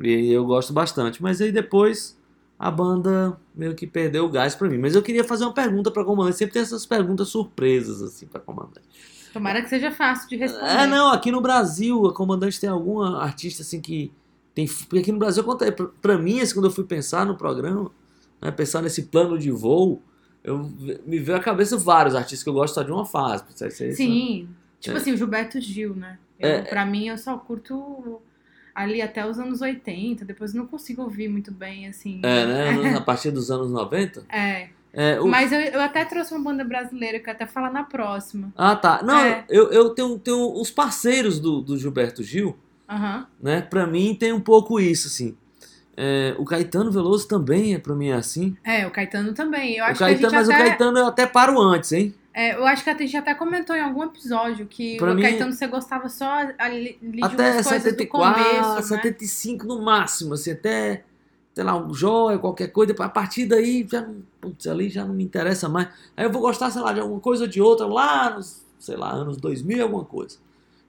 E 0.00 0.30
eu 0.32 0.44
gosto 0.44 0.72
bastante. 0.72 1.22
Mas 1.22 1.40
aí 1.40 1.50
depois 1.52 2.16
a 2.58 2.70
banda 2.70 3.38
meio 3.54 3.74
que 3.74 3.86
perdeu 3.86 4.24
o 4.24 4.28
gás 4.28 4.54
pra 4.54 4.68
mim. 4.68 4.78
Mas 4.78 4.94
eu 4.94 5.02
queria 5.02 5.24
fazer 5.24 5.44
uma 5.44 5.54
pergunta 5.54 5.90
pra 5.90 6.04
comandante. 6.04 6.36
Sempre 6.36 6.54
tem 6.54 6.62
essas 6.62 6.84
perguntas 6.86 7.28
surpresas 7.28 8.02
assim 8.02 8.26
pra 8.26 8.40
comandante. 8.40 8.82
Tomara 9.32 9.62
que 9.62 9.68
seja 9.68 9.90
fácil 9.90 10.28
de 10.28 10.36
responder. 10.36 10.66
É, 10.70 10.86
não, 10.86 11.12
aqui 11.12 11.30
no 11.30 11.40
Brasil, 11.40 12.06
a 12.06 12.14
comandante 12.14 12.60
tem 12.60 12.68
alguma 12.68 13.22
artista 13.22 13.62
assim 13.62 13.80
que 13.80 14.12
tem. 14.54 14.66
Porque 14.66 14.98
aqui 14.98 15.12
no 15.12 15.18
Brasil, 15.18 15.44
conta- 15.44 15.70
pra- 15.70 15.88
pra 16.02 16.18
mim, 16.18 16.40
assim, 16.40 16.54
quando 16.54 16.66
eu 16.66 16.70
fui 16.70 16.84
pensar 16.84 17.24
no 17.24 17.36
programa, 17.36 17.90
né, 18.42 18.50
pensar 18.50 18.82
nesse 18.82 19.02
plano 19.04 19.38
de 19.38 19.50
voo, 19.50 20.02
eu 20.42 20.58
me 21.06 21.18
veio 21.18 21.36
à 21.36 21.40
cabeça 21.40 21.76
vários 21.76 22.14
artistas 22.14 22.42
que 22.42 22.48
eu 22.48 22.54
gosto 22.54 22.74
só 22.74 22.82
de 22.82 22.90
uma 22.90 23.04
fase. 23.04 23.44
Sim. 23.94 24.48
Tipo 24.80 24.96
É. 24.96 25.00
assim, 25.00 25.12
o 25.12 25.16
Gilberto 25.16 25.60
Gil, 25.60 25.94
né? 25.94 26.18
Eu, 26.38 26.48
É. 26.48 26.62
Pra 26.62 26.86
mim, 26.86 27.06
eu 27.08 27.18
só 27.18 27.36
curto 27.36 28.20
ali 28.74 29.02
até 29.02 29.28
os 29.28 29.38
anos 29.38 29.60
80, 29.60 30.24
depois 30.24 30.54
não 30.54 30.66
consigo 30.66 31.02
ouvir 31.02 31.28
muito 31.28 31.52
bem, 31.52 31.86
assim. 31.86 32.20
É, 32.24 32.46
né? 32.46 32.70
A 32.96 33.00
partir 33.02 33.30
dos 33.30 33.50
anos 33.50 33.70
90. 33.70 34.24
É. 34.30 34.70
É, 34.92 35.20
o- 35.20 35.26
Mas 35.28 35.52
eu, 35.52 35.60
eu 35.60 35.80
até 35.80 36.04
trouxe 36.04 36.34
uma 36.34 36.42
banda 36.42 36.64
brasileira 36.64 37.18
que 37.20 37.28
eu 37.28 37.32
até 37.32 37.46
falar 37.46 37.70
na 37.72 37.84
próxima. 37.84 38.52
Ah, 38.56 38.74
tá. 38.74 39.00
Não, 39.04 39.18
É. 39.18 39.44
eu, 39.48 39.70
eu 39.70 39.90
tenho, 39.90 40.18
tenho 40.18 40.52
os 40.60 40.70
parceiros 40.70 41.38
do, 41.38 41.60
do 41.60 41.76
Gilberto 41.78 42.22
Gil, 42.22 42.56
Aham. 42.88 43.26
né? 43.40 43.60
Pra 43.62 43.86
mim 43.86 44.14
tem 44.18 44.32
um 44.32 44.40
pouco 44.40 44.80
isso, 44.80 45.06
assim. 45.06 45.36
É, 45.96 46.34
o 46.38 46.44
Caetano 46.44 46.90
Veloso 46.90 47.28
também, 47.28 47.74
é, 47.74 47.78
pra 47.78 47.94
mim, 47.94 48.08
é 48.08 48.14
assim. 48.14 48.56
É, 48.64 48.86
o 48.86 48.90
Caetano 48.90 49.32
também. 49.34 49.76
Eu 49.76 49.84
O 49.84 49.88
acho 49.88 49.98
Caetano, 50.00 50.28
que 50.30 50.34
a 50.34 50.38
mas 50.38 50.46
gente 50.48 50.56
o 50.56 50.60
até. 50.60 50.68
Caetano 50.70 50.98
eu 50.98 51.06
até 51.06 51.26
paro 51.26 51.60
antes, 51.60 51.92
hein? 51.92 52.14
é, 52.32 52.54
eu 52.56 52.64
acho 52.66 52.82
que 52.84 52.90
a 52.90 52.96
gente 52.96 53.16
até 53.16 53.34
comentou 53.34 53.76
em 53.76 53.80
algum 53.82 54.04
episódio 54.04 54.64
que 54.66 54.96
Pra 54.96 55.12
o 55.12 55.14
mim- 55.14 55.22
Caetano 55.22 55.52
você 55.52 55.66
gostava 55.66 56.08
só 56.08 56.48
ali, 56.58 56.96
de 57.02 57.22
até 57.22 57.52
umas 57.52 57.66
coisas 57.66 57.82
do 57.82 57.98
74, 57.98 58.44
começo, 58.44 58.74
né? 58.76 58.82
75 58.82 59.66
no 59.66 59.82
máximo, 59.82 60.34
assim, 60.34 60.52
até, 60.52 61.02
sei 61.54 61.64
lá, 61.64 61.76
um 61.76 61.92
joia, 61.92 62.38
qualquer 62.38 62.68
coisa, 62.68 62.94
a 62.98 63.08
partir 63.08 63.46
daí, 63.46 63.86
já, 63.90 64.00
não- 64.02 64.22
putz, 64.40 64.66
ali 64.66 64.88
já 64.88 65.04
não 65.04 65.14
me 65.14 65.24
interessa 65.24 65.68
mais. 65.68 65.88
Aí 66.16 66.24
eu 66.24 66.32
vou 66.32 66.40
gostar, 66.42 66.70
sei 66.70 66.80
lá, 66.82 66.92
de 66.92 67.00
alguma 67.00 67.20
coisa 67.20 67.44
ou 67.44 67.48
de 67.48 67.60
outra, 67.60 67.86
lá 67.86 68.30
nos, 68.36 68.64
sei 68.78 68.96
lá, 68.96 69.10
anos 69.12 69.36
2000 69.36 69.78
e 69.78 69.80
alguma 69.80 70.04
coisa. 70.04 70.38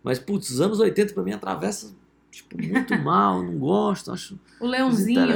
Mas, 0.04 0.18
putz, 0.20 0.50
os 0.50 0.62
anos 0.62 0.80
80 0.80 1.14
pra 1.14 1.24
mim 1.24 1.32
atravessa, 1.34 1.94
tipo, 2.32 2.62
muito 2.62 2.96
mal, 3.02 3.42
não 3.44 3.58
gosto, 3.58 4.12
acho, 4.12 4.40
O 4.60 4.66
Leãozinho, 4.68 5.20
né? 5.28 5.36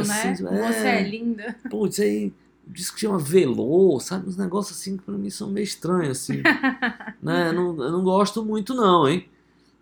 É. 0.54 0.72
Você 0.72 0.88
é 0.88 1.04
linda. 1.10 1.56
putz, 1.70 2.00
aí, 2.00 2.32
diz 2.68 2.90
que 2.90 3.00
chama 3.00 3.20
velô, 3.20 4.00
sabe, 4.00 4.28
uns 4.30 4.38
negócios 4.38 4.80
assim 4.80 4.98
que 4.98 5.04
pra 5.04 5.16
mim 5.16 5.30
são 5.30 5.50
meio 5.50 5.64
estranhos, 5.64 6.20
assim, 6.20 6.42
né, 7.22 7.50
eu 7.50 7.54
não, 7.54 7.84
eu 7.84 7.92
não 7.92 8.04
gosto 8.04 8.44
muito 8.44 8.74
não, 8.74 9.08
hein. 9.08 9.28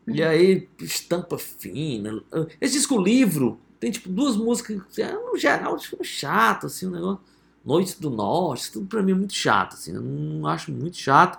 E 0.06 0.22
aí, 0.22 0.68
estampa 0.82 1.38
fina. 1.38 2.22
Esse 2.60 2.74
disco 2.74 3.00
livro 3.02 3.58
tem 3.84 3.92
tipo 3.92 4.08
duas 4.08 4.38
músicas 4.38 4.82
que, 4.94 5.02
é, 5.02 5.12
no 5.12 5.38
geral, 5.38 5.76
tipo, 5.78 6.02
chato, 6.06 6.68
assim, 6.68 6.86
o 6.86 6.92
negócio. 6.92 7.20
Noite 7.66 8.00
do 8.00 8.10
Norte, 8.10 8.62
isso 8.64 8.74
tudo 8.74 8.86
pra 8.88 9.04
mim 9.04 9.12
é 9.12 9.16
muito 9.16 9.34
chato, 9.34 9.74
assim, 9.74 9.94
eu 9.94 10.02
não 10.02 10.48
acho 10.48 10.72
muito 10.72 10.96
chato. 10.96 11.38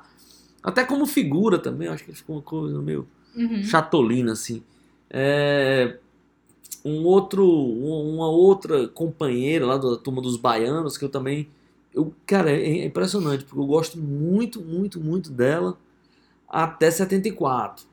Até 0.62 0.84
como 0.84 1.06
figura 1.06 1.58
também, 1.58 1.88
acho 1.88 2.04
que 2.04 2.12
ficou 2.12 2.36
uma 2.36 2.42
coisa 2.42 2.80
meio 2.82 3.06
Uhum. 3.34 3.62
chatolina, 3.62 4.32
assim. 4.32 4.62
É, 5.08 5.98
um 6.84 7.04
outro, 7.04 7.46
um- 7.46 8.14
uma 8.14 8.28
outra 8.28 8.86
companheira 8.88 9.64
lá 9.66 9.78
da 9.78 9.96
turma 9.96 10.20
dos 10.20 10.36
baianos, 10.36 10.98
que 10.98 11.04
eu 11.04 11.08
também. 11.08 11.48
Eu, 11.94 12.14
cara, 12.26 12.50
é, 12.50 12.80
é 12.80 12.84
impressionante, 12.84 13.44
porque 13.44 13.58
eu 13.60 13.66
gosto 13.66 13.98
muito, 13.98 14.60
muito, 14.60 15.00
muito 15.00 15.30
dela 15.30 15.78
até 16.48 16.90
74. 16.90 17.86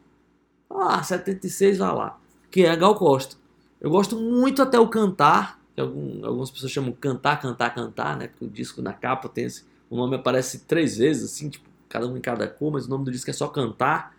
Ah, 0.70 1.02
76 1.04 1.78
vai 1.78 1.94
lá. 1.94 2.20
Que 2.50 2.66
é 2.66 2.70
a 2.70 2.76
Gal 2.76 2.96
Costa. 2.96 3.36
Eu 3.82 3.90
gosto 3.92 4.18
muito 4.18 4.62
até 4.62 4.80
o 4.80 4.88
cantar, 4.90 5.60
que 5.76 5.82
algum- 5.82 6.26
algumas 6.26 6.52
pessoas 6.52 6.72
chamam 6.72 6.94
cantar, 6.94 7.42
cantar, 7.42 7.74
cantar, 7.76 8.18
né? 8.18 8.28
Porque 8.30 8.46
o 8.46 8.50
disco 8.50 8.82
na 8.82 8.94
capa 8.94 9.28
tem 9.30 9.46
esse. 9.46 9.66
O 9.90 9.98
nome 9.98 10.16
aparece 10.16 10.60
três 10.62 10.98
vezes, 10.98 11.32
assim, 11.32 11.50
tipo, 11.50 11.70
cada 11.90 12.08
um 12.08 12.16
em 12.18 12.22
cada 12.22 12.48
cor, 12.48 12.72
mas 12.74 12.86
o 12.88 12.90
nome 12.90 13.06
do 13.06 13.12
disco 13.12 13.30
é 13.30 13.34
só 13.34 13.48
cantar. 13.48 14.16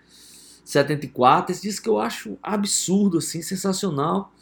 74, 0.65 1.53
esse 1.53 1.63
disco 1.63 1.89
eu 1.89 1.99
acho 1.99 2.39
absurdo, 2.43 3.19
assim, 3.19 3.43
sensacional. 3.43 4.33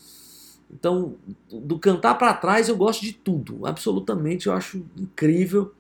Então, 0.73 1.17
do 1.51 1.79
cantar 1.79 2.15
pra 2.17 2.35
trás 2.35 2.69
eu 2.69 2.77
gosto 2.77 3.03
de 3.03 3.13
tudo, 3.13 3.67
absolutamente, 3.67 4.47
eu 4.47 4.53
acho 4.53 4.85
incrível. 4.99 5.73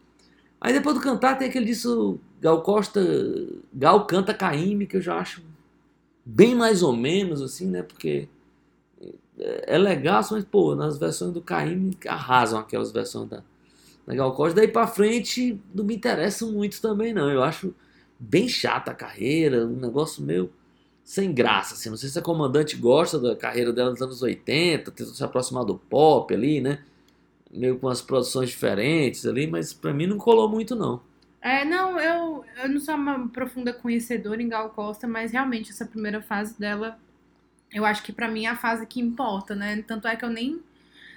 Aí 0.60 0.72
depois 0.72 0.96
do 0.96 1.02
cantar 1.02 1.38
tem 1.38 1.48
aquele 1.48 1.66
disco 1.66 2.20
Gal 2.40 2.62
Costa, 2.62 3.00
Gal 3.72 4.06
canta 4.06 4.34
Caíme, 4.34 4.86
que 4.86 4.96
eu 4.98 5.02
já 5.02 5.18
acho 5.18 5.42
bem 6.24 6.54
mais 6.54 6.82
ou 6.82 6.94
menos, 6.96 7.42
assim, 7.42 7.66
né? 7.68 7.82
Porque 7.82 8.28
é 9.66 9.78
legal, 9.78 10.22
mas, 10.30 10.44
pô, 10.44 10.74
nas 10.74 10.98
versões 10.98 11.32
do 11.32 11.40
Caíme 11.40 11.96
arrasam 12.06 12.58
aquelas 12.58 12.92
versões 12.92 13.28
da, 13.28 13.42
da 14.06 14.14
Gal 14.14 14.34
Costa. 14.34 14.56
Daí 14.56 14.68
pra 14.68 14.86
frente 14.86 15.60
não 15.74 15.84
me 15.84 15.96
interessa 15.96 16.46
muito 16.46 16.80
também, 16.80 17.12
não. 17.12 17.30
Eu 17.30 17.42
acho 17.42 17.74
bem 18.18 18.48
chata 18.48 18.90
a 18.90 18.94
carreira, 18.94 19.66
um 19.66 19.76
negócio 19.76 20.22
meio 20.22 20.52
sem 21.02 21.32
graça, 21.32 21.74
assim. 21.74 21.90
Não 21.90 21.96
sei 21.96 22.08
se 22.08 22.18
a 22.18 22.22
comandante 22.22 22.76
gosta 22.76 23.18
da 23.18 23.34
carreira 23.34 23.72
dela 23.72 23.90
nos 23.90 24.02
anos 24.02 24.22
80, 24.22 24.90
tentou 24.90 25.14
se 25.14 25.24
aproximar 25.24 25.64
do 25.64 25.76
pop 25.76 26.32
ali, 26.34 26.60
né? 26.60 26.84
Meio 27.50 27.78
com 27.78 27.88
as 27.88 28.00
produções 28.00 28.50
diferentes 28.50 29.26
ali, 29.26 29.46
mas 29.46 29.72
pra 29.72 29.92
mim 29.92 30.06
não 30.06 30.18
colou 30.18 30.48
muito, 30.48 30.76
não. 30.76 31.00
É, 31.42 31.64
não, 31.64 31.98
eu, 31.98 32.44
eu 32.62 32.68
não 32.68 32.78
sou 32.78 32.94
uma 32.94 33.28
profunda 33.28 33.72
conhecedora 33.72 34.42
em 34.42 34.48
Gal 34.48 34.70
Costa, 34.70 35.08
mas 35.08 35.32
realmente 35.32 35.70
essa 35.70 35.86
primeira 35.86 36.20
fase 36.20 36.58
dela, 36.58 36.98
eu 37.72 37.84
acho 37.84 38.02
que 38.02 38.12
pra 38.12 38.28
mim 38.28 38.46
é 38.46 38.48
a 38.48 38.56
fase 38.56 38.86
que 38.86 39.00
importa, 39.00 39.54
né? 39.54 39.82
Tanto 39.86 40.08
é 40.08 40.16
que 40.16 40.24
eu 40.24 40.30
nem, 40.30 40.60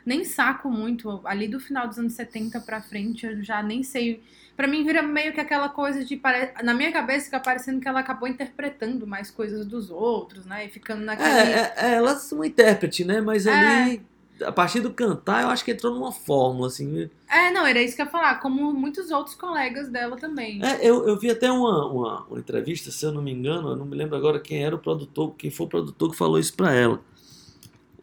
nem 0.06 0.24
saco 0.24 0.70
muito. 0.70 1.22
Ali 1.26 1.48
do 1.48 1.60
final 1.60 1.88
dos 1.88 1.98
anos 1.98 2.14
70 2.14 2.60
pra 2.62 2.82
frente, 2.82 3.26
eu 3.26 3.44
já 3.44 3.62
nem 3.64 3.84
sei. 3.84 4.22
Pra 4.56 4.68
mim 4.68 4.86
vira 4.86 5.02
meio 5.02 5.34
que 5.34 5.42
aquela 5.42 5.68
coisa 5.70 6.06
de. 6.06 6.22
Na 6.64 6.74
minha 6.74 6.92
cabeça 6.92 7.26
fica 7.26 7.40
parecendo 7.40 7.80
que 7.82 7.88
ela 7.88 8.02
acabou 8.02 8.28
interpretando 8.28 9.08
mais 9.08 9.32
coisas 9.32 9.66
dos 9.66 9.90
outros, 9.90 10.46
né? 10.46 10.66
E 10.66 10.70
ficando 10.70 11.04
naquele. 11.04 11.30
É, 11.30 11.52
é, 11.54 11.74
é, 11.78 11.94
ela 11.96 12.12
é 12.12 12.36
uma 12.36 12.46
intérprete, 12.46 13.04
né? 13.04 13.20
Mas 13.20 13.48
É. 13.48 13.52
ali, 13.52 14.02
a 14.42 14.52
partir 14.52 14.80
do 14.80 14.92
cantar, 14.92 15.44
eu 15.44 15.50
acho 15.50 15.64
que 15.64 15.72
entrou 15.72 15.94
numa 15.94 16.12
fórmula, 16.12 16.68
assim. 16.68 17.10
É, 17.30 17.52
não, 17.52 17.66
era 17.66 17.82
isso 17.82 17.96
que 17.96 18.02
eu 18.02 18.06
ia 18.06 18.12
falar, 18.12 18.40
como 18.40 18.74
muitos 18.74 19.12
outros 19.12 19.36
colegas 19.36 19.90
dela 19.90 20.16
também. 20.18 20.64
É, 20.64 20.80
eu, 20.82 21.08
eu 21.08 21.18
vi 21.20 21.30
até 21.30 21.52
uma, 21.52 21.86
uma, 21.86 22.26
uma 22.26 22.40
entrevista, 22.40 22.92
se 22.92 23.06
eu 23.06 23.12
não 23.12 23.22
me 23.22 23.32
engano, 23.32 23.70
eu 23.70 23.76
não 23.76 23.86
me 23.86 23.96
lembro 23.96 24.16
agora 24.16 24.40
quem 24.40 24.64
era 24.64 24.76
o 24.76 24.80
produtor, 24.80 25.36
quem 25.38 25.52
foi 25.52 25.66
o 25.66 25.70
produtor 25.70 26.12
que 26.12 26.18
falou 26.18 26.40
isso 26.40 26.54
pra 26.56 26.74
ela. 26.74 27.00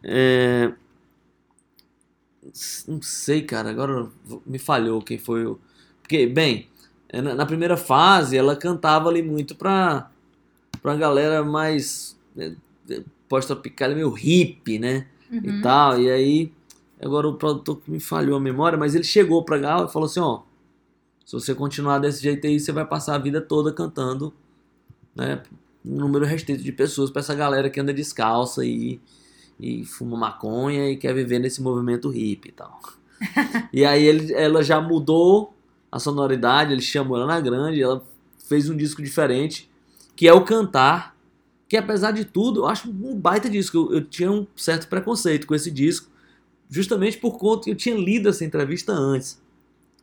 É, 0.03 0.71
não 2.87 3.01
sei, 3.01 3.43
cara, 3.43 3.69
agora 3.69 4.09
me 4.45 4.57
falhou 4.57 5.01
quem 5.01 5.17
foi 5.17 5.45
o. 5.45 5.59
Porque, 6.01 6.25
bem, 6.25 6.67
é, 7.09 7.21
na, 7.21 7.45
primeira 7.45 7.77
fase 7.77 8.37
ela 8.37 8.55
cantava 8.55 9.09
ali 9.09 9.21
muito 9.21 9.55
pra, 9.55 10.09
pra 10.81 10.95
galera 10.95 11.43
mais 11.43 12.17
é, 12.37 12.53
é, 12.89 13.03
pós-tropical, 13.29 13.93
meio 13.93 14.09
hippie, 14.09 14.79
né? 14.79 15.07
Uhum. 15.31 15.39
e 15.43 15.61
tal. 15.61 15.99
E 15.99 16.09
aí, 16.09 16.51
agora 17.01 17.27
o 17.27 17.35
produtor 17.35 17.81
me 17.87 17.99
falhou 17.99 18.37
a 18.37 18.39
memória, 18.39 18.77
mas 18.77 18.93
ele 18.93 19.03
chegou 19.03 19.43
pra 19.43 19.57
Gal 19.57 19.85
e 19.85 19.91
falou 19.91 20.07
assim: 20.07 20.19
ó, 20.19 20.41
se 21.25 21.33
você 21.33 21.55
continuar 21.55 21.99
desse 21.99 22.21
jeito 22.21 22.45
aí, 22.45 22.59
você 22.59 22.71
vai 22.71 22.85
passar 22.85 23.15
a 23.15 23.19
vida 23.19 23.39
toda 23.39 23.71
cantando, 23.71 24.33
né? 25.15 25.41
Um 25.83 25.95
número 25.95 26.25
restrito 26.25 26.61
de 26.61 26.71
pessoas 26.71 27.09
pra 27.09 27.21
essa 27.21 27.33
galera 27.33 27.69
que 27.69 27.79
anda 27.79 27.93
descalça 27.93 28.63
e, 28.65 28.99
e 29.59 29.85
fuma 29.85 30.17
maconha 30.17 30.89
e 30.91 30.97
quer 30.97 31.13
viver 31.13 31.39
nesse 31.39 31.61
movimento 31.61 32.09
hippie 32.09 32.49
e 32.49 32.51
tal. 32.51 32.79
e 33.71 33.85
aí 33.85 34.03
ele, 34.03 34.33
ela 34.33 34.63
já 34.63 34.81
mudou 34.81 35.53
a 35.91 35.99
sonoridade, 35.99 36.71
ele 36.71 36.81
chamou 36.81 37.17
ela 37.17 37.25
na 37.25 37.39
grande, 37.39 37.81
ela 37.81 38.03
fez 38.47 38.69
um 38.69 38.75
disco 38.75 39.01
diferente, 39.01 39.69
que 40.15 40.27
é 40.27 40.33
o 40.33 40.43
Cantar, 40.43 41.10
que 41.71 41.77
apesar 41.77 42.11
de 42.11 42.25
tudo, 42.25 42.59
eu 42.59 42.65
acho 42.65 42.89
um 42.89 43.15
baita 43.15 43.49
disco. 43.49 43.77
Eu, 43.77 43.93
eu 43.93 44.03
tinha 44.03 44.29
um 44.29 44.45
certo 44.57 44.89
preconceito 44.89 45.47
com 45.47 45.55
esse 45.55 45.71
disco, 45.71 46.11
justamente 46.69 47.17
por 47.17 47.37
conta 47.37 47.63
que 47.63 47.71
eu 47.71 47.75
tinha 47.75 47.95
lido 47.95 48.27
essa 48.27 48.43
entrevista 48.43 48.91
antes. 48.91 49.41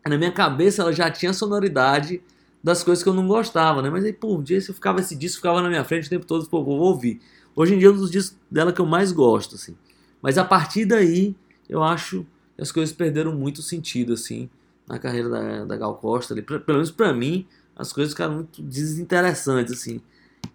Na 0.06 0.16
minha 0.16 0.32
cabeça 0.32 0.80
ela 0.80 0.94
já 0.94 1.10
tinha 1.10 1.30
sonoridade 1.34 2.22
das 2.64 2.82
coisas 2.82 3.04
que 3.04 3.08
eu 3.10 3.12
não 3.12 3.28
gostava, 3.28 3.82
né? 3.82 3.90
Mas 3.90 4.02
aí, 4.02 4.14
pô, 4.14 4.38
um 4.38 4.42
dia 4.42 4.56
eu 4.56 4.72
ficava 4.72 5.00
esse 5.00 5.14
disco, 5.14 5.36
ficava 5.36 5.60
na 5.60 5.68
minha 5.68 5.84
frente 5.84 6.06
o 6.06 6.08
tempo 6.08 6.24
todo, 6.24 6.48
pô, 6.48 6.64
vou 6.64 6.78
ouvir. 6.78 7.20
Hoje 7.54 7.74
em 7.74 7.78
dia 7.78 7.88
é 7.88 7.90
um 7.90 7.96
dos 7.96 8.10
discos 8.10 8.38
dela 8.50 8.72
que 8.72 8.80
eu 8.80 8.86
mais 8.86 9.12
gosto, 9.12 9.56
assim. 9.56 9.76
Mas 10.22 10.38
a 10.38 10.46
partir 10.46 10.86
daí, 10.86 11.36
eu 11.68 11.82
acho 11.82 12.24
que 12.56 12.62
as 12.62 12.72
coisas 12.72 12.94
perderam 12.94 13.34
muito 13.34 13.60
sentido, 13.60 14.14
assim, 14.14 14.48
na 14.88 14.98
carreira 14.98 15.28
da, 15.28 15.64
da 15.66 15.76
Gal 15.76 15.96
Costa. 15.96 16.32
Ali. 16.32 16.40
Pelo 16.40 16.62
menos 16.66 16.90
pra 16.90 17.12
mim, 17.12 17.46
as 17.76 17.92
coisas 17.92 18.14
ficaram 18.14 18.36
muito 18.36 18.62
desinteressantes, 18.62 19.74
assim. 19.74 20.00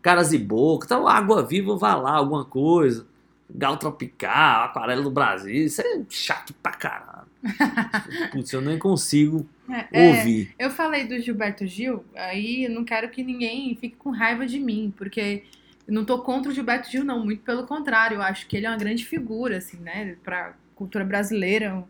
Caras 0.03 0.33
e 0.33 0.37
boca, 0.37 0.87
tal, 0.87 1.07
água 1.07 1.43
viva, 1.43 1.75
vá 1.77 1.95
lá, 1.95 2.11
alguma 2.11 2.45
coisa. 2.45 3.07
Gal 3.49 3.77
Tropical, 3.77 4.65
Aquarela 4.65 5.01
do 5.01 5.11
Brasil, 5.11 5.65
isso 5.65 5.81
é 5.81 6.01
chato 6.09 6.53
pra 6.61 6.73
caralho. 6.73 7.27
Putz, 8.31 8.51
eu 8.53 8.61
nem 8.61 8.77
consigo 8.79 9.47
É, 9.69 9.87
ouvir. 9.91 10.53
Eu 10.59 10.69
falei 10.71 11.07
do 11.07 11.19
Gilberto 11.19 11.65
Gil, 11.65 12.03
aí 12.15 12.65
eu 12.65 12.71
não 12.71 12.83
quero 12.85 13.09
que 13.09 13.23
ninguém 13.23 13.75
fique 13.75 13.95
com 13.95 14.11
raiva 14.11 14.45
de 14.45 14.59
mim, 14.59 14.93
porque 14.97 15.43
eu 15.87 15.93
não 15.93 16.05
tô 16.05 16.19
contra 16.19 16.51
o 16.51 16.55
Gilberto 16.55 16.89
Gil, 16.91 17.03
não, 17.03 17.23
muito 17.23 17.43
pelo 17.43 17.65
contrário, 17.65 18.15
eu 18.15 18.21
acho 18.21 18.47
que 18.47 18.57
ele 18.57 18.65
é 18.65 18.69
uma 18.69 18.77
grande 18.77 19.05
figura, 19.05 19.57
assim, 19.57 19.77
né, 19.77 20.15
pra 20.23 20.53
cultura 20.75 21.05
brasileira. 21.05 21.83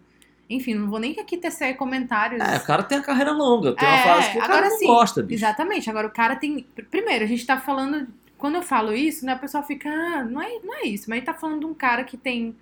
Enfim, 0.55 0.75
não 0.75 0.89
vou 0.89 0.99
nem 0.99 1.19
aqui 1.19 1.37
tecer 1.37 1.75
comentários. 1.77 2.41
É, 2.41 2.57
o 2.57 2.63
cara 2.65 2.83
tem 2.83 2.97
a 2.97 3.03
carreira 3.03 3.31
longa, 3.31 3.75
tem 3.77 3.87
uma 3.87 3.97
É, 3.97 4.03
fase 4.03 4.29
que 4.31 4.37
o 4.39 4.43
cara 4.43 4.45
agora 4.45 4.69
não 4.69 4.77
sim, 4.79 4.85
gosta, 4.85 5.23
bicho. 5.23 5.33
Exatamente, 5.35 5.89
agora 5.89 6.07
o 6.07 6.11
cara 6.11 6.35
tem. 6.35 6.63
pr- 6.63 6.85
Primeiro, 6.85 7.23
a 7.23 7.27
gente 7.27 7.45
tá 7.45 7.59
falando. 7.59 8.07
Quando 8.37 8.55
eu 8.55 8.61
falo 8.63 8.93
isso, 8.93 9.25
né, 9.25 9.35
o 9.35 9.39
pessoal 9.39 9.63
fica, 9.65 9.89
ah, 9.89 10.23
não 10.25 10.41
é, 10.41 10.59
não 10.63 10.75
é 10.75 10.83
isso, 10.87 11.05
mas 11.09 11.17
a 11.17 11.19
gente 11.19 11.25
tá 11.25 11.33
falando 11.33 11.61
de 11.61 11.65
um 11.65 11.73
cara 11.73 12.03
que 12.03 12.17
tem 12.17 12.55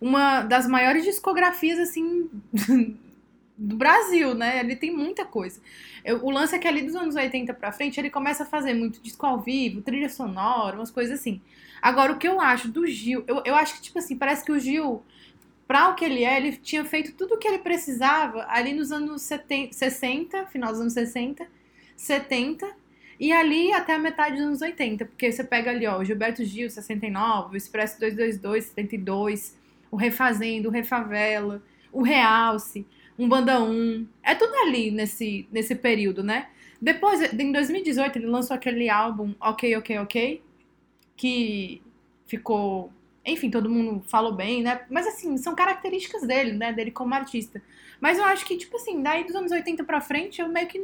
uma 0.00 0.42
das 0.42 0.66
maiores 0.68 1.04
discografias, 1.04 1.78
assim, 1.78 2.30
do 3.56 3.76
Brasil, 3.76 4.34
né? 4.34 4.60
Ele 4.60 4.76
tem 4.76 4.94
muita 4.94 5.24
coisa. 5.24 5.60
Eu- 6.04 6.24
o 6.24 6.30
lance 6.30 6.54
é 6.54 6.58
que 6.58 6.68
ali 6.68 6.82
dos 6.82 6.96
anos 6.96 7.14
80 7.16 7.54
pra 7.54 7.72
frente, 7.72 7.98
ele 8.00 8.10
começa 8.10 8.42
a 8.42 8.46
fazer 8.46 8.74
muito 8.74 9.00
disco 9.02 9.24
ao 9.26 9.40
vivo, 9.40 9.82
trilha 9.82 10.08
sonora, 10.08 10.76
umas 10.76 10.90
coisas 10.90 11.20
assim. 11.20 11.40
Agora, 11.82 12.12
o 12.12 12.18
que 12.18 12.26
eu 12.28 12.40
acho 12.40 12.68
do 12.70 12.86
Gil, 12.86 13.24
eu, 13.28 13.42
eu 13.44 13.54
acho 13.54 13.76
que, 13.76 13.82
tipo 13.82 13.98
assim, 13.98 14.16
parece 14.16 14.44
que 14.44 14.52
o 14.52 14.58
Gil, 14.58 15.02
pra 15.66 15.88
o 15.88 15.94
que 15.94 16.04
ele 16.04 16.24
é, 16.24 16.36
ele 16.36 16.56
tinha 16.56 16.84
feito 16.84 17.12
tudo 17.14 17.34
o 17.34 17.38
que 17.38 17.48
ele 17.48 17.58
precisava 17.58 18.46
ali 18.48 18.72
nos 18.72 18.92
anos 18.92 19.22
70, 19.22 19.72
60, 19.72 20.46
final 20.46 20.70
dos 20.70 20.80
anos 20.80 20.92
60, 20.92 21.46
70, 21.96 22.66
e 23.18 23.32
ali 23.32 23.72
até 23.72 23.94
a 23.94 23.98
metade 23.98 24.36
dos 24.36 24.44
anos 24.44 24.62
80, 24.62 25.04
porque 25.06 25.30
você 25.30 25.44
pega 25.44 25.70
ali, 25.70 25.86
ó, 25.86 25.98
o 25.98 26.04
Gilberto 26.04 26.44
Gil, 26.44 26.68
69, 26.68 27.54
o 27.54 27.56
Expresso 27.56 27.98
222, 28.00 28.64
72, 28.66 29.56
o 29.90 29.96
Refazendo, 29.96 30.68
o 30.68 30.72
Refavela, 30.72 31.62
o 31.92 32.02
Realce, 32.02 32.86
um 33.18 33.28
Banda 33.28 33.62
1, 33.62 34.06
é 34.22 34.34
tudo 34.34 34.54
ali 34.56 34.90
nesse, 34.90 35.48
nesse 35.52 35.74
período, 35.74 36.22
né? 36.22 36.48
Depois, 36.80 37.32
em 37.32 37.52
2018, 37.52 38.18
ele 38.18 38.26
lançou 38.26 38.54
aquele 38.54 38.90
álbum 38.90 39.34
Ok, 39.40 39.74
Ok, 39.76 39.98
Ok, 40.00 40.42
que 41.16 41.80
ficou. 42.26 42.92
Enfim, 43.24 43.50
todo 43.50 43.70
mundo 43.70 44.04
falou 44.06 44.32
bem, 44.32 44.62
né? 44.62 44.82
Mas 44.90 45.06
assim, 45.06 45.36
são 45.36 45.54
características 45.54 46.26
dele, 46.26 46.52
né? 46.52 46.72
Dele 46.72 46.90
como 46.90 47.14
artista. 47.14 47.62
Mas 48.00 48.18
eu 48.18 48.24
acho 48.24 48.44
que, 48.44 48.56
tipo 48.56 48.76
assim, 48.76 49.02
daí 49.02 49.24
dos 49.24 49.34
anos 49.34 49.50
80 49.50 49.82
pra 49.84 50.00
frente, 50.00 50.40
eu 50.40 50.48
meio 50.48 50.66
que. 50.66 50.78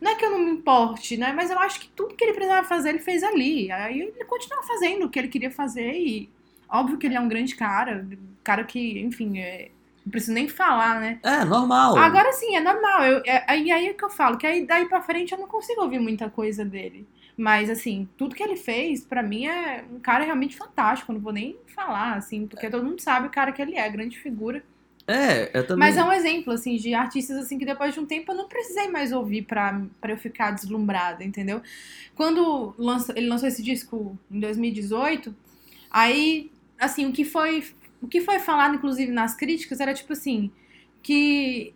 Não 0.00 0.10
é 0.10 0.14
que 0.14 0.24
eu 0.24 0.30
não 0.30 0.38
me 0.38 0.50
importe, 0.50 1.16
né? 1.16 1.32
Mas 1.32 1.50
eu 1.50 1.58
acho 1.58 1.80
que 1.80 1.88
tudo 1.88 2.14
que 2.14 2.24
ele 2.24 2.32
precisava 2.32 2.66
fazer, 2.66 2.90
ele 2.90 2.98
fez 2.98 3.22
ali. 3.22 3.70
Aí 3.70 4.00
ele 4.00 4.24
continua 4.24 4.62
fazendo 4.62 5.04
o 5.04 5.10
que 5.10 5.18
ele 5.18 5.28
queria 5.28 5.50
fazer 5.50 5.92
e. 5.92 6.30
Óbvio 6.68 6.98
que 6.98 7.06
ele 7.06 7.14
é 7.14 7.20
um 7.20 7.28
grande 7.28 7.54
cara, 7.54 8.06
cara 8.42 8.64
que, 8.64 8.98
enfim, 9.00 9.38
é, 9.38 9.70
não 10.04 10.10
preciso 10.10 10.32
nem 10.32 10.48
falar, 10.48 11.00
né? 11.00 11.18
É, 11.22 11.44
normal. 11.44 11.96
Agora 11.96 12.32
sim, 12.32 12.56
é 12.56 12.60
normal. 12.60 13.04
Eu, 13.04 13.22
é, 13.24 13.44
aí, 13.48 13.70
aí 13.70 13.86
é 13.88 13.94
que 13.94 14.04
eu 14.04 14.10
falo, 14.10 14.36
que 14.36 14.46
aí 14.46 14.66
daí 14.66 14.86
pra 14.86 15.00
frente 15.00 15.32
eu 15.32 15.38
não 15.38 15.46
consigo 15.46 15.82
ouvir 15.82 15.98
muita 15.98 16.28
coisa 16.28 16.64
dele. 16.64 17.06
Mas, 17.36 17.68
assim, 17.68 18.08
tudo 18.16 18.34
que 18.34 18.42
ele 18.42 18.56
fez, 18.56 19.04
pra 19.04 19.22
mim, 19.22 19.46
é 19.46 19.84
um 19.92 19.98
cara 19.98 20.24
realmente 20.24 20.56
fantástico. 20.56 21.10
Eu 21.10 21.14
não 21.14 21.22
vou 21.22 21.32
nem 21.32 21.56
falar, 21.74 22.14
assim, 22.14 22.46
porque 22.46 22.70
todo 22.70 22.84
mundo 22.84 23.00
sabe 23.00 23.26
o 23.26 23.30
cara 23.30 23.50
que 23.52 23.60
ele 23.60 23.76
é, 23.76 23.88
grande 23.90 24.18
figura. 24.18 24.62
É, 25.06 25.50
é 25.58 25.62
também. 25.62 25.88
Mas 25.88 25.96
é 25.96 26.04
um 26.04 26.12
exemplo, 26.12 26.52
assim, 26.52 26.76
de 26.76 26.94
artistas, 26.94 27.36
assim, 27.36 27.58
que 27.58 27.66
depois 27.66 27.92
de 27.92 28.00
um 28.00 28.06
tempo 28.06 28.30
eu 28.32 28.36
não 28.36 28.48
precisei 28.48 28.88
mais 28.88 29.12
ouvir 29.12 29.42
pra, 29.42 29.82
pra 30.00 30.12
eu 30.12 30.16
ficar 30.16 30.52
deslumbrada, 30.52 31.24
entendeu? 31.24 31.60
Quando 32.14 32.74
lançou- 32.78 33.14
ele 33.16 33.26
lançou 33.28 33.48
esse 33.48 33.62
disco 33.62 34.16
em 34.30 34.40
2018, 34.40 35.34
aí, 35.90 36.50
assim, 36.78 37.06
o 37.06 37.12
que 37.12 37.24
foi, 37.24 37.64
o 38.00 38.06
que 38.08 38.20
foi 38.20 38.38
falado, 38.38 38.76
inclusive, 38.76 39.10
nas 39.12 39.34
críticas, 39.34 39.80
era 39.80 39.92
tipo 39.92 40.12
assim, 40.12 40.50
que 41.02 41.74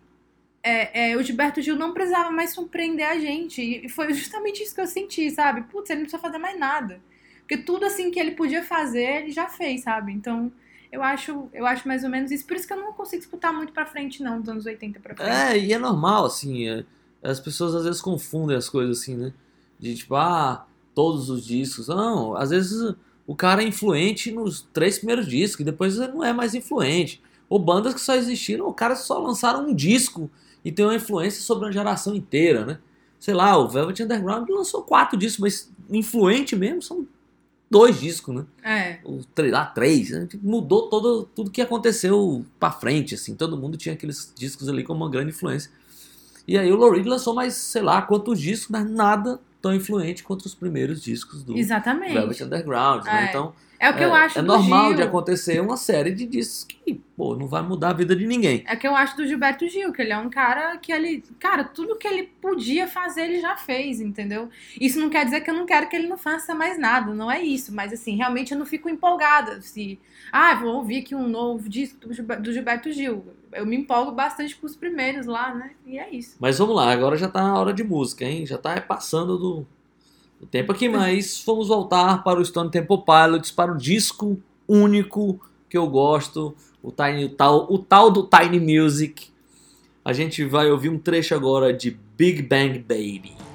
é, 0.63 1.11
é, 1.11 1.17
o 1.17 1.23
Gilberto 1.23 1.61
Gil 1.61 1.75
não 1.75 1.93
precisava 1.93 2.31
mais 2.31 2.53
surpreender 2.53 3.07
a 3.07 3.19
gente. 3.19 3.61
E 3.61 3.89
foi 3.89 4.11
justamente 4.15 4.63
isso 4.63 4.75
que 4.75 4.81
eu 4.81 4.87
senti, 4.87 5.29
sabe? 5.31 5.63
Putz, 5.63 5.89
ele 5.89 5.99
não 5.99 6.05
precisa 6.05 6.21
fazer 6.21 6.37
mais 6.37 6.59
nada. 6.59 7.01
Porque 7.39 7.57
tudo, 7.57 7.85
assim, 7.85 8.11
que 8.11 8.19
ele 8.19 8.31
podia 8.31 8.63
fazer, 8.63 9.23
ele 9.23 9.31
já 9.31 9.47
fez, 9.47 9.81
sabe? 9.83 10.11
Então... 10.11 10.51
Eu 10.91 11.03
acho, 11.03 11.47
eu 11.53 11.67
acho 11.67 11.87
mais 11.87 12.03
ou 12.03 12.09
menos 12.09 12.31
isso. 12.31 12.43
Por 12.47 12.55
isso 12.55 12.65
que 12.65 12.73
eu 12.73 12.77
não 12.77 12.91
consigo 12.93 13.21
escutar 13.21 13.53
muito 13.53 13.71
pra 13.71 13.85
frente, 13.85 14.23
não, 14.23 14.39
dos 14.39 14.49
anos 14.49 14.65
80 14.65 14.99
pra 14.99 15.15
frente. 15.15 15.29
É, 15.29 15.55
e 15.55 15.71
é 15.71 15.77
normal, 15.77 16.25
assim. 16.25 16.67
é- 16.67 16.83
as 17.21 17.39
pessoas 17.39 17.75
às 17.75 17.83
vezes 17.83 18.01
confundem 18.01 18.55
as 18.57 18.69
coisas 18.69 18.99
assim, 18.99 19.15
né? 19.15 19.33
De 19.77 19.93
tipo, 19.95 20.15
ah, 20.15 20.65
todos 20.95 21.29
os 21.29 21.45
discos. 21.45 21.89
Não, 21.89 22.35
às 22.35 22.49
vezes 22.49 22.95
o 23.27 23.35
cara 23.35 23.61
é 23.61 23.67
influente 23.67 24.31
nos 24.31 24.61
três 24.73 24.97
primeiros 24.97 25.27
discos, 25.27 25.59
e 25.59 25.63
depois 25.63 25.97
ele 25.97 26.11
não 26.13 26.23
é 26.23 26.33
mais 26.33 26.55
influente. 26.55 27.21
Ou 27.47 27.59
bandas 27.59 27.93
que 27.93 28.01
só 28.01 28.15
existiram, 28.15 28.67
o 28.67 28.73
cara 28.73 28.95
só 28.95 29.19
lançaram 29.19 29.67
um 29.67 29.73
disco 29.75 30.29
e 30.63 30.71
tem 30.71 30.85
uma 30.85 30.95
influência 30.95 31.41
sobre 31.41 31.65
uma 31.65 31.71
geração 31.71 32.15
inteira, 32.15 32.65
né? 32.65 32.79
Sei 33.19 33.33
lá, 33.33 33.57
o 33.57 33.67
Velvet 33.67 34.01
Underground 34.03 34.49
lançou 34.49 34.83
quatro 34.83 35.17
discos, 35.17 35.39
mas 35.39 35.71
influente 35.89 36.55
mesmo 36.55 36.81
são 36.81 37.07
dois 37.69 37.99
discos, 37.99 38.35
né? 38.35 38.45
É. 38.63 38.99
o 39.03 39.21
lá 39.51 39.65
três, 39.65 40.09
né? 40.09 40.27
mudou 40.41 40.89
todo, 40.89 41.29
tudo 41.35 41.51
que 41.51 41.61
aconteceu 41.61 42.45
pra 42.59 42.71
frente, 42.71 43.15
assim, 43.15 43.35
todo 43.35 43.57
mundo 43.57 43.77
tinha 43.77 43.93
aqueles 43.93 44.33
discos 44.35 44.67
ali 44.67 44.83
como 44.83 45.03
uma 45.03 45.11
grande 45.11 45.29
influência. 45.29 45.71
E 46.47 46.57
aí 46.57 46.71
o 46.71 46.75
Lou 46.75 46.91
lançou 46.91 47.33
mais, 47.33 47.53
sei 47.53 47.81
lá, 47.81 48.01
quantos 48.01 48.39
discos, 48.39 48.69
mas 48.69 48.89
nada 48.89 49.39
tão 49.61 49.73
influente 49.73 50.23
quanto 50.23 50.45
os 50.45 50.55
primeiros 50.55 51.01
discos 51.01 51.43
do 51.43 51.55
Exatamente. 51.55 52.13
Velvet 52.13 52.43
Underground, 52.43 53.05
né? 53.05 53.25
É. 53.25 53.29
Então, 53.29 53.53
É 53.79 53.89
o 53.89 53.95
que 53.95 54.03
eu 54.03 54.13
é, 54.13 54.25
acho 54.25 54.37
é 54.37 54.41
do 54.41 54.47
normal 54.49 54.87
Gil. 54.87 54.95
de 54.97 55.03
acontecer 55.03 55.61
uma 55.61 55.77
série 55.77 56.11
de 56.11 56.25
discos 56.25 56.65
que, 56.65 56.95
pô, 57.15 57.33
não 57.33 57.47
vai 57.47 57.61
mudar 57.61 57.91
a 57.91 57.93
vida 57.93 58.13
de 58.13 58.27
ninguém. 58.27 58.61
É 58.67 58.75
o 58.75 58.77
que 58.77 58.85
eu 58.85 58.93
acho 58.93 59.15
do 59.15 59.25
Gilberto 59.25 59.65
Gil, 59.69 59.93
que 59.93 60.01
ele 60.01 60.11
é 60.11 60.17
um 60.17 60.29
cara 60.29 60.77
que 60.77 60.91
ele. 60.91 61.23
Cara, 61.39 61.63
tudo 61.63 61.95
que 61.95 62.05
ele 62.05 62.23
podia 62.41 62.89
fazer, 62.89 63.21
ele 63.21 63.39
já 63.39 63.55
fez, 63.55 64.01
entendeu? 64.01 64.49
Isso 64.79 64.99
não 64.99 65.09
quer 65.09 65.23
dizer 65.23 65.39
que 65.41 65.49
eu 65.49 65.53
não 65.53 65.65
quero 65.65 65.87
que 65.87 65.95
ele 65.95 66.07
não 66.07 66.17
faça 66.17 66.53
mais 66.53 66.77
nada, 66.77 67.13
não 67.13 67.31
é 67.31 67.41
isso. 67.41 67.73
Mas 67.73 67.93
assim, 67.93 68.17
realmente 68.17 68.51
eu 68.51 68.59
não 68.59 68.65
fico 68.65 68.89
empolgada. 68.89 69.61
Se. 69.61 69.97
Ah, 70.29 70.55
vou 70.55 70.75
ouvir 70.75 70.99
aqui 70.99 71.15
um 71.15 71.29
novo 71.29 71.69
disco 71.69 71.97
do 72.05 72.51
Gilberto 72.51 72.91
Gil. 72.91 73.25
Eu 73.53 73.65
me 73.65 73.77
empolgo 73.77 74.11
bastante 74.11 74.55
com 74.57 74.67
os 74.67 74.75
primeiros 74.75 75.25
lá, 75.25 75.55
né? 75.55 75.71
E 75.85 75.97
é 75.97 76.13
isso. 76.13 76.35
Mas 76.39 76.57
vamos 76.57 76.75
lá, 76.75 76.91
agora 76.91 77.15
já 77.15 77.29
tá 77.29 77.41
na 77.41 77.57
hora 77.57 77.73
de 77.73 77.83
música, 77.83 78.25
hein? 78.25 78.45
Já 78.45 78.57
tá 78.57 78.79
passando 78.81 79.37
do, 79.37 79.67
do 80.39 80.47
tempo 80.47 80.71
aqui, 80.71 80.87
mas 80.87 81.43
vamos 81.45 81.67
voltar 81.67 82.23
para 82.23 82.39
o 82.39 82.45
Stone 82.45 82.71
Temple 82.71 83.03
Pilots, 83.03 83.51
para 83.51 83.71
o 83.71 83.77
disco 83.77 84.41
único 84.67 85.39
que 85.69 85.77
eu 85.77 85.87
gosto, 85.87 86.55
o, 86.81 86.91
Tiny, 86.91 87.25
o, 87.25 87.29
tal, 87.29 87.67
o 87.69 87.77
tal 87.77 88.09
do 88.09 88.23
Tiny 88.23 88.59
Music. 88.59 89.27
A 90.03 90.13
gente 90.13 90.45
vai 90.45 90.71
ouvir 90.71 90.89
um 90.89 90.97
trecho 90.97 91.35
agora 91.35 91.73
de 91.73 91.97
Big 92.17 92.41
Bang 92.41 92.79
Baby. 92.79 93.48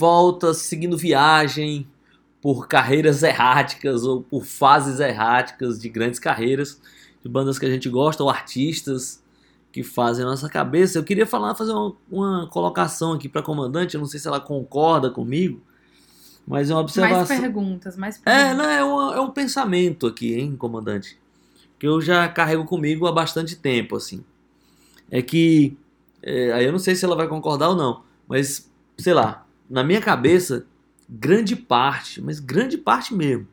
Volta, 0.00 0.54
seguindo 0.54 0.96
viagem 0.96 1.86
por 2.40 2.66
carreiras 2.66 3.22
erráticas 3.22 4.02
ou 4.04 4.22
por 4.22 4.44
fases 4.46 4.98
erráticas 4.98 5.78
de 5.78 5.90
grandes 5.90 6.18
carreiras, 6.18 6.80
de 7.22 7.28
bandas 7.28 7.58
que 7.58 7.66
a 7.66 7.70
gente 7.70 7.88
gosta 7.90 8.22
ou 8.22 8.30
artistas 8.30 9.22
que 9.70 9.82
fazem 9.82 10.24
a 10.24 10.28
nossa 10.28 10.48
cabeça. 10.48 10.98
Eu 10.98 11.04
queria 11.04 11.26
falar, 11.26 11.54
fazer 11.54 11.72
uma, 11.72 11.94
uma 12.10 12.48
colocação 12.48 13.12
aqui 13.12 13.28
para 13.28 13.42
a 13.42 13.44
comandante, 13.44 13.94
eu 13.94 14.00
não 14.00 14.08
sei 14.08 14.18
se 14.18 14.26
ela 14.26 14.40
concorda 14.40 15.10
comigo, 15.10 15.60
mas 16.46 16.70
é 16.70 16.74
uma 16.74 16.80
Mais 16.80 16.90
observação. 16.90 17.36
perguntas, 17.36 17.96
mais 17.96 18.16
É, 18.24 18.24
perguntas. 18.24 18.56
não, 18.56 18.64
é, 18.64 18.82
uma- 18.84 19.14
é 19.16 19.20
um 19.20 19.30
pensamento 19.30 20.06
aqui, 20.06 20.34
hein, 20.34 20.56
comandante? 20.56 21.18
Que 21.78 21.86
eu 21.86 22.00
já 22.00 22.26
carrego 22.28 22.64
comigo 22.64 23.06
há 23.06 23.12
bastante 23.12 23.54
tempo, 23.56 23.96
assim. 23.96 24.24
É 25.10 25.22
que. 25.22 25.76
é, 26.22 26.52
aí 26.52 26.64
eu 26.64 26.72
não 26.72 26.78
sei 26.78 26.94
se 26.94 27.04
ela 27.04 27.16
vai 27.16 27.28
concordar 27.28 27.70
ou 27.70 27.76
não, 27.76 28.02
mas, 28.28 28.70
sei 28.98 29.14
lá, 29.14 29.46
na 29.70 29.84
minha 29.84 30.00
cabeça, 30.00 30.66
grande 31.08 31.54
parte, 31.56 32.20
mas 32.20 32.40
grande 32.40 32.76
parte 32.76 33.14
mesmo, 33.14 33.46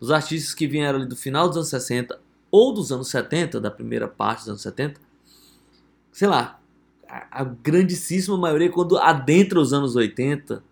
os 0.00 0.10
artistas 0.10 0.52
que 0.52 0.66
vieram 0.66 0.98
ali 0.98 1.08
do 1.08 1.16
final 1.16 1.46
dos 1.48 1.56
anos 1.56 1.68
60 1.68 2.20
ou 2.50 2.74
dos 2.74 2.90
anos 2.90 3.08
70, 3.08 3.60
da 3.60 3.70
primeira 3.70 4.08
parte 4.08 4.40
dos 4.40 4.48
anos 4.48 4.62
70, 4.62 5.00
sei 6.12 6.26
lá, 6.28 6.60
a, 7.08 7.40
a 7.42 7.44
grandíssima 7.44 8.36
maioria, 8.36 8.70
quando 8.70 8.98
adentra 8.98 9.60
os 9.60 9.72
anos 9.72 9.94
80, 9.94 10.62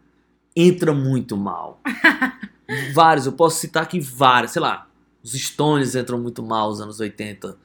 entra 0.57 0.93
muito 0.93 1.37
mal. 1.37 1.81
vários, 2.93 3.27
eu 3.27 3.33
posso 3.33 3.61
citar 3.61 3.85
aqui 3.85 4.01
vários, 4.01 4.53
sei 4.53 4.61
lá, 4.63 4.89
os 5.23 5.33
Stones 5.33 5.95
entram 5.95 6.19
muito 6.19 6.43
mal 6.43 6.71
nos 6.71 6.81
anos 6.81 7.01
80, 7.01 7.57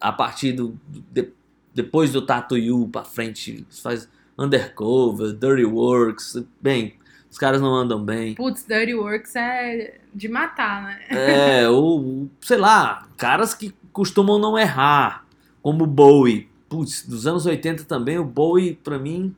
a 0.00 0.12
partir 0.12 0.52
do. 0.52 0.78
de- 0.88 1.32
depois 1.74 2.10
do 2.10 2.22
Tattoo 2.22 2.56
You 2.56 2.88
pra 2.88 3.04
frente, 3.04 3.66
faz 3.82 4.08
Undercover, 4.38 5.32
Dirty 5.32 5.64
Works, 5.64 6.44
bem, 6.60 6.94
os 7.30 7.38
caras 7.38 7.60
não 7.60 7.74
andam 7.74 8.04
bem. 8.04 8.34
Putz, 8.34 8.64
Dirty 8.66 8.94
Works 8.94 9.34
é 9.36 9.98
de 10.14 10.28
matar, 10.28 10.82
né? 10.82 11.00
É, 11.10 11.68
ou, 11.70 12.28
sei 12.40 12.56
lá, 12.56 13.08
caras 13.16 13.54
que 13.54 13.74
costumam 13.92 14.38
não 14.38 14.58
errar, 14.58 15.26
como 15.62 15.84
o 15.84 15.86
Bowie. 15.86 16.48
Putz, 16.68 17.06
dos 17.06 17.26
anos 17.26 17.46
80 17.46 17.84
também, 17.84 18.18
o 18.18 18.24
Bowie, 18.24 18.74
pra 18.74 18.98
mim, 18.98 19.34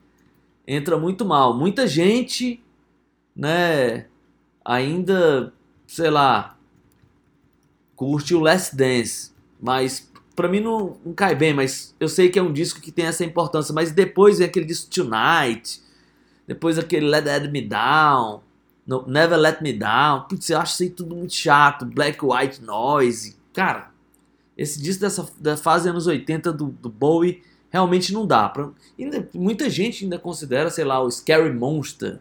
entra 0.66 0.99
muito 0.99 1.24
mal. 1.24 1.57
Muita 1.57 1.86
gente, 1.86 2.62
né, 3.34 4.07
ainda, 4.64 5.53
sei 5.86 6.11
lá, 6.11 6.57
curte 7.96 8.34
o 8.34 8.40
Last 8.40 8.76
Dance, 8.76 9.32
mas 9.61 10.09
pra 10.39 10.49
mim 10.49 10.61
não, 10.61 10.97
não 11.05 11.12
cai 11.12 11.34
bem, 11.34 11.53
mas 11.53 11.93
eu 11.99 12.09
sei 12.09 12.28
que 12.28 12.39
é 12.39 12.43
um 12.43 12.53
disco 12.53 12.80
que 12.80 12.93
tem 12.93 13.07
essa 13.07 13.24
importância, 13.24 13.74
mas 13.74 13.91
depois 13.91 14.39
vem 14.39 14.47
aquele 14.47 14.64
disco 14.64 14.89
Tonight, 14.89 15.82
depois 16.47 16.78
aquele 16.78 17.07
Let 17.09 17.24
Let 17.24 17.51
Me 17.51 17.61
Down, 17.61 18.41
no- 18.86 19.05
Never 19.09 19.36
Let 19.36 19.61
Me 19.61 19.72
Down. 19.72 20.28
Putz, 20.28 20.49
eu 20.49 20.61
acho 20.61 20.74
isso 20.74 20.82
aí 20.84 20.91
tudo 20.91 21.16
muito 21.16 21.34
chato. 21.34 21.84
Black 21.84 22.24
White 22.24 22.62
Noise. 22.62 23.36
Cara, 23.53 23.91
esse 24.57 24.80
disco 24.80 25.01
dessa 25.01 25.28
da 25.41 25.57
fase 25.57 25.89
anos 25.89 26.07
80 26.07 26.53
do, 26.53 26.66
do 26.66 26.89
Bowie 26.89 27.43
realmente 27.68 28.12
não 28.12 28.24
dá. 28.24 28.49
Pra, 28.49 28.70
ainda, 28.97 29.28
muita 29.34 29.68
gente 29.68 30.05
ainda 30.05 30.20
considera, 30.20 30.70
sei 30.70 30.84
lá, 30.84 31.01
o 31.03 31.11
Scary 31.11 31.53
Monster, 31.53 32.20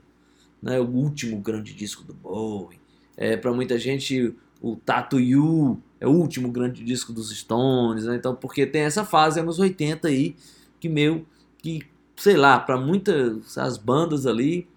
né, 0.60 0.80
o 0.80 0.88
último 0.88 1.38
grande 1.40 1.72
disco 1.72 2.04
do 2.04 2.16
Bowie. 2.16 2.80
É, 3.16 3.38
para 3.38 3.54
muita 3.54 3.78
gente, 3.78 4.36
o 4.60 4.76
Tattoo 4.76 5.20
You 5.20 5.80
é 6.00 6.08
o 6.08 6.12
último 6.12 6.52
grande 6.52 6.84
disco 6.84 7.12
dos 7.12 7.36
Stones. 7.36 8.06
Né, 8.06 8.16
então, 8.16 8.36
porque 8.36 8.66
tem 8.66 8.82
essa 8.82 9.04
fase 9.06 9.40
anos 9.40 9.60
80 9.60 10.08
aí 10.08 10.36
que 10.80 10.90
meio 10.90 11.26
que, 11.58 11.82
sei 12.16 12.38
lá, 12.38 12.60
para 12.60 12.78
muitas 12.78 13.58
as 13.58 13.78
bandas 13.78 14.26
ali 14.26 14.68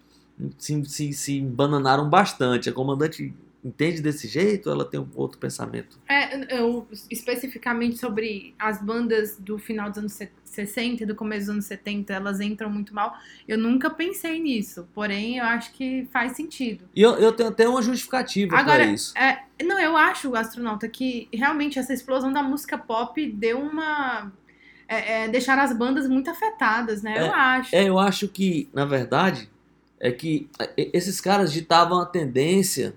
se, 0.57 0.83
se, 0.85 1.13
se 1.13 1.37
embananaram 1.37 2.09
bastante. 2.09 2.69
A 2.69 2.73
comandante 2.73 3.33
entende 3.63 4.01
desse 4.01 4.27
jeito 4.27 4.67
ou 4.67 4.73
ela 4.75 4.85
tem 4.85 4.99
um 4.99 5.07
outro 5.15 5.37
pensamento? 5.37 5.99
É, 6.09 6.57
eu, 6.59 6.87
especificamente 7.09 7.97
sobre 7.97 8.53
as 8.57 8.81
bandas 8.81 9.37
do 9.37 9.57
final 9.57 9.89
dos 9.89 9.97
anos 9.99 10.13
se- 10.13 10.29
60 10.43 11.03
e 11.03 11.05
do 11.05 11.15
começo 11.15 11.41
dos 11.45 11.49
anos 11.49 11.65
70, 11.65 12.13
elas 12.13 12.41
entram 12.41 12.69
muito 12.69 12.93
mal. 12.93 13.13
Eu 13.47 13.57
nunca 13.57 13.89
pensei 13.89 14.39
nisso, 14.39 14.87
porém 14.93 15.37
eu 15.37 15.45
acho 15.45 15.71
que 15.73 16.07
faz 16.11 16.33
sentido. 16.33 16.83
E 16.95 17.01
eu, 17.01 17.13
eu 17.15 17.31
tenho 17.31 17.49
até 17.49 17.67
uma 17.67 17.81
justificativa 17.81 18.55
para 18.63 18.83
isso. 18.85 19.17
É, 19.17 19.43
não, 19.63 19.79
eu 19.79 19.95
acho, 19.95 20.35
astronauta, 20.35 20.87
que 20.89 21.29
realmente 21.31 21.79
essa 21.79 21.93
explosão 21.93 22.33
da 22.33 22.43
música 22.43 22.77
pop 22.77 23.25
deu 23.31 23.59
uma. 23.59 24.31
É, 24.87 25.23
é, 25.23 25.27
deixaram 25.29 25.63
as 25.63 25.71
bandas 25.71 26.05
muito 26.09 26.29
afetadas, 26.29 27.01
né? 27.01 27.13
Eu 27.17 27.33
acho. 27.33 27.73
É, 27.75 27.87
eu 27.87 27.97
acho 27.97 28.27
que, 28.27 28.67
na 28.73 28.83
verdade, 28.83 29.49
é 30.01 30.11
que 30.11 30.49
é, 30.59 30.89
esses 30.91 31.21
caras 31.21 31.53
ditavam 31.53 32.01
a 32.01 32.05
tendência, 32.05 32.93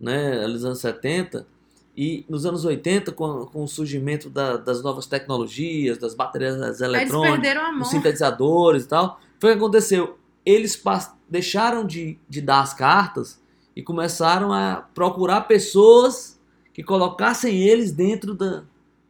né, 0.00 0.46
nos 0.46 0.64
anos 0.64 0.78
70, 0.80 1.46
e 1.96 2.24
nos 2.28 2.46
anos 2.46 2.64
80, 2.64 3.10
com, 3.12 3.44
com 3.46 3.64
o 3.64 3.68
surgimento 3.68 4.30
da- 4.30 4.56
das 4.56 4.82
novas 4.82 5.06
tecnologias, 5.06 5.98
das 5.98 6.14
baterias 6.14 6.80
eletrônicas, 6.80 7.32
perderam 7.40 7.60
a 7.66 7.72
mão. 7.72 7.82
os 7.82 7.90
sintetizadores 7.90 8.84
e 8.84 8.88
tal, 8.88 9.20
foi 9.40 9.50
o 9.50 9.52
que 9.54 9.58
aconteceu. 9.58 10.16
Eles 10.46 10.80
deixaram 11.28 11.84
de, 11.84 12.16
de 12.28 12.40
dar 12.40 12.60
as 12.60 12.72
cartas 12.72 13.40
e 13.74 13.82
começaram 13.82 14.52
a 14.52 14.86
procurar 14.94 15.42
pessoas 15.42 16.38
que 16.72 16.82
colocassem 16.84 17.56
eles 17.60 17.90
dentro 17.92 18.32
da, 18.34 18.60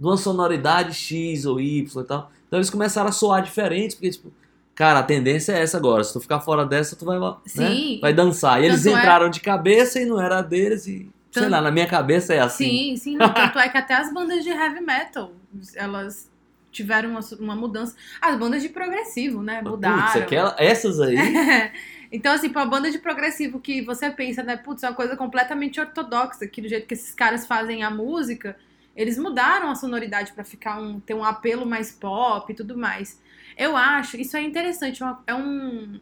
de 0.00 0.06
uma 0.06 0.16
sonoridade 0.16 0.94
X 0.94 1.44
ou 1.44 1.60
Y 1.60 2.02
e 2.02 2.06
tal. 2.06 2.30
Então 2.46 2.58
eles 2.58 2.70
começaram 2.70 3.08
a 3.10 3.12
soar 3.12 3.42
diferentes, 3.42 3.94
porque, 3.94 4.10
tipo, 4.10 4.32
cara, 4.78 5.00
a 5.00 5.02
tendência 5.02 5.52
é 5.52 5.60
essa 5.62 5.76
agora. 5.76 6.04
Se 6.04 6.12
tu 6.12 6.20
ficar 6.20 6.38
fora 6.40 6.64
dessa, 6.64 6.94
tu 6.94 7.04
vai, 7.04 7.18
né, 7.18 7.34
Sim. 7.44 7.98
vai 8.00 8.14
dançar. 8.14 8.62
E 8.62 8.66
eles 8.66 8.84
Tanto 8.84 8.96
é- 8.96 9.00
entraram 9.00 9.28
de 9.28 9.40
cabeça 9.40 10.00
e 10.00 10.06
não 10.06 10.20
era 10.20 10.40
deles 10.40 10.86
e. 10.86 11.10
Sei 11.30 11.42
Tanto- 11.42 11.50
lá, 11.50 11.60
na 11.60 11.70
minha 11.70 11.86
cabeça 11.86 12.32
é 12.32 12.38
assim. 12.40 12.64
Sim, 12.64 12.96
sim. 12.96 13.16
não, 13.16 13.28
Tanto 13.34 13.58
é 13.58 13.68
que 13.68 13.76
até 13.76 13.94
as 13.94 14.12
bandas 14.14 14.42
de 14.42 14.50
heavy 14.50 14.80
metal, 14.80 15.32
elas 15.74 16.30
tiveram 16.72 17.10
uma, 17.10 17.20
uma 17.40 17.56
mudança. 17.56 17.94
As 18.20 18.38
bandas 18.38 18.62
de 18.62 18.68
progressivo, 18.70 19.42
né? 19.42 19.60
Mudaram. 19.60 20.02
Putz, 20.04 20.16
aquela, 20.16 20.54
essas 20.58 21.00
aí. 21.00 21.16
então, 22.12 22.32
assim, 22.32 22.48
pra 22.48 22.64
banda 22.64 22.90
de 22.90 22.98
progressivo 22.98 23.58
que 23.60 23.82
você 23.82 24.08
pensa, 24.10 24.42
né, 24.42 24.56
putz, 24.56 24.82
é 24.84 24.88
uma 24.88 24.94
coisa 24.94 25.16
completamente 25.16 25.78
ortodoxa, 25.80 26.46
que 26.46 26.62
do 26.62 26.68
jeito 26.68 26.86
que 26.86 26.94
esses 26.94 27.12
caras 27.14 27.46
fazem 27.46 27.82
a 27.82 27.90
música, 27.90 28.56
eles 28.96 29.18
mudaram 29.18 29.70
a 29.70 29.74
sonoridade 29.74 30.32
pra 30.32 30.44
ficar 30.44 30.80
um, 30.80 30.98
ter 31.00 31.14
um 31.14 31.24
apelo 31.24 31.66
mais 31.66 31.92
pop 31.92 32.50
e 32.50 32.54
tudo 32.56 32.76
mais. 32.76 33.20
Eu 33.58 33.76
acho, 33.76 34.16
isso 34.18 34.36
é 34.36 34.42
interessante, 34.42 35.02
é 35.02 35.06
uma- 35.06 35.24
é 35.26 35.34
um 35.34 36.00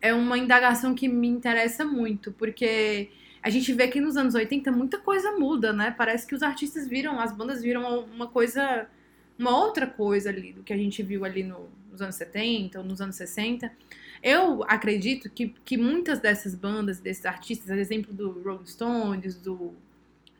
é 0.00 0.14
uma 0.14 0.38
indagação 0.38 0.94
que 0.94 1.08
me 1.08 1.26
interessa 1.28 1.84
muito, 1.84 2.30
porque 2.32 3.10
a 3.42 3.50
gente 3.50 3.72
vê 3.72 3.88
que 3.88 4.00
nos 4.00 4.16
anos 4.16 4.34
80 4.34 4.70
muita 4.70 4.96
coisa 4.98 5.32
muda, 5.38 5.72
né? 5.72 5.90
Parece 5.90 6.24
que 6.26 6.36
os 6.36 6.42
artistas 6.42 6.86
viram, 6.88 7.18
as 7.20 7.32
bandas 7.36 7.62
viram 7.62 8.04
uma 8.04 8.28
coisa, 8.28 8.86
uma 9.38 9.56
outra 9.58 9.88
coisa 9.88 10.28
ali 10.30 10.52
do 10.52 10.62
que 10.62 10.72
a 10.72 10.76
gente 10.76 11.02
viu 11.02 11.24
ali 11.24 11.42
no- 11.42 11.68
nos 11.90 12.00
anos 12.02 12.14
70 12.16 12.78
ou 12.78 12.84
nos 12.84 13.00
anos 13.00 13.16
60. 13.16 13.72
Eu 14.22 14.62
acredito 14.68 15.28
que, 15.30 15.48
que 15.64 15.76
muitas 15.76 16.20
dessas 16.20 16.54
bandas, 16.54 17.00
desses 17.00 17.26
artistas, 17.26 17.70
a 17.70 17.76
exemplo 17.76 18.12
do 18.14 18.30
Rolling 18.42 18.66
Stones, 18.66 19.34
do, 19.36 19.74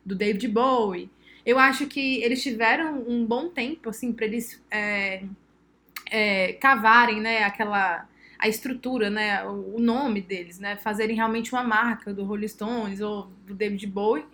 do 0.05 0.15
David 0.15 0.49
Bowie, 0.49 1.11
eu 1.45 1.59
acho 1.59 1.87
que 1.87 2.23
eles 2.23 2.43
tiveram 2.43 3.03
um 3.09 3.25
bom 3.25 3.49
tempo, 3.49 3.91
assim, 3.91 4.13
para 4.13 4.27
eles 4.27 4.63
é, 4.71 5.23
é, 6.11 6.53
cavarem, 6.55 7.21
né, 7.21 7.45
aquela 7.45 8.07
a 8.39 8.47
estrutura, 8.47 9.11
né, 9.11 9.45
o, 9.45 9.81
nome 9.81 10.21
deles, 10.21 10.61
né, 10.61 10.77
fazerem 10.77 11.17
realmente 11.17 11.53
uma 11.53 11.65
marca 11.65 12.15
do 12.15 12.23
Rolling 12.25 12.47
Stones 12.47 13.01
ou 13.01 13.25
do 13.45 13.53
David 13.53 13.85
Bowie, 13.89 14.25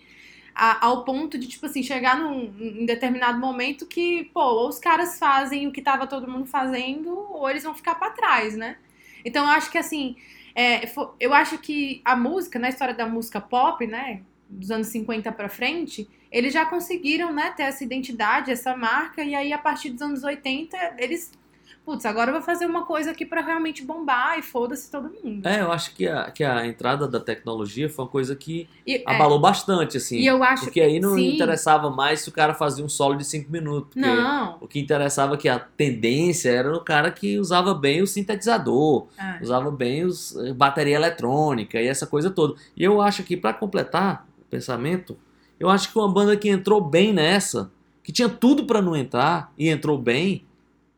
a- 0.55 0.87
ao 0.87 1.05
ponto 1.05 1.39
de, 1.39 1.49
tipo 1.49 1.65
assim, 1.67 1.83
chegar 1.83 2.19
num, 2.19 2.85
determinado 2.85 3.39
momento 3.39 3.87
que, 3.87 4.25
pô, 4.35 4.41
ou 4.43 4.69
os 4.69 4.79
caras 4.79 5.19
fazem 5.19 5.67
o 5.67 5.73
que 5.73 5.81
tava 5.83 6.07
todo 6.07 6.31
mundo 6.31 6.47
fazendo, 6.47 7.11
ou 7.33 7.49
eles 7.49 7.63
vão 7.65 7.75
ficar 7.75 7.95
pra 7.95 8.11
trás, 8.11 8.55
né? 8.57 8.77
Então 9.25 9.45
eu 9.45 9.51
acho 9.51 9.71
que 9.71 9.79
assim, 9.79 10.17
é, 10.55 10.83
eu 11.19 11.33
acho 11.35 11.59
que 11.59 12.01
a 12.05 12.15
música, 12.15 12.59
na 12.59 12.69
história 12.69 12.95
da 12.95 13.07
música 13.07 13.41
pop, 13.41 13.87
né, 13.87 14.21
dos 14.49 14.71
anos 14.71 14.89
50 14.89 15.33
pra 15.33 15.49
frente, 15.49 16.09
eles 16.31 16.53
já 16.53 16.65
conseguiram, 16.67 17.33
né, 17.33 17.53
ter 17.57 17.65
essa 17.65 17.83
identidade, 17.83 18.51
essa 18.51 18.77
marca, 18.77 19.23
e 19.23 19.35
aí 19.35 19.53
a 19.53 19.59
partir 19.59 19.91
dos 19.91 20.03
anos 20.03 20.23
80, 20.25 20.77
eles, 20.99 21.33
putz, 21.85 22.07
agora 22.07 22.31
eu 22.31 22.35
vou 22.35 22.43
fazer 22.43 22.65
uma 22.67 22.85
coisa 22.85 23.11
aqui 23.11 23.27
pra 23.27 23.41
realmente 23.43 23.85
bombar 23.85 24.39
e 24.39 24.43
foda-se 24.43 24.91
todo 24.91 25.11
mundo. 25.23 25.47
É, 25.47 25.61
eu 25.61 25.71
acho 25.71 25.95
que 25.95 26.07
a, 26.09 26.31
que 26.31 26.43
a 26.43 26.67
entrada 26.67 27.07
da 27.07 27.21
tecnologia 27.21 27.89
foi 27.91 28.05
uma 28.05 28.11
coisa 28.11 28.35
que 28.35 28.69
E, 28.87 28.97
é, 28.97 29.03
abalou 29.07 29.39
bastante, 29.39 29.97
assim. 29.99 30.17
e 30.19 30.27
eu 30.27 30.43
acho 30.43 30.65
Porque 30.65 30.81
aí 30.81 30.99
não 30.99 31.15
sim. 31.15 31.35
interessava 31.35 31.91
mais 31.91 32.21
se 32.21 32.29
o 32.29 32.33
cara 32.33 32.55
fazia 32.55 32.85
um 32.85 32.89
solo 32.89 33.17
de 33.17 33.25
5 33.25 33.51
minutos. 33.53 33.91
Porque 33.95 34.01
Não. 34.09 34.57
o 34.61 34.67
que 34.67 34.81
interessava 34.81 35.35
é 35.35 35.37
que 35.37 35.49
a 35.49 35.59
tendência 35.59 36.49
era 36.51 36.75
o 36.75 36.81
cara 36.81 37.11
que 37.11 37.39
usava 37.39 37.75
bem 37.75 38.01
o 38.03 38.07
sintetizador, 38.07 39.07
É. 39.19 39.43
usava 39.43 39.71
bem 39.71 40.05
os 40.05 40.35
eh, 40.37 40.53
bateria 40.53 40.95
eletrônica 40.97 41.81
e 41.81 41.87
essa 41.87 42.07
coisa 42.07 42.31
toda. 42.31 42.55
E 42.77 42.83
eu 42.83 43.01
acho 43.01 43.23
que 43.23 43.37
pra 43.37 43.53
completar 43.53 44.27
o 44.41 44.45
pensamento, 44.51 45.17
eu 45.61 45.69
acho 45.69 45.91
que 45.93 45.99
uma 45.99 46.09
banda 46.11 46.37
que 46.37 46.49
entrou 46.49 46.81
bem 46.81 47.13
nessa, 47.13 47.71
que 48.03 48.11
tinha 48.13 48.29
tudo 48.29 48.65
pra 48.67 48.81
não 48.83 48.97
entrar 48.97 49.53
e 49.59 49.69
entrou 49.69 49.97
bem, 49.99 50.45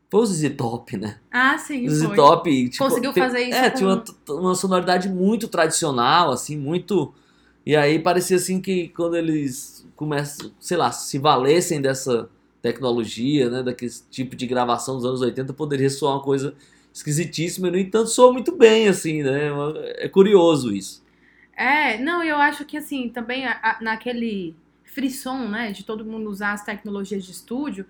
foi 0.09 0.21
o 0.21 0.25
ZZ 0.25 0.55
Top, 0.55 0.97
né? 0.97 1.19
Ah, 1.31 1.57
sim, 1.57 1.85
O 1.87 1.89
ZZ 1.89 2.05
foi. 2.07 2.15
Top 2.15 2.69
tipo, 2.69 2.83
Conseguiu 2.83 3.13
fazer 3.13 3.41
isso 3.41 3.57
É, 3.57 3.69
com- 3.69 3.77
tinha 3.77 3.89
uma, 3.89 4.03
uma 4.29 4.55
sonoridade 4.55 5.09
muito 5.09 5.47
tradicional, 5.47 6.31
assim, 6.31 6.57
muito. 6.57 7.13
E 7.65 7.75
aí 7.75 7.99
parecia 7.99 8.37
assim 8.37 8.61
que 8.61 8.89
quando 8.89 9.15
eles 9.17 9.85
começam, 9.95 10.51
sei 10.59 10.77
lá, 10.77 10.91
se 10.91 11.17
valessem 11.19 11.81
dessa 11.81 12.29
tecnologia, 12.61 13.49
né, 13.49 13.63
daquele 13.63 13.91
tipo 14.09 14.35
de 14.35 14.47
gravação 14.47 14.95
dos 14.95 15.05
anos 15.05 15.21
80, 15.21 15.53
poderia 15.53 15.89
soar 15.89 16.15
uma 16.15 16.23
coisa 16.23 16.55
esquisitíssima, 16.93 17.67
e 17.67 17.71
no 17.71 17.77
entanto 17.77 18.09
soa 18.09 18.31
muito 18.33 18.55
bem, 18.55 18.87
assim, 18.87 19.21
né? 19.21 19.49
É 19.97 20.09
curioso 20.09 20.73
isso. 20.73 21.03
É, 21.55 21.97
não, 21.97 22.23
eu 22.23 22.37
acho 22.37 22.65
que 22.65 22.77
assim, 22.77 23.09
também 23.09 23.45
a- 23.45 23.59
a- 23.61 23.77
naquele 23.81 24.55
frisson, 24.83 25.47
né, 25.47 25.71
de 25.71 25.83
todo 25.83 26.05
mundo 26.05 26.29
usar 26.29 26.53
as 26.53 26.63
tecnologias 26.63 27.23
de 27.25 27.31
estúdio, 27.31 27.85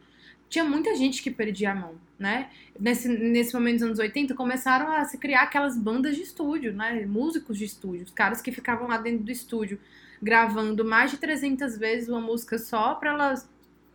tinha 0.49 0.63
muita 0.63 0.95
gente 0.95 1.21
que 1.21 1.29
perdia 1.31 1.71
a 1.71 1.75
mão, 1.75 1.95
né? 2.17 2.49
Nesse, 2.79 3.07
nesse 3.07 3.53
momento 3.53 3.75
dos 3.75 3.83
anos 3.83 3.99
80, 3.99 4.33
começaram 4.33 4.91
a 4.91 5.05
se 5.05 5.17
criar 5.17 5.43
aquelas 5.43 5.77
bandas 5.77 6.15
de 6.15 6.23
estúdio, 6.23 6.73
né? 6.73 7.05
Músicos 7.05 7.57
de 7.57 7.65
estúdio, 7.65 8.05
os 8.05 8.11
caras 8.11 8.41
que 8.41 8.51
ficavam 8.51 8.87
lá 8.87 8.97
dentro 8.97 9.23
do 9.23 9.31
estúdio 9.31 9.79
gravando 10.21 10.83
mais 10.83 11.11
de 11.11 11.17
300 11.17 11.77
vezes 11.77 12.09
uma 12.09 12.19
música 12.21 12.57
só 12.57 12.95
para 12.95 13.11
ela 13.11 13.33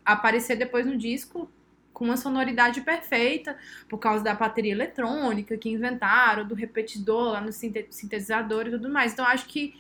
aparecer 0.05 0.57
depois 0.57 0.87
no 0.87 0.97
disco 0.97 1.51
com 1.93 2.07
uma 2.07 2.17
sonoridade 2.17 2.81
perfeita, 2.81 3.57
por 3.89 3.99
causa 3.99 4.25
da 4.25 4.35
bateria 4.35 4.73
eletrônica 4.73 5.57
que 5.59 5.69
inventaram, 5.69 6.47
do 6.47 6.55
repetidor 6.55 7.33
lá 7.33 7.41
no 7.41 7.53
sinte- 7.53 7.87
sintetizador 7.91 8.67
e 8.67 8.71
tudo 8.71 8.89
mais. 8.89 9.13
Então 9.13 9.25
acho 9.27 9.47
que 9.47 9.75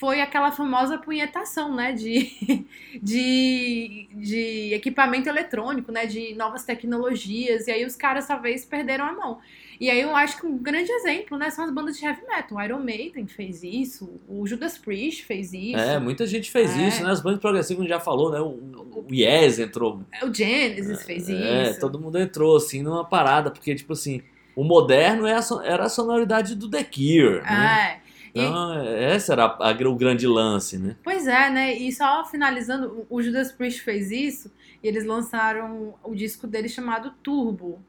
foi 0.00 0.22
aquela 0.22 0.50
famosa 0.50 0.96
punhetação, 0.96 1.74
né, 1.76 1.92
de, 1.92 2.64
de, 3.02 4.08
de 4.14 4.72
equipamento 4.74 5.28
eletrônico, 5.28 5.92
né, 5.92 6.06
de 6.06 6.34
novas 6.34 6.64
tecnologias, 6.64 7.66
e 7.68 7.70
aí 7.70 7.84
os 7.84 7.94
caras 7.96 8.26
talvez 8.26 8.64
perderam 8.64 9.04
a 9.04 9.12
mão. 9.12 9.38
E 9.78 9.88
aí 9.90 10.00
eu 10.00 10.14
acho 10.16 10.38
que 10.38 10.46
um 10.46 10.56
grande 10.58 10.90
exemplo, 10.90 11.36
né, 11.38 11.50
são 11.50 11.64
as 11.64 11.70
bandas 11.70 11.98
de 11.98 12.04
heavy 12.04 12.20
metal. 12.26 12.56
O 12.58 12.62
Iron 12.62 12.78
Maiden 12.82 13.26
fez 13.26 13.62
isso, 13.62 14.10
o 14.28 14.46
Judas 14.46 14.76
Priest 14.78 15.24
fez 15.24 15.52
isso, 15.52 15.78
É, 15.78 15.98
muita 15.98 16.26
gente 16.26 16.50
fez 16.50 16.70
É. 16.76 16.88
isso, 16.88 17.02
né? 17.02 17.10
As 17.10 17.20
bandas 17.22 17.40
progressivas, 17.40 17.80
a 17.80 17.82
gente 17.84 17.90
já 17.94 18.00
falou, 18.00 18.30
né? 18.30 18.40
O, 18.40 18.48
o 18.48 19.06
Yes 19.10 19.58
entrou. 19.58 20.02
o 20.22 20.34
Genesis 20.34 21.02
fez 21.04 21.28
É, 21.30 21.70
isso. 21.70 21.80
todo 21.80 21.98
mundo 21.98 22.18
entrou, 22.18 22.56
assim, 22.56 22.82
numa 22.82 23.04
parada, 23.04 23.50
porque, 23.50 23.74
tipo 23.74 23.94
assim, 23.94 24.22
o 24.54 24.62
moderno 24.64 25.26
é 25.26 25.38
era 25.64 25.84
a 25.84 25.88
sonoridade 25.88 26.54
do 26.54 26.68
The 26.70 26.84
Cure, 26.84 27.40
né? 27.42 27.96
É. 27.96 27.99
E- 28.34 28.40
Então, 28.40 28.84
esse 29.14 29.30
era 29.32 29.44
a- 29.44 29.88
o 29.88 29.96
grande 29.96 30.26
lance, 30.26 30.78
né? 30.78 30.96
Pois 31.02 31.26
é, 31.26 31.50
né? 31.50 31.74
E 31.74 31.92
só 31.92 32.24
finalizando, 32.24 33.06
o 33.08 33.16
o 33.16 33.22
Judas 33.22 33.52
Priest 33.52 33.80
fez 33.82 34.10
isso 34.10 34.50
e 34.82 34.88
eles 34.88 35.04
lançaram 35.04 35.94
o 36.02 36.14
disco 36.14 36.46
dele 36.46 36.68
chamado 36.68 37.10
Turbo, 37.22 37.80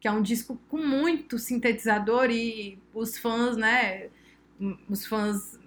que 0.00 0.08
é 0.08 0.12
um 0.12 0.22
disco 0.22 0.58
com 0.68 0.78
muito 0.78 1.38
sintetizador 1.38 2.30
e 2.30 2.78
os 2.94 3.18
fãs, 3.18 3.56
né? 3.56 4.08
Os 4.88 5.06
fãs 5.06 5.57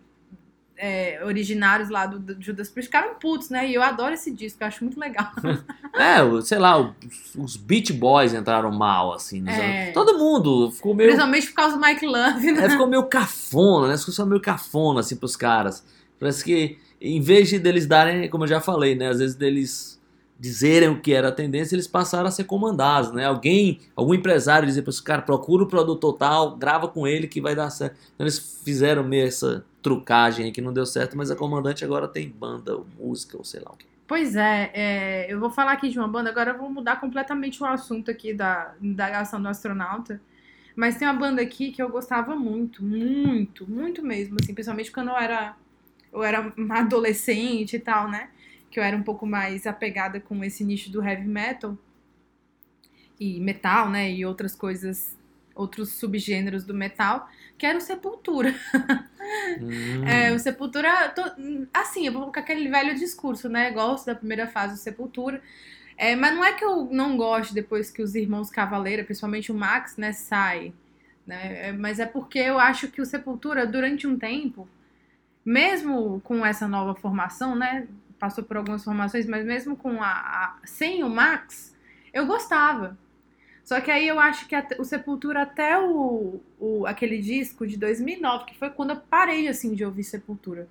é, 0.82 1.24
originários 1.24 1.90
lá 1.90 2.08
do, 2.08 2.18
do 2.18 2.42
Judas 2.42 2.68
Priest 2.68 2.88
ficaram 2.88 3.14
putos, 3.14 3.52
né? 3.52 3.70
E 3.70 3.76
eu 3.76 3.84
adoro 3.84 4.16
esse 4.16 4.32
disco, 4.32 4.64
eu 4.64 4.68
acho 4.68 4.84
muito 4.84 5.00
legal. 5.00 5.32
É, 5.94 6.20
sei 6.42 6.58
lá, 6.58 6.80
os, 6.80 7.36
os 7.36 7.58
Beach 7.58 7.92
Boys 7.92 8.34
entraram 8.34 8.72
mal, 8.72 9.14
assim. 9.14 9.42
nos 9.42 9.54
É. 9.54 9.92
Todo 9.92 10.18
mundo 10.18 10.72
ficou 10.72 10.96
meio. 10.96 11.10
Principalmente 11.10 11.48
por 11.48 11.54
causa 11.54 11.76
do 11.76 11.82
Mike 11.82 12.06
Love, 12.06 12.52
né? 12.54 12.66
É, 12.66 12.70
ficou 12.70 12.88
meio 12.88 13.04
cafona, 13.04 13.90
né? 13.90 13.98
Ficou 13.98 14.26
meio 14.26 14.42
cafona, 14.42 15.02
assim, 15.02 15.18
pros 15.18 15.36
caras. 15.36 15.86
Parece 16.18 16.46
que, 16.46 16.80
em 17.00 17.20
vez 17.20 17.50
de 17.50 17.60
deles 17.60 17.86
darem, 17.86 18.30
como 18.30 18.46
eu 18.46 18.48
já 18.48 18.62
falei, 18.62 18.96
né? 18.96 19.10
Às 19.10 19.20
vezes 19.20 19.36
deles 19.36 20.01
dizerem 20.42 20.90
o 20.90 21.00
que 21.00 21.14
era 21.14 21.28
a 21.28 21.32
tendência, 21.32 21.76
eles 21.76 21.86
passaram 21.86 22.28
a 22.28 22.32
ser 22.32 22.46
comandados, 22.46 23.12
né? 23.12 23.26
Alguém, 23.26 23.80
algum 23.96 24.12
empresário 24.12 24.66
dizia 24.66 24.82
para 24.82 24.90
esse 24.90 25.04
cara, 25.04 25.22
procura 25.22 25.64
o 25.64 25.68
produtor 25.68 26.14
tal, 26.18 26.58
grava 26.58 26.88
com 26.88 27.06
ele 27.06 27.28
que 27.28 27.40
vai 27.40 27.54
dar 27.54 27.70
certo. 27.70 27.94
Então 28.16 28.26
eles 28.26 28.60
fizeram 28.66 29.04
meio 29.04 29.28
essa 29.28 29.64
trucagem 29.84 30.46
aí 30.46 30.52
que 30.52 30.60
não 30.60 30.74
deu 30.74 30.84
certo, 30.84 31.16
mas 31.16 31.30
a 31.30 31.36
comandante 31.36 31.86
agora 31.86 32.08
tem 32.08 32.28
banda, 32.28 32.76
ou 32.76 32.88
música, 33.00 33.38
ou 33.38 33.44
sei 33.44 33.60
lá 33.60 33.70
o 33.72 33.78
que. 33.78 33.86
Pois 34.08 34.36
é, 34.36 34.72
é, 34.74 35.32
eu 35.32 35.40
vou 35.40 35.52
falar 35.52 35.74
aqui 35.74 35.90
de 35.90 36.00
uma 36.00 36.08
banda, 36.08 36.32
agora 36.32 36.52
eu 36.52 36.58
vou 36.58 36.72
mudar 36.72 37.00
completamente 37.00 37.62
o 37.62 37.66
assunto 37.68 38.10
aqui 38.10 38.34
da 38.34 38.74
indagação 38.82 39.40
do 39.40 39.48
astronauta. 39.48 40.20
Mas 40.76 40.98
tem 40.98 41.08
uma 41.08 41.14
banda 41.14 41.40
aqui 41.40 41.72
que 41.72 41.84
eu 41.84 41.90
gostava 41.90 42.36
muito, 42.36 42.84
muito, 42.84 43.70
muito 43.70 44.04
mesmo, 44.04 44.38
assim, 44.42 44.56
principalmente 44.56 44.92
quando 44.92 45.10
eu 45.10 45.18
era, 45.18 45.56
eu 46.12 46.24
era 46.24 46.52
uma 46.58 46.80
adolescente 46.80 47.76
e 47.76 47.80
tal, 47.80 48.10
né? 48.10 48.30
Que 48.72 48.80
eu 48.80 48.84
era 48.84 48.98
um 48.98 49.04
pouco 49.04 49.28
mais 49.28 49.68
apegada 49.68 50.20
com 50.20 50.44
esse 50.44 50.64
nicho 50.64 50.92
do 50.92 51.04
heavy 51.04 51.28
metal 51.28 51.78
e 53.20 53.40
metal, 53.40 53.90
né? 53.90 54.12
E 54.12 54.26
outras 54.26 54.56
coisas, 54.56 55.18
outros 55.54 55.90
subgêneros 55.94 56.64
do 56.64 56.74
metal, 56.74 57.30
que 57.58 57.66
era 57.66 57.78
o 57.78 57.82
Sepultura. 57.82 58.56
Hum. 59.60 60.04
É, 60.08 60.32
o 60.34 60.40
Sepultura. 60.40 61.10
to- 61.10 61.68
Assim, 61.74 62.08
eu 62.08 62.14
vou 62.14 62.32
com 62.32 62.40
aquele 62.40 62.70
velho 62.70 62.96
discurso, 62.96 63.50
né? 63.50 63.72
Gosto 63.72 64.06
da 64.08 64.16
primeira 64.16 64.48
fase 64.48 64.74
do 64.76 64.80
Sepultura. 64.80 65.42
É, 65.98 66.16
mas 66.16 66.34
não 66.36 66.44
é 66.44 66.54
que 66.54 66.66
eu 66.66 66.86
não 66.86 67.16
goste 67.16 67.54
depois 67.54 67.92
que 67.92 68.02
os 68.02 68.16
irmãos 68.16 68.50
Cavaleira, 68.50 69.04
principalmente 69.04 69.52
o 69.52 69.56
Max, 69.56 69.98
né, 69.98 70.12
sai. 70.14 70.74
Né? 71.28 71.70
É, 71.70 71.72
Mas 71.72 72.00
é 72.00 72.06
porque 72.06 72.40
eu 72.40 72.58
acho 72.58 72.88
que 72.90 73.02
o 73.02 73.06
Sepultura, 73.06 73.68
durante 73.68 74.08
um 74.08 74.18
tempo, 74.18 74.68
mesmo 75.46 76.20
com 76.22 76.46
essa 76.46 76.68
nova 76.68 76.96
formação, 76.96 77.56
né? 77.56 77.88
Passou 78.22 78.44
por 78.44 78.56
algumas 78.56 78.84
formações, 78.84 79.26
mas 79.26 79.44
mesmo 79.44 79.76
com 79.76 80.00
a, 80.04 80.08
a- 80.12 80.56
sem 80.64 81.04
o 81.04 81.10
Max, 81.10 81.76
eu 82.14 82.28
gostava. 82.28 82.96
Só 83.64 83.82
que 83.82 83.90
aí 83.90 84.08
eu 84.08 84.20
acho 84.20 84.48
que 84.48 84.54
até- 84.54 84.80
o 84.80 84.84
Sepultura 84.86 85.42
até 85.42 85.80
o, 85.80 86.40
o 86.60 86.86
aquele 86.86 87.18
disco 87.20 87.66
de 87.66 87.78
2009, 87.78 88.46
que 88.46 88.56
foi 88.60 88.70
quando 88.70 88.92
eu 88.92 88.98
parei 88.98 89.48
assim 89.48 89.74
de 89.74 89.84
ouvir 89.84 90.04
Sepultura. 90.04 90.68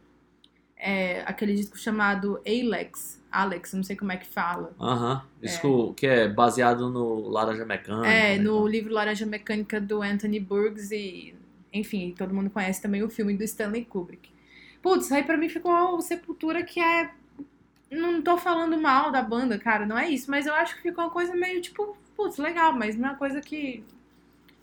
É, 0.77 1.23
aquele 1.27 1.53
disco 1.55 1.77
chamado 1.77 2.41
Alex, 2.47 3.21
Alex, 3.33 3.73
não 3.75 3.83
sei 3.83 3.97
como 3.97 4.13
é 4.13 4.17
que 4.17 4.27
fala. 4.29 4.73
Aham. 4.81 5.27
Disco 5.43 5.93
que 5.95 6.07
é 6.07 6.29
baseado 6.29 6.89
no 6.89 7.29
Laranja 7.29 7.65
Mecânica. 7.67 8.07
É, 8.07 8.37
né, 8.39 8.43
no 8.43 8.43
então. 8.59 8.67
livro 8.69 8.95
Laranja 8.95 9.27
Mecânica 9.27 9.81
do 9.81 10.01
Anthony 10.03 10.39
Burgess 10.39 10.93
e, 10.93 11.35
enfim, 11.73 12.15
todo 12.17 12.33
mundo 12.33 12.49
conhece 12.49 12.81
também 12.81 13.03
o 13.03 13.11
filme 13.11 13.37
do 13.37 13.43
Stanley 13.43 13.85
Kubrick. 13.85 14.31
Putz, 14.81 15.11
aí 15.13 15.23
pra 15.25 15.37
mim 15.37 15.49
ficou 15.49 15.73
o 15.97 16.01
Sepultura 16.01 16.63
que 16.63 16.79
é. 16.81 17.11
Não 17.91 18.23
tô 18.23 18.37
falando 18.39 18.81
mal 18.81 19.11
da 19.11 19.21
banda, 19.23 19.59
cara, 19.59 19.85
não 19.85 19.99
é 19.99 20.09
isso, 20.09 20.31
mas 20.31 20.47
eu 20.47 20.55
acho 20.55 20.77
que 20.77 20.83
ficou 20.83 21.05
uma 21.05 21.11
coisa 21.11 21.35
meio 21.35 21.61
tipo, 21.61 21.97
putz, 22.17 22.39
legal, 22.39 22.73
mas 22.73 22.97
não 22.97 23.09
é 23.09 23.13
uma 23.13 23.19
coisa 23.19 23.41
que. 23.41 23.83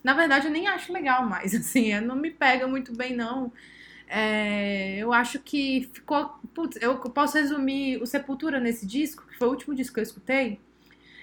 Na 0.04 0.14
verdade, 0.14 0.48
eu 0.48 0.52
nem 0.54 0.68
acho 0.68 0.94
legal 0.94 1.26
mais, 1.28 1.54
assim, 1.56 2.00
não 2.02 2.16
me 2.16 2.32
pega 2.32 2.68
muito 2.68 2.96
bem, 2.96 3.16
não. 3.16 3.52
É, 4.08 4.98
eu 5.00 5.14
acho 5.14 5.40
que 5.40 5.90
ficou. 5.94 6.30
Putz, 6.56 6.78
eu 6.82 6.98
posso 7.00 7.38
resumir 7.38 8.02
o 8.02 8.08
Sepultura 8.08 8.60
nesse 8.60 8.86
disco, 8.88 9.26
que 9.28 9.38
foi 9.38 9.48
o 9.50 9.52
último 9.52 9.76
disco 9.76 9.96
que 9.96 10.00
eu 10.02 10.04
escutei. 10.04 10.60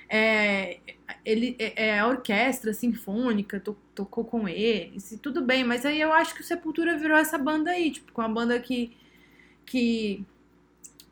É, 0.09 0.80
ele 1.24 1.57
é 1.59 1.88
é 1.90 2.00
a 2.00 2.07
orquestra 2.09 2.74
sinfônica 2.74 3.61
to- 3.61 3.76
tocou 3.94 4.24
com 4.24 4.48
eles 4.48 5.18
tudo 5.22 5.42
bem, 5.42 5.64
mas 5.64 5.86
aí 5.86 6.00
eu 6.00 6.12
acho 6.12 6.34
que 6.34 6.42
o 6.42 6.44
Sepultura 6.44 6.96
virou 6.98 7.16
essa 7.18 7.38
banda 7.38 7.70
aí, 7.70 7.90
tipo, 7.92 8.12
com 8.12 8.22
a 8.22 8.28
banda 8.28 8.59
que 8.61 8.96
que 9.66 10.24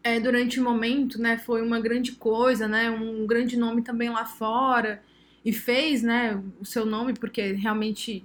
é, 0.02 0.18
durante 0.20 0.60
o 0.60 0.64
momento, 0.64 1.20
né, 1.20 1.38
foi 1.38 1.62
uma 1.62 1.80
grande 1.80 2.12
coisa, 2.12 2.66
né, 2.66 2.90
um 2.90 3.26
grande 3.26 3.56
nome 3.56 3.82
também 3.82 4.10
lá 4.10 4.24
fora 4.24 5.02
e 5.44 5.52
fez, 5.52 6.02
né, 6.02 6.42
o 6.60 6.64
seu 6.64 6.84
nome 6.84 7.14
porque 7.14 7.52
realmente 7.52 8.24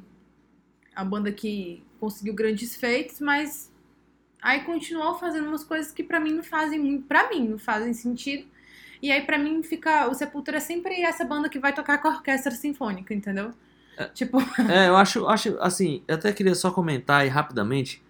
a 0.95 1.03
banda 1.03 1.31
que 1.31 1.83
conseguiu 1.99 2.33
grandes 2.33 2.75
feitos, 2.75 3.19
mas 3.19 3.71
aí 4.41 4.61
continuou 4.61 5.15
fazendo 5.15 5.47
umas 5.47 5.63
coisas 5.63 5.91
que 5.91 6.03
pra 6.03 6.19
mim 6.19 6.31
não 6.31 6.43
fazem 6.43 6.79
muito, 6.79 7.05
para 7.05 7.29
mim 7.29 7.47
não 7.47 7.57
fazem 7.59 7.93
sentido. 7.93 8.47
E 9.01 9.11
aí, 9.11 9.21
pra 9.21 9.37
mim, 9.37 9.61
fica. 9.61 10.07
O 10.09 10.13
Sepultura 10.15 10.57
é 10.57 10.59
sempre 10.59 11.01
essa 11.03 11.23
banda 11.23 11.49
que 11.49 11.59
vai 11.59 11.73
tocar 11.73 11.99
com 11.99 12.07
a 12.07 12.15
orquestra 12.15 12.51
sinfônica, 12.51 13.13
entendeu? 13.13 13.51
Tipo, 14.13 14.39
É, 14.69 14.87
eu 14.87 14.95
acho, 14.95 15.27
acho 15.27 15.57
assim, 15.59 16.03
eu 16.07 16.15
até 16.15 16.31
queria 16.31 16.55
só 16.55 16.71
comentar 16.71 17.21
aí 17.21 17.27
rapidamente, 17.27 18.01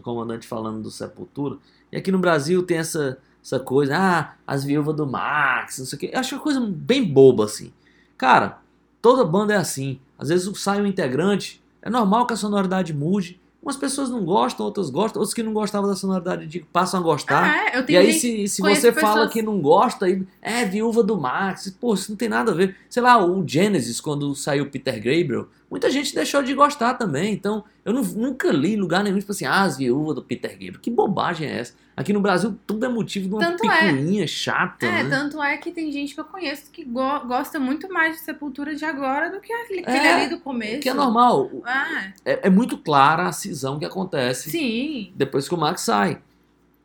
o 0.00 0.02
comandante 0.02 0.46
falando 0.46 0.82
do 0.82 0.90
Sepultura, 0.90 1.56
e 1.92 1.96
aqui 1.96 2.10
no 2.12 2.18
Brasil 2.18 2.62
tem 2.62 2.78
essa, 2.78 3.18
essa 3.42 3.58
coisa, 3.60 3.96
ah, 3.96 4.32
as 4.46 4.64
viúvas 4.64 4.94
do 4.96 5.06
Max, 5.06 5.78
não 5.78 5.86
sei 5.86 5.96
o 5.96 6.00
quê. 6.00 6.10
Eu 6.12 6.20
acho 6.20 6.34
uma 6.34 6.42
coisa 6.42 6.60
bem 6.60 7.04
boba, 7.04 7.44
assim. 7.44 7.72
Cara, 8.18 8.58
toda 9.00 9.24
banda 9.24 9.54
é 9.54 9.56
assim. 9.56 9.98
Às 10.18 10.28
vezes 10.28 10.50
sai 10.60 10.80
um 10.80 10.86
integrante, 10.86 11.62
é 11.82 11.88
normal 11.90 12.26
que 12.26 12.34
a 12.34 12.36
sonoridade 12.36 12.92
mude. 12.92 13.40
Umas 13.62 13.76
pessoas 13.76 14.08
não 14.08 14.24
gostam, 14.24 14.64
outras 14.64 14.88
gostam, 14.88 15.20
outros 15.20 15.34
que 15.34 15.42
não 15.42 15.52
gostavam 15.52 15.86
da 15.88 15.94
sonoridade 15.94 16.46
de 16.46 16.60
passam 16.60 17.00
a 17.00 17.02
gostar. 17.02 17.44
ah, 17.44 17.70
é, 17.72 17.76
eu 17.76 17.80
E 17.80 17.84
tenho 17.84 18.00
aí, 18.00 18.12
gente- 18.12 18.48
se, 18.48 18.56
se 18.56 18.62
você 18.62 18.90
fala 18.92 19.14
pessoas- 19.14 19.32
que 19.32 19.42
não 19.42 19.60
gosta, 19.60 20.06
aí, 20.06 20.22
é 20.40 20.64
viúva 20.64 21.02
do 21.02 21.18
Max, 21.18 21.68
pô, 21.78 21.92
isso 21.92 22.10
não 22.10 22.16
tem 22.16 22.28
nada 22.28 22.52
a 22.52 22.54
ver. 22.54 22.74
Sei 22.88 23.02
lá, 23.02 23.22
o 23.22 23.46
Genesis, 23.46 24.00
quando 24.00 24.34
saiu 24.34 24.70
Peter 24.70 24.94
Gabriel, 24.96 25.46
muita 25.70 25.88
gente 25.90 26.14
deixou 26.14 26.42
de 26.42 26.52
gostar 26.54 26.94
também. 26.94 27.32
Então, 27.32 27.64
eu 27.84 27.92
nu- 27.92 28.02
nunca 28.02 28.50
li 28.50 28.74
em 28.74 28.76
lugar 28.76 29.04
nenhum, 29.04 29.18
tipo 29.18 29.30
assim, 29.32 29.44
ah, 29.46 29.62
as 29.62 29.76
viúvas 29.78 30.14
do 30.16 30.22
Peter 30.22 30.50
Gabriel. 30.50 30.80
Que 30.80 30.90
bobagem 30.90 31.48
é 31.48 31.58
essa? 31.60 31.74
Aqui 31.96 32.12
no 32.14 32.20
Brasil, 32.20 32.58
tudo 32.66 32.86
é 32.86 32.88
motivo 32.88 33.28
de 33.28 33.34
uma 33.34 33.40
Tanto 33.40 33.70
é. 33.70 33.92
picuinha 33.92 34.26
chata, 34.26 34.86
É, 34.86 35.02
né? 35.04 35.10
tanto 35.10 35.42
é 35.42 35.56
que 35.58 35.70
tem 35.70 35.92
gente 35.92 36.14
que 36.14 36.20
eu 36.20 36.24
conheço 36.24 36.70
que 36.70 36.82
go- 36.82 37.20
gosta 37.26 37.58
muito 37.60 37.92
mais 37.92 38.16
de 38.16 38.22
Sepultura 38.22 38.74
de 38.74 38.84
agora 38.86 39.30
do 39.30 39.38
que 39.38 39.52
aquele, 39.52 39.80
aquele 39.80 39.98
É, 39.98 40.14
ali 40.14 40.30
do 40.30 40.40
começo. 40.40 40.80
Que 40.80 40.88
é 40.88 40.94
normal. 40.94 41.50
Ah, 41.64 42.10
É, 42.24 42.46
é 42.46 42.50
muito 42.50 42.78
clara 42.78 43.28
a 43.28 43.32
cisão 43.32 43.78
que 43.78 43.84
acontece 43.84 44.50
sim. 44.50 45.12
depois 45.14 45.46
que 45.48 45.54
o 45.54 45.58
Max 45.58 45.82
sai. 45.82 46.20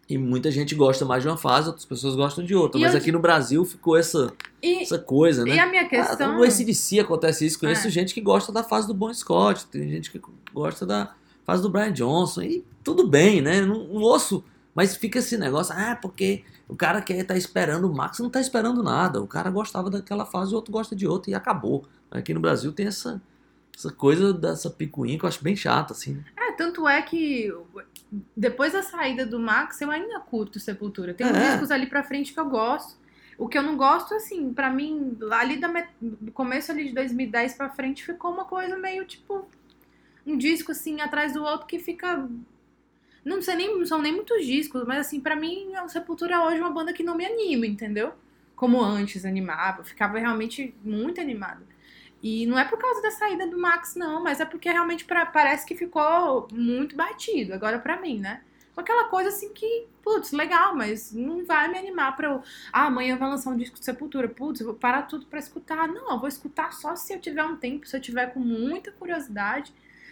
E 0.07 0.17
muita 0.19 0.51
gente 0.51 0.75
gosta 0.75 1.03
mais 1.03 1.23
de 1.23 1.29
uma 1.29 1.37
fase, 1.37 1.67
outras 1.67 1.85
pessoas 1.85 2.15
gostam 2.15 2.45
de 2.45 2.53
outra. 2.53 2.79
E 2.79 2.83
Mas 2.83 2.93
eu- 2.93 2.99
aqui 2.99 3.11
no 3.11 3.19
Brasil 3.19 3.65
ficou 3.65 3.97
essa, 3.97 4.31
E, 4.61 4.83
essa 4.83 4.99
coisa, 4.99 5.43
né? 5.43 5.55
e 5.55 5.59
a 5.59 5.65
minha 5.65 5.81
Ah, 5.83 5.89
questão. 5.89 6.37
no 6.37 6.43
ACDC 6.43 6.99
acontece 6.99 7.45
isso. 7.45 7.59
Conheço 7.59 7.87
É. 7.87 7.89
gente 7.89 8.13
que 8.13 8.21
gosta 8.21 8.51
da 8.51 8.61
fase 8.63 8.85
do 8.87 8.93
Bon 8.93 9.11
Scott, 9.13 9.65
tem 9.67 9.89
gente 9.89 10.11
que 10.11 10.21
gosta 10.53 10.85
da 10.85 11.15
fase 11.43 11.63
do 11.63 11.69
Brian 11.69 11.91
Johnson. 11.91 12.43
E 12.43 12.63
tudo 12.83 13.07
bem, 13.07 13.41
né? 13.41 13.61
Não, 13.61 13.87
não 13.87 14.01
ouço 14.01 14.43
Mas 14.75 14.93
fica 14.93 15.19
esse 15.19 15.37
negócio, 15.37 15.73
ah, 15.73 15.95
porque 15.95 16.43
o 16.67 16.75
cara 16.75 17.01
quer 17.01 17.23
tá 17.23 17.37
esperando 17.37 17.89
o 17.89 17.95
Max, 17.95 18.19
não 18.19 18.29
tá 18.29 18.41
esperando 18.41 18.83
nada. 18.83 19.21
O 19.21 19.25
cara 19.27 19.49
gostava 19.49 19.89
daquela 19.89 20.25
fase, 20.25 20.51
o 20.51 20.55
outro 20.57 20.69
gosta 20.69 20.93
de 20.93 21.07
outra 21.07 21.31
e 21.31 21.33
acabou. 21.33 21.85
Aqui 22.11 22.33
no 22.33 22.41
Brasil 22.41 22.73
tem 22.73 22.87
essa, 22.87 23.21
essa 23.73 23.89
coisa 23.89 24.33
dessa 24.33 24.69
picuinha 24.69 25.17
que 25.17 25.23
eu 25.23 25.29
acho 25.29 25.41
bem 25.41 25.55
chata, 25.55 25.93
assim. 25.93 26.21
É, 26.37 26.51
tanto 26.51 26.85
é 26.89 27.01
que 27.01 27.53
depois 28.35 28.73
da 28.73 28.81
saída 28.81 29.25
do 29.25 29.39
Max, 29.39 29.81
eu 29.81 29.91
ainda 29.91 30.19
curto 30.19 30.59
Sepultura. 30.59 31.13
Tem 31.13 31.25
uns 31.27 31.35
É. 31.35 31.51
discos 31.51 31.71
ali 31.71 31.87
pra 31.87 32.03
frente 32.03 32.33
que 32.33 32.39
eu 32.39 32.49
gosto. 32.49 32.97
O 33.37 33.47
que 33.49 33.57
eu 33.57 33.63
não 33.63 33.75
gosto, 33.75 34.13
assim, 34.13 34.53
pra 34.53 34.69
mim, 34.69 35.17
ali 35.31 35.57
da 35.57 35.67
met- 35.67 35.89
do 36.01 36.31
começo 36.31 36.71
ali 36.71 36.85
de 36.85 36.93
2010 36.93 37.53
pra 37.55 37.69
frente, 37.69 38.05
ficou 38.05 38.31
uma 38.31 38.45
coisa 38.45 38.77
meio 38.77 39.03
tipo. 39.05 39.47
Um 40.25 40.37
disco 40.37 40.71
assim 40.71 41.01
atrás 41.01 41.33
do 41.33 41.43
outro 41.43 41.67
que 41.67 41.77
fica. 41.77 42.27
Não 43.23 43.41
sei 43.41 43.55
nem, 43.55 43.77
não 43.77 43.85
são 43.85 44.01
nem 44.01 44.13
muitos 44.13 44.45
discos, 44.45 44.83
mas 44.87 44.99
assim, 44.99 45.19
pra 45.19 45.35
mim, 45.35 45.73
o 45.83 45.89
Sepultura 45.89 46.41
hoje 46.43 46.57
é 46.57 46.61
uma 46.61 46.71
banda 46.71 46.93
que 46.93 47.03
não 47.03 47.15
me 47.15 47.25
anima, 47.25 47.65
entendeu? 47.65 48.13
Como 48.55 48.81
antes 48.81 49.25
animava, 49.25 49.83
ficava 49.83 50.17
realmente 50.17 50.73
muito 50.83 51.19
animada. 51.19 51.61
E 52.27 52.47
não 52.47 52.57
é 52.57 52.65
por 52.65 52.79
causa 52.79 53.03
da 53.03 53.11
saída 53.11 53.45
do 53.45 53.55
Max, 53.55 53.93
não, 53.95 54.23
mas 54.23 54.39
é 54.39 54.45
porque 54.45 54.67
realmente 54.67 55.05
pra- 55.05 55.27
parece 55.27 55.63
que 55.63 55.75
ficou 55.75 56.47
muito 56.51 56.95
batido, 56.95 57.53
agora 57.53 57.77
pra 57.77 58.01
mim, 58.01 58.19
né? 58.19 58.41
Aquela 58.75 59.03
coisa 59.09 59.29
assim 59.29 59.53
que, 59.53 59.85
putz, 60.03 60.31
legal, 60.31 60.75
mas 60.75 61.13
não 61.13 61.45
vai 61.45 61.67
me 61.69 61.77
animar 61.77 62.15
pra 62.15 62.29
eu. 62.29 62.41
Ah, 62.73 62.87
amanhã 62.87 63.15
vai 63.15 63.29
lançar 63.29 63.51
um 63.51 63.55
disco 63.57 63.77
de 63.77 63.85
Sepultura, 63.85 64.27
putz, 64.27 64.59
eu 64.59 64.65
vou 64.65 64.75
parar 64.75 65.03
tudo 65.03 65.27
pra 65.27 65.37
escutar. 65.37 65.87
Não, 65.87 66.13
eu 66.13 66.19
vou 66.19 66.27
escutar 66.27 66.73
só 66.73 66.95
se 66.95 67.13
eu 67.13 67.21
tiver 67.21 67.43
um 67.43 67.55
tempo, 67.57 67.85
se 67.87 67.95
eu 67.95 68.01
tiver 68.01 68.33
com 68.33 68.39
muita 68.39 68.91
curiosidade. 68.91 69.71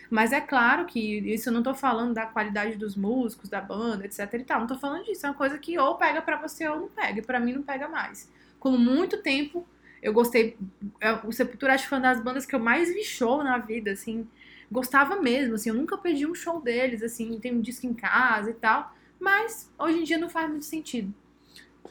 Mas 0.10 0.32
é 0.32 0.40
claro 0.40 0.86
que 0.86 1.00
isso 1.34 1.50
eu 1.50 1.54
não 1.54 1.64
tô 1.64 1.74
falando 1.74 2.14
da 2.14 2.28
qualidade 2.28 2.76
dos 2.78 2.96
músicos, 2.96 3.50
da 3.50 3.60
banda, 3.60 4.06
etc 4.06 4.32
e 4.36 4.44
tal. 4.44 4.60
Não 4.62 4.68
tô 4.68 4.78
falando 4.78 5.04
disso. 5.06 5.26
É 5.26 5.30
uma 5.30 5.36
coisa 5.36 5.58
que 5.58 5.78
ou 5.80 5.96
pega 5.96 6.22
pra 6.22 6.38
você 6.38 6.68
ou 6.70 6.80
não 6.82 6.88
pega. 6.90 7.20
E 7.20 7.24
pra 7.24 7.40
mim 7.40 7.54
não 7.54 7.64
pega 7.64 7.88
mais. 7.90 8.32
Com 8.60 8.72
muito 8.78 9.18
tempo, 9.22 9.68
eu 10.04 10.14
gostei. 10.14 10.58
é, 11.02 11.14
O 11.26 11.32
Sepultura 11.32 11.74
acho 11.74 11.84
que 11.86 11.90
foi 11.90 11.98
uma 11.98 12.14
das 12.14 12.24
bandas 12.24 12.46
que 12.46 12.54
eu 12.54 12.60
mais 12.60 12.94
vi 12.94 13.04
show 13.04 13.44
na 13.44 13.58
vida, 13.58 13.92
assim. 13.92 14.28
Gostava 14.72 15.22
mesmo, 15.22 15.56
assim. 15.56 15.70
Eu 15.70 15.76
nunca 15.76 15.98
perdi 15.98 16.26
um 16.28 16.36
show 16.36 16.62
deles, 16.62 17.02
assim. 17.02 17.40
Tem 17.40 17.54
um 17.56 17.62
disco 17.62 17.86
em 17.88 17.94
casa 17.94 18.52
e 18.52 18.54
tal. 18.54 18.94
Mas 19.20 19.72
hoje 19.80 20.00
em 20.00 20.04
dia 20.04 20.18
não 20.18 20.30
faz 20.30 20.50
muito 20.50 20.66
sentido. 20.66 21.14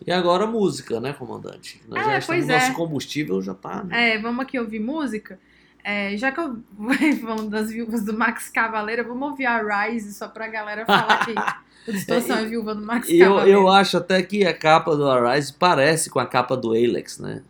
E 0.07 0.11
agora 0.13 0.47
música, 0.47 1.01
né, 1.01 1.13
comandante? 1.13 1.81
Nós 1.89 2.01
É, 2.03 2.05
já 2.13 2.19
estamos, 2.19 2.49
é. 2.49 2.59
nosso 2.59 2.73
combustível 2.75 3.41
já 3.41 3.55
tá. 3.55 3.85
né? 3.85 4.15
É, 4.15 4.19
vamos 4.19 4.41
aqui 4.43 4.59
ouvir 4.59 4.81
música. 4.81 5.39
É, 5.85 6.17
já 6.17 6.31
que 6.33 6.41
eu 6.41 6.59
falando 7.21 7.51
das 7.51 7.71
viúvas 7.71 8.05
do 8.05 8.17
Max 8.17 8.49
Cavaleira, 8.49 9.03
vamos 9.03 9.31
ouvir 9.31 9.47
a 9.47 9.85
Rise 9.87 10.13
só 10.15 10.29
pra 10.29 10.47
galera 10.49 10.85
falar 10.87 11.25
que 11.25 11.33
o 11.91 11.93
Distorção 11.93 12.39
é 12.39 12.45
viúva 12.47 12.75
do 12.75 12.83
Max 12.85 13.09
Eu, 13.11 13.31
Cavaleira. 13.31 13.51
eu 13.59 13.69
acho 13.69 13.97
até 13.97 14.23
que 14.23 14.45
a 14.47 14.57
capa 14.57 14.97
do 14.97 15.09
Arise 15.09 15.53
parece 15.53 16.09
com 16.11 16.19
a 16.21 16.27
capa 16.27 16.57
do 16.57 16.71
Alex, 16.71 17.19
né? 17.19 17.43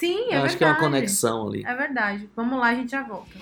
Sim, 0.00 0.14
é 0.14 0.18
eu 0.18 0.24
verdade. 0.24 0.46
acho 0.46 0.56
que 0.56 0.64
é 0.64 0.66
uma 0.66 0.76
conexão 0.76 1.48
ali. 1.48 1.62
É 1.64 1.74
verdade. 1.74 2.30
Vamos 2.34 2.58
lá, 2.58 2.68
a 2.68 2.74
gente 2.74 2.90
já 2.90 3.02
volta. 3.02 3.38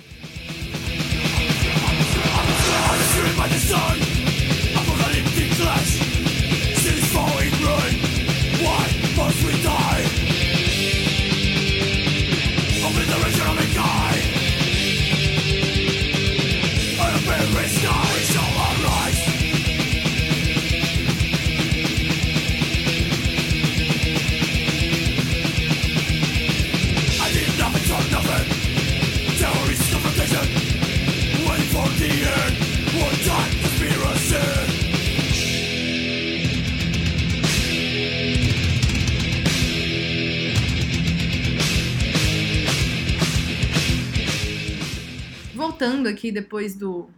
Voltando 45.79 46.09
aqui 46.09 46.33
depois 46.33 46.74
do 46.74 47.09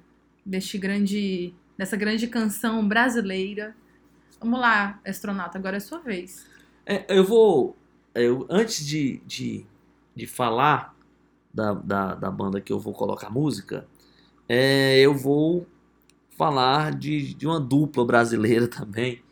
deste 0.45 0.77
grande 0.77 1.55
dessa 1.79 1.97
grande 1.97 2.27
canção 2.27 2.87
brasileira. 2.87 3.75
Vamos 4.39 4.61
lá, 4.61 5.01
astronauta, 5.07 5.57
agora 5.57 5.79
é 5.79 5.81
sua 5.81 5.99
vez. 6.01 6.47
É, 6.85 7.07
eu 7.09 7.25
vou. 7.25 7.75
Eu, 8.15 8.47
antes 8.51 8.85
de, 8.85 9.23
de, 9.27 9.65
de 10.15 10.27
falar 10.27 10.95
da, 11.55 11.73
da, 11.73 12.15
da 12.15 12.31
banda 12.31 12.61
que 12.61 12.71
eu 12.71 12.79
vou 12.79 12.93
colocar 12.93 13.31
música, 13.31 13.87
é, 14.47 15.01
eu 15.01 15.15
vou 15.15 15.67
falar 16.37 16.93
de, 16.95 17.33
de 17.33 17.47
uma 17.47 17.59
dupla 17.59 18.05
brasileira 18.05 18.69
também. 18.69 19.23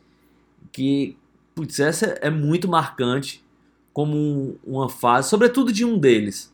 Que, 0.71 1.15
putz, 1.53 1.79
essa 1.79 2.07
é 2.19 2.31
muito 2.31 2.67
marcante 2.67 3.45
como 3.93 4.15
um- 4.17 4.57
uma 4.65 4.89
fase, 4.89 5.29
sobretudo 5.29 5.71
de 5.71 5.85
um 5.85 5.99
deles, 5.99 6.51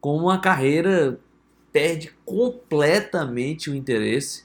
como 0.00 0.24
uma 0.24 0.38
carreira 0.40 1.20
perde 1.72 2.12
completamente 2.24 3.70
o 3.70 3.74
interesse, 3.74 4.44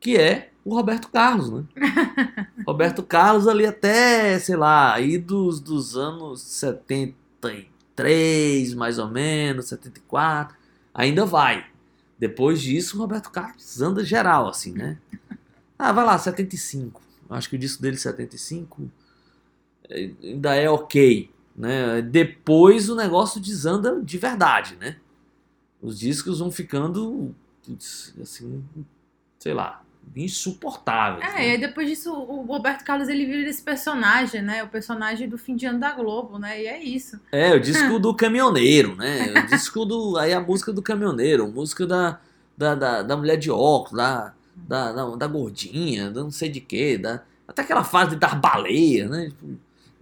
que 0.00 0.16
é 0.16 0.50
o 0.64 0.74
Roberto 0.74 1.08
Carlos, 1.10 1.50
né? 1.50 1.64
Roberto 2.66 3.02
Carlos 3.02 3.46
ali 3.46 3.66
até, 3.66 4.38
sei 4.38 4.56
lá, 4.56 4.94
aí 4.94 5.18
dos, 5.18 5.60
dos 5.60 5.96
anos 5.96 6.40
73, 6.42 8.74
mais 8.74 8.98
ou 8.98 9.08
menos, 9.08 9.66
74, 9.66 10.56
ainda 10.94 11.26
vai. 11.26 11.66
Depois 12.18 12.62
disso, 12.62 12.96
o 12.96 13.00
Roberto 13.00 13.30
Carlos 13.30 13.82
anda 13.82 14.04
geral, 14.04 14.48
assim, 14.48 14.72
né? 14.72 14.98
Ah, 15.78 15.92
vai 15.92 16.04
lá, 16.04 16.16
75. 16.16 17.02
Acho 17.28 17.50
que 17.50 17.56
o 17.56 17.58
disco 17.58 17.82
dele, 17.82 17.96
75, 17.96 18.90
eh, 19.90 20.10
ainda 20.22 20.54
é 20.54 20.70
ok, 20.70 21.30
né? 21.54 22.00
Depois 22.00 22.88
o 22.88 22.96
negócio 22.96 23.40
desanda 23.40 24.00
de 24.00 24.18
verdade, 24.18 24.76
né? 24.76 24.96
Os 25.84 25.98
discos 25.98 26.38
vão 26.38 26.50
ficando, 26.50 27.34
assim, 28.18 28.64
sei 29.38 29.52
lá, 29.52 29.82
insuportáveis. 30.16 31.22
É, 31.34 31.34
né? 31.34 31.54
e 31.54 31.58
depois 31.58 31.86
disso 31.86 32.10
o 32.10 32.40
Roberto 32.42 32.82
Carlos 32.84 33.06
ele 33.06 33.26
vira 33.26 33.50
esse 33.50 33.62
personagem, 33.62 34.40
né? 34.40 34.64
O 34.64 34.68
personagem 34.68 35.28
do 35.28 35.36
fim 35.36 35.54
de 35.54 35.66
ano 35.66 35.78
da 35.78 35.92
Globo, 35.92 36.38
né? 36.38 36.62
E 36.62 36.66
é 36.66 36.82
isso. 36.82 37.20
É, 37.30 37.54
o 37.54 37.60
disco 37.60 37.98
do 37.98 38.14
caminhoneiro, 38.14 38.96
né? 38.96 39.34
O 39.42 39.46
disco 39.46 39.84
do. 39.84 40.16
Aí 40.16 40.32
a 40.32 40.40
música 40.40 40.72
do 40.72 40.80
caminhoneiro, 40.80 41.46
música 41.48 41.86
da, 41.86 42.18
da, 42.56 42.74
da, 42.74 43.02
da 43.02 43.16
mulher 43.16 43.36
de 43.36 43.50
óculos, 43.50 43.98
da, 43.98 44.32
da, 44.56 44.90
da, 44.90 45.16
da 45.16 45.26
gordinha, 45.26 46.10
da 46.10 46.22
não 46.22 46.30
sei 46.30 46.48
de 46.48 46.60
quê, 46.60 46.96
da, 46.96 47.22
até 47.46 47.60
aquela 47.60 47.84
fase 47.84 48.16
das 48.16 48.32
baleias, 48.32 49.10
né? 49.10 49.26
Tipo, 49.26 49.58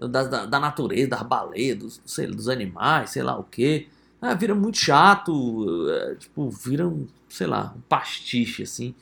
da, 0.09 0.23
da, 0.23 0.47
da 0.47 0.61
natureza, 0.61 1.11
das 1.11 1.23
baleias, 1.23 1.77
dos, 1.77 2.01
sei, 2.07 2.29
dos 2.29 2.49
animais, 2.49 3.11
sei 3.11 3.23
lá 3.25 3.37
o 3.37 3.43
quê. 3.43 3.89
Ah, 4.23 4.35
vira 4.35 4.55
muito 4.55 4.79
chato, 4.79 5.91
é, 5.91 6.15
tipo, 6.15 6.49
vira 6.49 6.87
um, 6.87 7.09
sei 7.29 7.49
lá, 7.49 7.75
um 7.77 7.81
pastiche, 7.83 8.63
assim. 8.63 8.95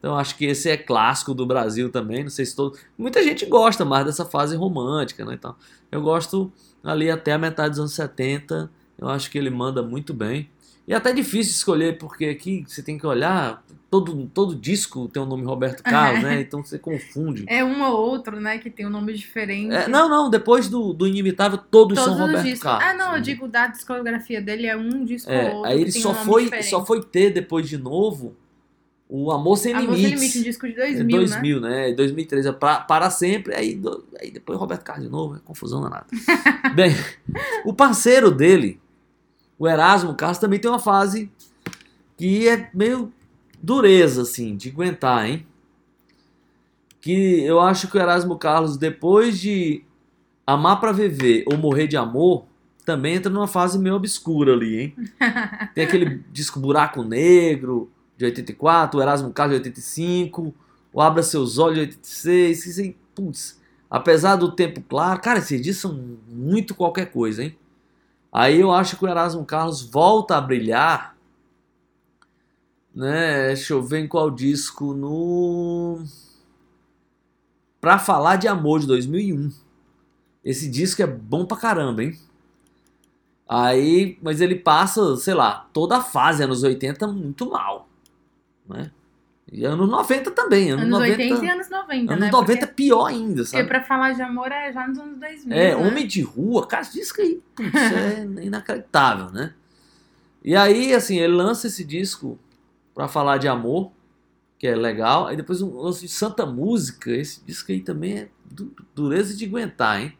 Então 0.00 0.18
acho 0.18 0.36
que 0.36 0.44
esse 0.44 0.68
é 0.68 0.76
clássico 0.76 1.32
do 1.32 1.46
Brasil 1.46 1.90
também, 1.90 2.24
não 2.24 2.30
sei 2.30 2.44
se 2.44 2.56
todo... 2.56 2.76
Muita 2.98 3.22
gente 3.22 3.46
gosta 3.46 3.84
mais 3.84 4.04
dessa 4.04 4.24
fase 4.24 4.56
romântica, 4.56 5.24
né? 5.24 5.34
Então, 5.34 5.54
eu 5.92 6.02
gosto 6.02 6.52
ali 6.82 7.10
até 7.10 7.32
a 7.32 7.38
metade 7.38 7.70
dos 7.70 7.78
anos 7.78 7.94
70. 7.94 8.70
Eu 8.98 9.08
acho 9.08 9.30
que 9.30 9.38
ele 9.38 9.48
manda 9.48 9.82
muito 9.82 10.12
bem. 10.12 10.50
E 10.86 10.92
é 10.92 10.96
até 10.96 11.12
difícil 11.12 11.52
escolher, 11.52 11.96
porque 11.96 12.26
aqui 12.26 12.64
você 12.66 12.82
tem 12.82 12.98
que 12.98 13.06
olhar, 13.06 13.64
todo, 14.00 14.26
todo 14.34 14.54
disco 14.56 15.06
tem 15.08 15.22
o 15.22 15.26
nome 15.26 15.44
Roberto 15.44 15.82
Carlos, 15.82 16.22
né? 16.22 16.40
Então 16.40 16.64
você 16.64 16.78
confunde. 16.78 17.44
É 17.46 17.62
um 17.64 17.80
ou 17.82 17.96
outro, 17.96 18.40
né? 18.40 18.58
Que 18.58 18.68
tem 18.68 18.84
um 18.86 18.90
nome 18.90 19.12
diferente. 19.14 19.72
É, 19.72 19.86
não, 19.88 20.08
não, 20.08 20.28
depois 20.28 20.68
do, 20.68 20.92
do 20.92 21.06
Inimitável, 21.06 21.58
todos, 21.58 21.96
Todos 21.96 22.16
são 22.16 22.26
Roberto 22.26 22.44
discos. 22.44 22.62
Carlos. 22.62 22.84
Ah, 22.88 22.94
não, 22.94 23.06
eu 23.08 23.12
né? 23.14 23.20
digo 23.20 23.46
da 23.46 23.68
discografia 23.68 24.40
dele 24.42 24.66
é 24.66 24.76
um 24.76 25.04
disco 25.04 25.30
É, 25.30 25.50
ou 25.50 25.56
outro. 25.58 25.70
aí 25.70 25.80
ele 25.80 25.92
só 25.92 26.10
um 26.10 26.14
foi, 26.14 26.44
diferente. 26.44 26.70
só 26.70 26.84
foi 26.84 27.02
ter 27.02 27.30
depois 27.30 27.68
de 27.68 27.78
novo 27.78 28.34
o 29.08 29.30
Amor 29.30 29.56
Sem 29.58 29.72
Amor 29.74 29.94
Sem 29.94 30.06
Limites. 30.06 30.20
Limite, 30.20 30.38
um 30.38 30.42
disco 30.42 30.66
de 30.66 30.72
É 30.80 30.86
2000, 30.94 31.16
2000, 31.18 31.60
né? 31.60 31.92
2003, 31.92 32.46
é 32.46 32.52
pra, 32.52 32.80
para 32.80 33.10
sempre, 33.10 33.54
aí, 33.54 33.76
do- 33.76 34.04
aí 34.20 34.30
depois 34.30 34.58
Roberto 34.58 34.82
Carlos 34.82 35.04
de 35.06 35.10
novo, 35.12 35.36
é 35.36 35.38
confusão 35.44 35.80
danada. 35.82 36.06
Bem, 36.74 36.92
o 37.64 37.72
parceiro 37.72 38.30
dele, 38.30 38.80
o 39.58 39.68
Erasmo 39.68 40.14
Carlos, 40.14 40.38
também 40.38 40.58
tem 40.58 40.68
uma 40.70 40.80
fase 40.80 41.30
que 42.16 42.48
é 42.48 42.70
meio 42.74 43.12
dureza, 43.64 44.22
assim, 44.22 44.56
de 44.56 44.68
aguentar, 44.68 45.26
hein? 45.26 45.46
Que 47.00 47.42
eu 47.44 47.60
acho 47.60 47.88
que 47.88 47.96
o 47.96 48.00
Erasmo 48.00 48.36
Carlos, 48.38 48.76
depois 48.76 49.40
de 49.40 49.82
Amar 50.46 50.80
pra 50.80 50.92
Viver 50.92 51.44
ou 51.50 51.56
Morrer 51.56 51.86
de 51.86 51.96
Amor, 51.96 52.44
também 52.84 53.14
entra 53.14 53.32
numa 53.32 53.48
fase 53.48 53.78
meio 53.78 53.94
obscura 53.94 54.52
ali, 54.52 54.80
hein? 54.80 54.96
Tem 55.74 55.84
aquele 55.84 56.22
disco 56.30 56.60
Buraco 56.60 57.02
Negro, 57.02 57.90
de 58.16 58.26
84, 58.26 58.98
o 58.98 59.02
Erasmo 59.02 59.32
Carlos 59.32 59.56
de 59.56 59.68
85, 59.68 60.54
o 60.92 61.00
Abra 61.00 61.22
Seus 61.22 61.58
Olhos, 61.58 61.78
86, 61.78 62.66
isso 62.66 62.80
aí, 62.80 62.96
putz, 63.14 63.60
apesar 63.90 64.36
do 64.36 64.52
tempo 64.52 64.82
claro, 64.82 65.20
cara, 65.20 65.38
esses 65.38 65.60
discos 65.60 65.90
são 65.90 66.18
muito 66.28 66.74
qualquer 66.74 67.06
coisa, 67.06 67.42
hein? 67.42 67.56
Aí 68.30 68.60
eu 68.60 68.70
acho 68.70 68.96
que 68.96 69.04
o 69.04 69.08
Erasmo 69.08 69.44
Carlos 69.44 69.80
volta 69.82 70.36
a 70.36 70.40
brilhar, 70.40 71.13
né? 72.94 73.48
Deixa 73.48 73.72
eu 73.72 73.82
ver 73.82 74.00
em 74.00 74.08
qual 74.08 74.30
disco, 74.30 74.94
no... 74.94 76.02
Pra 77.80 77.98
Falar 77.98 78.36
de 78.36 78.48
Amor, 78.48 78.80
de 78.80 78.86
2001. 78.86 79.50
Esse 80.44 80.70
disco 80.70 81.02
é 81.02 81.06
bom 81.06 81.44
pra 81.44 81.56
caramba, 81.56 82.04
hein? 82.04 82.18
Aí, 83.48 84.18
mas 84.22 84.40
ele 84.40 84.54
passa, 84.54 85.16
sei 85.16 85.34
lá, 85.34 85.68
toda 85.72 85.98
a 85.98 86.02
fase, 86.02 86.42
anos 86.42 86.62
80, 86.62 87.06
muito 87.08 87.50
mal, 87.50 87.88
né? 88.66 88.90
E 89.52 89.64
anos 89.64 89.88
90 89.88 90.30
também, 90.30 90.70
anos, 90.70 90.86
Anos 90.86 90.98
90... 90.98 91.22
80 91.22 91.44
e 91.44 91.48
anos 91.50 91.70
90, 91.70 92.12
Anos 92.12 92.24
né? 92.24 92.30
90 92.30 92.60
Porque, 92.60 92.74
pior 92.74 93.04
ainda, 93.04 93.42
porque 93.42 93.44
sabe? 93.44 93.68
pra 93.68 93.84
falar 93.84 94.12
de 94.14 94.22
amor 94.22 94.50
é 94.50 94.72
já 94.72 94.88
nos 94.88 94.98
anos 94.98 95.18
2000. 95.18 95.56
É, 95.56 95.74
né? 95.74 95.76
Homem 95.76 96.06
de 96.06 96.22
Rua, 96.22 96.66
cara, 96.66 96.82
esse 96.82 96.94
disco 96.94 97.20
aí, 97.20 97.42
putz, 97.54 97.74
é 97.74 98.24
inacreditável, 98.42 99.30
né? 99.30 99.52
E 100.42 100.56
aí, 100.56 100.94
assim, 100.94 101.18
ele 101.18 101.34
lança 101.34 101.66
esse 101.66 101.84
disco 101.84 102.38
pra 102.94 103.08
falar 103.08 103.38
de 103.38 103.48
amor, 103.48 103.92
que 104.58 104.66
é 104.66 104.76
legal. 104.76 105.26
Aí 105.28 105.36
depois 105.36 105.62
um 105.62 105.76
lance 105.80 106.02
de 106.02 106.08
Santa 106.08 106.46
Música, 106.46 107.10
esse 107.12 107.44
disco 107.44 107.72
aí 107.72 107.80
também 107.82 108.18
é 108.20 108.30
du- 108.44 108.74
dureza 108.94 109.36
de 109.36 109.44
aguentar, 109.46 110.00
hein? 110.02 110.14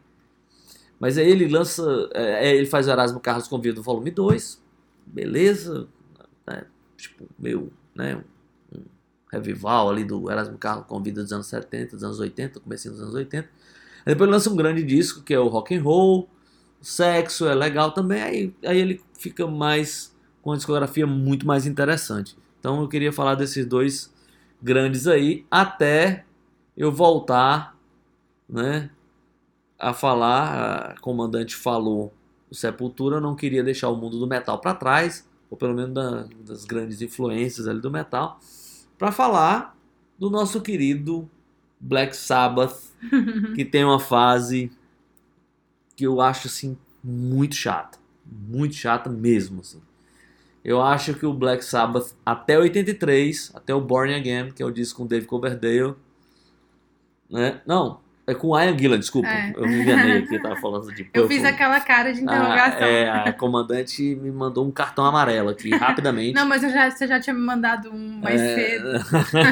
Mas 0.98 1.18
aí 1.18 1.28
ele 1.28 1.48
lança, 1.48 1.82
é, 2.14 2.48
é, 2.50 2.56
ele 2.56 2.66
faz 2.66 2.86
o 2.86 2.90
Erasmo 2.90 3.20
Carlos 3.20 3.48
Convida 3.48 3.74
do 3.74 3.82
volume 3.82 4.10
2, 4.10 4.62
beleza, 5.06 5.88
né? 6.46 6.64
tipo, 6.96 7.26
meio, 7.38 7.72
né, 7.94 8.16
um 8.16 8.22
revival 9.32 9.90
ali 9.90 10.04
do 10.04 10.30
Erasmo 10.30 10.58
Carlos 10.58 10.86
Convida 10.86 11.22
dos 11.22 11.32
anos 11.32 11.46
70, 11.46 11.96
dos 11.96 12.04
anos 12.04 12.20
80, 12.20 12.60
comecinho 12.60 12.94
dos 12.94 13.02
anos 13.02 13.14
80. 13.14 13.48
Aí 14.06 14.12
depois 14.12 14.28
ele 14.28 14.32
lança 14.36 14.50
um 14.50 14.56
grande 14.56 14.82
disco 14.82 15.22
que 15.22 15.34
é 15.34 15.38
o 15.38 15.48
Rock 15.48 15.74
and 15.74 15.82
Roll, 15.82 16.28
Sexo 16.80 17.46
é 17.46 17.54
legal 17.54 17.92
também, 17.92 18.22
aí, 18.22 18.54
aí 18.64 18.78
ele 18.78 19.02
fica 19.18 19.46
mais 19.46 20.14
com 20.42 20.50
uma 20.50 20.56
discografia 20.56 21.06
muito 21.06 21.46
mais 21.46 21.66
interessante. 21.66 22.36
Então 22.64 22.80
eu 22.80 22.88
queria 22.88 23.12
falar 23.12 23.34
desses 23.34 23.66
dois 23.66 24.10
grandes 24.62 25.06
aí, 25.06 25.44
até 25.50 26.24
eu 26.74 26.90
voltar, 26.90 27.76
né, 28.48 28.88
a 29.78 29.92
falar, 29.92 30.92
a 30.92 31.00
comandante 31.02 31.54
falou, 31.54 32.10
o 32.50 32.54
Sepultura 32.54 33.20
não 33.20 33.36
queria 33.36 33.62
deixar 33.62 33.90
o 33.90 33.96
mundo 33.96 34.18
do 34.18 34.26
metal 34.26 34.58
para 34.58 34.74
trás, 34.74 35.28
ou 35.50 35.58
pelo 35.58 35.74
menos 35.74 35.92
da- 35.92 36.26
das 36.40 36.64
grandes 36.64 37.02
influências 37.02 37.68
ali 37.68 37.82
do 37.82 37.90
metal, 37.90 38.40
para 38.96 39.12
falar 39.12 39.76
do 40.18 40.30
nosso 40.30 40.62
querido 40.62 41.28
Black 41.78 42.16
Sabbath, 42.16 42.94
que 43.54 43.62
tem 43.62 43.84
uma 43.84 44.00
fase 44.00 44.72
que 45.94 46.04
eu 46.06 46.18
acho 46.18 46.46
assim 46.46 46.78
muito 47.02 47.56
chata, 47.56 47.98
muito 48.24 48.74
chata 48.74 49.10
mesmo 49.10 49.60
assim. 49.60 49.82
Eu 50.64 50.80
acho 50.80 51.12
que 51.14 51.26
o 51.26 51.32
Black 51.34 51.64
Sabbath 51.64 52.14
até 52.24 52.58
83, 52.58 53.52
até 53.54 53.74
o 53.74 53.80
Born 53.80 54.14
Again, 54.14 54.50
que 54.50 54.62
é 54.62 54.66
o 54.66 54.70
disco 54.70 55.02
com 55.02 55.06
Dave 55.06 55.26
Coverdale, 55.26 55.94
né? 57.30 57.60
Não, 57.66 58.00
é 58.26 58.34
com 58.34 58.58
Ian 58.58 58.76
Gillan, 58.78 58.98
desculpa. 58.98 59.28
É. 59.28 59.52
Eu 59.54 59.66
me 59.68 59.82
enganei 59.82 60.18
aqui, 60.18 60.34
eu 60.36 60.42
tava 60.42 60.56
falando 60.62 60.86
de 60.94 61.02
Eu 61.12 61.22
Purple. 61.22 61.36
fiz 61.36 61.44
aquela 61.44 61.78
cara 61.80 62.12
de 62.14 62.22
interrogação. 62.22 62.78
Ah, 62.80 62.86
é, 62.86 63.10
a 63.10 63.32
comandante 63.34 64.02
me 64.14 64.30
mandou 64.30 64.66
um 64.66 64.70
cartão 64.70 65.04
amarelo 65.04 65.50
aqui, 65.50 65.68
rapidamente. 65.76 66.34
Não, 66.34 66.46
mas 66.46 66.62
eu 66.64 66.70
já, 66.70 66.90
você 66.90 67.06
já 67.06 67.20
tinha 67.20 67.34
me 67.34 67.42
mandado 67.42 67.90
um 67.90 68.20
mais 68.22 68.40
É, 68.40 68.54
cedo. 68.54 68.88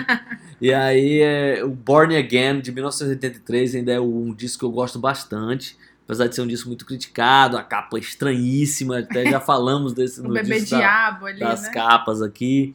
e 0.60 0.72
aí, 0.72 1.20
é, 1.20 1.62
o 1.62 1.68
Born 1.68 2.16
Again, 2.16 2.60
de 2.60 2.72
1983, 2.72 3.74
ainda 3.74 3.92
é 3.92 4.00
um 4.00 4.32
disco 4.32 4.60
que 4.60 4.64
eu 4.64 4.70
gosto 4.72 4.98
bastante. 4.98 5.76
Apesar 6.12 6.26
de 6.26 6.34
ser 6.34 6.42
um 6.42 6.46
disco 6.46 6.68
muito 6.68 6.84
criticado, 6.84 7.56
a 7.56 7.62
capa 7.62 7.98
estranhíssima, 7.98 8.98
até 8.98 9.24
já 9.30 9.40
falamos 9.40 9.94
desse 9.94 10.20
O 10.20 10.24
no 10.24 10.34
bebê 10.34 10.56
disco 10.60 10.72
da- 10.72 10.76
diabo 10.78 11.24
ali, 11.26 11.40
das 11.40 11.62
né? 11.62 11.70
capas 11.70 12.20
aqui. 12.20 12.74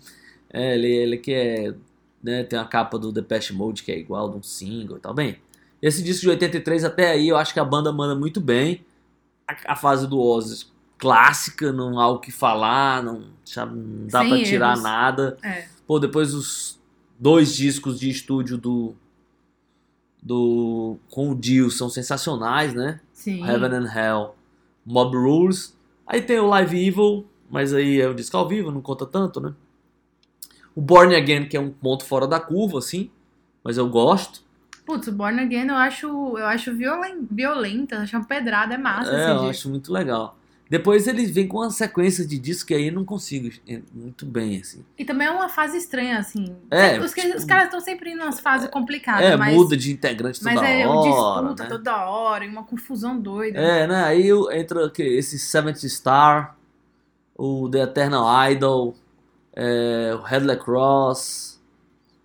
É, 0.52 0.74
ele, 0.76 0.88
ele 0.92 1.18
que 1.18 1.32
é. 1.32 1.74
Né, 2.24 2.44
tem 2.44 2.58
a 2.58 2.66
capa 2.66 2.98
do 2.98 3.12
Depeche 3.12 3.54
Mode 3.54 3.84
que 3.84 3.92
é 3.92 3.98
igual 4.00 4.28
de 4.30 4.38
um 4.38 4.44
single 4.44 4.98
e 4.98 5.00
tal. 5.00 5.14
Bem, 5.14 5.38
esse 5.80 6.02
disco 6.02 6.22
de 6.24 6.30
83 6.30 6.84
até 6.84 7.12
aí 7.12 7.28
eu 7.30 7.38
acho 7.38 7.54
que 7.54 7.60
a 7.60 7.64
banda 7.64 7.92
manda 7.94 8.16
muito 8.16 8.42
bem. 8.42 8.84
A, 9.48 9.74
a 9.74 9.76
fase 9.76 10.08
do 10.08 10.20
Ozzy 10.20 10.66
clássica, 10.98 11.72
não 11.72 12.00
há 12.00 12.08
o 12.10 12.18
que 12.18 12.32
falar, 12.32 13.04
não, 13.04 13.26
sabe, 13.46 13.78
não 13.78 14.08
dá 14.08 14.26
pra 14.26 14.44
tirar 14.44 14.72
erros. 14.72 14.84
nada. 14.84 15.38
É. 15.44 15.68
Pô, 15.86 16.00
depois 16.00 16.34
os 16.34 16.80
dois 17.20 17.56
discos 17.56 18.00
de 18.00 18.10
estúdio 18.10 18.58
do. 18.58 18.96
do 20.22 20.98
com 21.10 21.32
o 21.32 21.36
Dio 21.36 21.70
são 21.70 21.88
sensacionais, 21.90 22.74
né? 22.74 23.00
Sim. 23.18 23.44
Heaven 23.44 23.74
and 23.74 23.92
Hell, 23.92 24.36
Mob 24.86 25.18
Rules. 25.18 25.76
Aí 26.06 26.22
tem 26.22 26.40
o 26.40 26.46
Live 26.46 26.88
Evil, 26.88 27.28
mas 27.50 27.74
aí 27.74 28.00
é 28.00 28.08
o 28.08 28.14
disco 28.14 28.38
ao 28.38 28.48
vivo, 28.48 28.72
não 28.72 28.80
conta 28.80 29.08
tanto, 29.08 29.42
né? 29.42 29.54
O 30.76 30.80
Born 30.82 31.16
Again, 31.16 31.48
que 31.50 31.58
é 31.58 31.60
um 31.60 31.72
ponto 31.72 32.06
fora 32.06 32.28
da 32.28 32.40
curva, 32.40 32.78
assim, 32.78 33.10
mas 33.64 33.76
eu 33.76 33.90
gosto. 33.90 34.44
Putz, 34.86 35.08
o 35.08 35.12
Born 35.12 35.42
Again 35.42 35.68
eu 35.68 35.76
acho, 35.76 36.08
eu 36.38 36.46
acho 36.46 36.76
violen, 36.76 37.28
violenta, 37.30 37.96
eu 37.96 38.02
acho 38.02 38.16
uma 38.16 38.24
pedrada, 38.24 38.76
é 38.76 38.78
massa 38.78 39.12
é, 39.12 39.16
esse 39.16 39.30
eu 39.30 39.36
disco. 39.38 39.50
acho 39.50 39.70
muito 39.70 39.92
legal. 39.92 40.38
Depois 40.70 41.08
eles 41.08 41.32
vêm 41.32 41.48
com 41.48 41.58
uma 41.58 41.70
sequência 41.72 42.26
de 42.28 42.38
discos 42.38 42.64
que 42.66 42.74
aí 42.74 42.88
eu 42.88 42.94
não 42.94 43.06
consigo 43.06 43.50
é, 43.68 43.82
muito 43.94 44.26
bem, 44.26 44.60
assim. 44.60 44.84
E 44.98 45.06
também 45.06 45.28
é 45.28 45.32
uma 45.32 45.48
fase 45.48 45.78
estranha, 45.78 46.18
assim. 46.20 46.56
É, 46.70 47.00
os, 47.00 47.14
tipo- 47.14 47.38
os 47.38 47.46
caras 47.46 47.66
estão 47.66 47.80
sempre 47.80 48.12
em 48.12 48.16
umas 48.16 48.40
fases 48.42 48.70
complicadas, 48.70 49.24
é, 49.24 49.36
mas, 49.38 49.56
muda 49.56 49.78
de 49.78 49.92
integrante 49.94 50.40
toda 50.40 50.54
mas 50.54 50.64
é 50.70 50.86
hora, 50.86 51.44
disputa 51.48 51.64
né? 51.64 51.70
toda 51.70 52.06
hora, 52.10 52.46
e 52.46 52.50
uma 52.50 52.64
confusão 52.64 53.18
doida. 53.20 53.58
É, 53.58 53.88
né? 53.88 54.04
Aí 54.04 54.30
entra 54.52 54.90
que- 54.90 55.04
esse 55.04 55.40
Seventh 55.40 55.78
Star, 55.88 56.58
o 57.36 57.70
The 57.70 57.84
Eternal 57.84 58.52
Idol, 58.52 58.96
é, 59.56 60.14
o 60.20 60.22
Headless 60.24 60.62
Cross, 60.64 61.62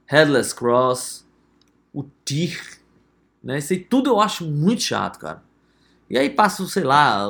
Headless 0.06 0.54
Cross, 0.54 1.24
o 1.94 2.02
Tyr, 2.24 2.60
né? 3.42 3.58
Isso 3.58 3.72
aí 3.72 3.78
tudo 3.78 4.10
eu 4.10 4.20
acho 4.20 4.44
muito 4.44 4.82
chato, 4.82 5.18
cara. 5.18 5.42
E 6.10 6.18
aí 6.18 6.28
passa, 6.28 6.66
sei 6.66 6.82
lá, 6.82 7.26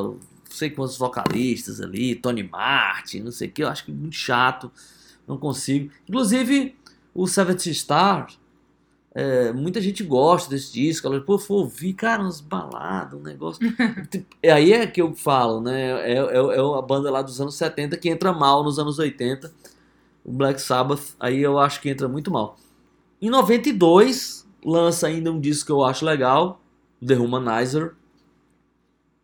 sei 0.53 0.70
quantos 0.70 0.96
vocalistas 0.96 1.80
ali, 1.80 2.14
Tony 2.14 2.42
Martin, 2.42 3.20
não 3.20 3.32
sei 3.32 3.48
o 3.48 3.53
que, 3.53 3.62
eu 3.62 3.68
acho 3.68 3.84
que 3.84 3.92
muito 3.92 4.16
chato, 4.16 4.70
não 5.26 5.36
consigo. 5.36 5.90
Inclusive, 6.09 6.76
o 7.14 7.26
Seventh 7.26 7.66
Star, 7.74 8.28
é, 9.14 9.53
muita 9.53 9.80
gente 9.80 10.03
gosta 10.03 10.50
desse 10.50 10.72
disco, 10.72 11.07
ela, 11.07 11.20
pô, 11.20 11.38
foi 11.38 11.59
ouvir, 11.59 11.92
cara, 11.92 12.22
umas 12.22 12.40
baladas, 12.40 13.18
um 13.18 13.22
negócio. 13.22 13.61
E 14.42 14.48
aí 14.50 14.72
é 14.72 14.86
que 14.86 15.03
eu 15.03 15.14
falo, 15.14 15.61
né? 15.61 16.12
É, 16.12 16.14
é, 16.14 16.36
é 16.36 16.78
a 16.78 16.82
banda 16.82 17.11
lá 17.11 17.20
dos 17.20 17.40
anos 17.40 17.55
70 17.57 17.96
que 17.98 18.09
entra 18.09 18.32
mal 18.32 18.64
nos 18.64 18.78
anos 18.78 18.98
80. 18.98 19.53
O 20.24 20.32
Black 20.32 20.62
Sabbath, 20.62 21.14
aí 21.18 21.40
eu 21.40 21.59
acho 21.59 21.80
que 21.80 21.90
entra 21.90 22.09
muito 22.09 22.30
mal. 22.30 22.57
Em 23.20 23.28
92, 23.28 24.46
lança 24.64 25.09
ainda 25.09 25.30
um 25.30 25.40
disco 25.40 25.66
que 25.66 25.72
eu 25.72 25.84
acho 25.84 26.05
legal, 26.05 26.61
The 27.05 27.16
Humanizer, 27.16 27.94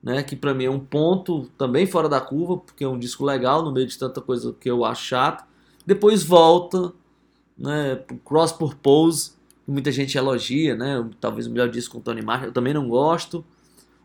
né? 0.03 0.23
Que 0.23 0.37
pra 0.37 0.55
mim 0.55 0.65
é 0.65 0.71
um 0.71 0.81
ponto 0.81 1.51
também 1.59 1.87
fora 1.87 2.09
da 2.09 2.21
curva, 2.21 2.59
porque 2.59 2.85
é 2.85 2.89
um 2.89 2.99
disco 2.99 3.25
legal 3.25 3.63
no 3.63 3.73
meio 3.73 3.87
de 3.87 3.99
tanta 3.99 4.21
coisa 4.21 4.55
que 4.59 4.71
eu 4.71 4.85
acho 4.85 5.05
chato. 5.05 5.45
Depois 5.87 6.23
volta, 6.23 6.93
né? 7.57 8.03
Cross 8.25 8.53
Purpose, 8.53 9.33
que 9.65 9.71
muita 9.71 9.91
gente 9.91 10.17
elogia, 10.17 10.75
né? 10.77 11.09
Talvez 11.21 11.47
o 11.47 11.51
melhor 11.51 11.69
disco 11.69 11.97
com 11.97 12.01
Tony 12.01 12.23
Martin, 12.23 12.47
eu 12.47 12.53
também 12.53 12.75
não 12.75 12.89
gosto. 12.89 13.45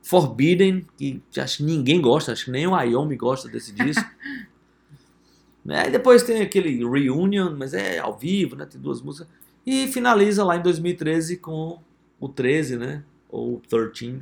Forbidden, 0.02 0.86
que 0.98 1.22
acho 1.38 1.58
que 1.58 1.64
ninguém 1.64 2.02
gosta, 2.02 2.34
acho 2.34 2.46
que 2.46 2.52
nem 2.52 2.68
o 2.68 2.72
Wyoming 2.72 3.16
gosta 3.16 3.48
desse 3.48 3.72
disco. 3.72 4.04
né? 5.64 5.88
E 5.88 5.92
depois 5.92 6.24
tem 6.24 6.42
aquele 6.42 6.86
Reunion, 6.86 7.56
mas 7.58 7.74
é 7.74 8.00
ao 8.00 8.18
vivo, 8.18 8.56
né? 8.56 8.66
Tem 8.66 8.82
duas 8.82 9.02
músicas. 9.02 9.30
E 9.66 9.88
finaliza 9.88 10.44
lá 10.44 10.58
em 10.58 10.62
2013 10.62 11.38
com 11.38 11.80
o 12.20 12.28
13, 12.28 12.76
né? 12.76 13.04
Ou 13.30 13.62
13. 13.70 14.22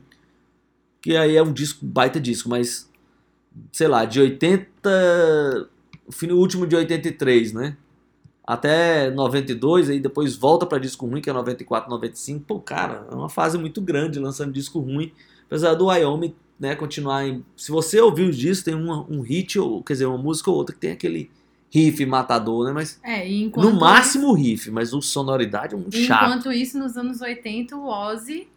Que 1.01 1.17
aí 1.17 1.35
é 1.35 1.41
um 1.43 1.51
disco, 1.51 1.83
baita 1.85 2.19
disco, 2.19 2.47
mas 2.49 2.89
sei 3.71 3.87
lá, 3.87 4.05
de 4.05 4.19
80. 4.19 5.69
O 6.29 6.35
último 6.35 6.67
de 6.67 6.75
83, 6.75 7.53
né? 7.53 7.77
Até 8.45 9.09
92, 9.11 9.89
aí 9.89 9.99
depois 9.99 10.35
volta 10.35 10.65
pra 10.65 10.77
disco 10.77 11.05
ruim, 11.05 11.21
que 11.21 11.29
é 11.29 11.33
94, 11.33 11.89
95. 11.89 12.43
Pô, 12.45 12.59
cara, 12.59 13.07
é 13.09 13.15
uma 13.15 13.29
fase 13.29 13.57
muito 13.57 13.79
grande 13.81 14.19
lançando 14.19 14.51
disco 14.51 14.79
ruim. 14.79 15.11
Apesar 15.45 15.73
do 15.73 15.85
Wyoming, 15.85 16.33
né, 16.59 16.75
continuar 16.75 17.25
em. 17.25 17.45
Se 17.55 17.71
você 17.71 17.99
ouvir 18.01 18.29
os 18.29 18.37
discos, 18.37 18.63
tem 18.63 18.73
uma- 18.75 19.05
um 19.09 19.21
hit, 19.21 19.57
ou 19.59 19.81
quer 19.83 19.93
dizer, 19.93 20.05
uma 20.05 20.17
música 20.17 20.49
ou 20.49 20.57
outra 20.57 20.73
que 20.75 20.81
tem 20.81 20.91
aquele 20.91 21.29
riff 21.69 22.05
matador, 22.05 22.65
né? 22.65 22.71
Mas 22.73 22.99
É, 23.03 23.25
no 23.55 23.71
máximo 23.79 24.29
o 24.29 24.33
riff, 24.33 24.69
mas 24.69 24.93
o 24.93 25.01
sonoridade 25.01 25.73
é 25.75 25.77
isso, 25.77 26.01
chato. 26.03 26.25
enquanto 26.25 26.51
isso, 26.51 26.77
nos 26.77 26.97
anos 26.97 27.21
80, 27.21 27.77
o 27.77 27.87
Ozzy 27.87 28.47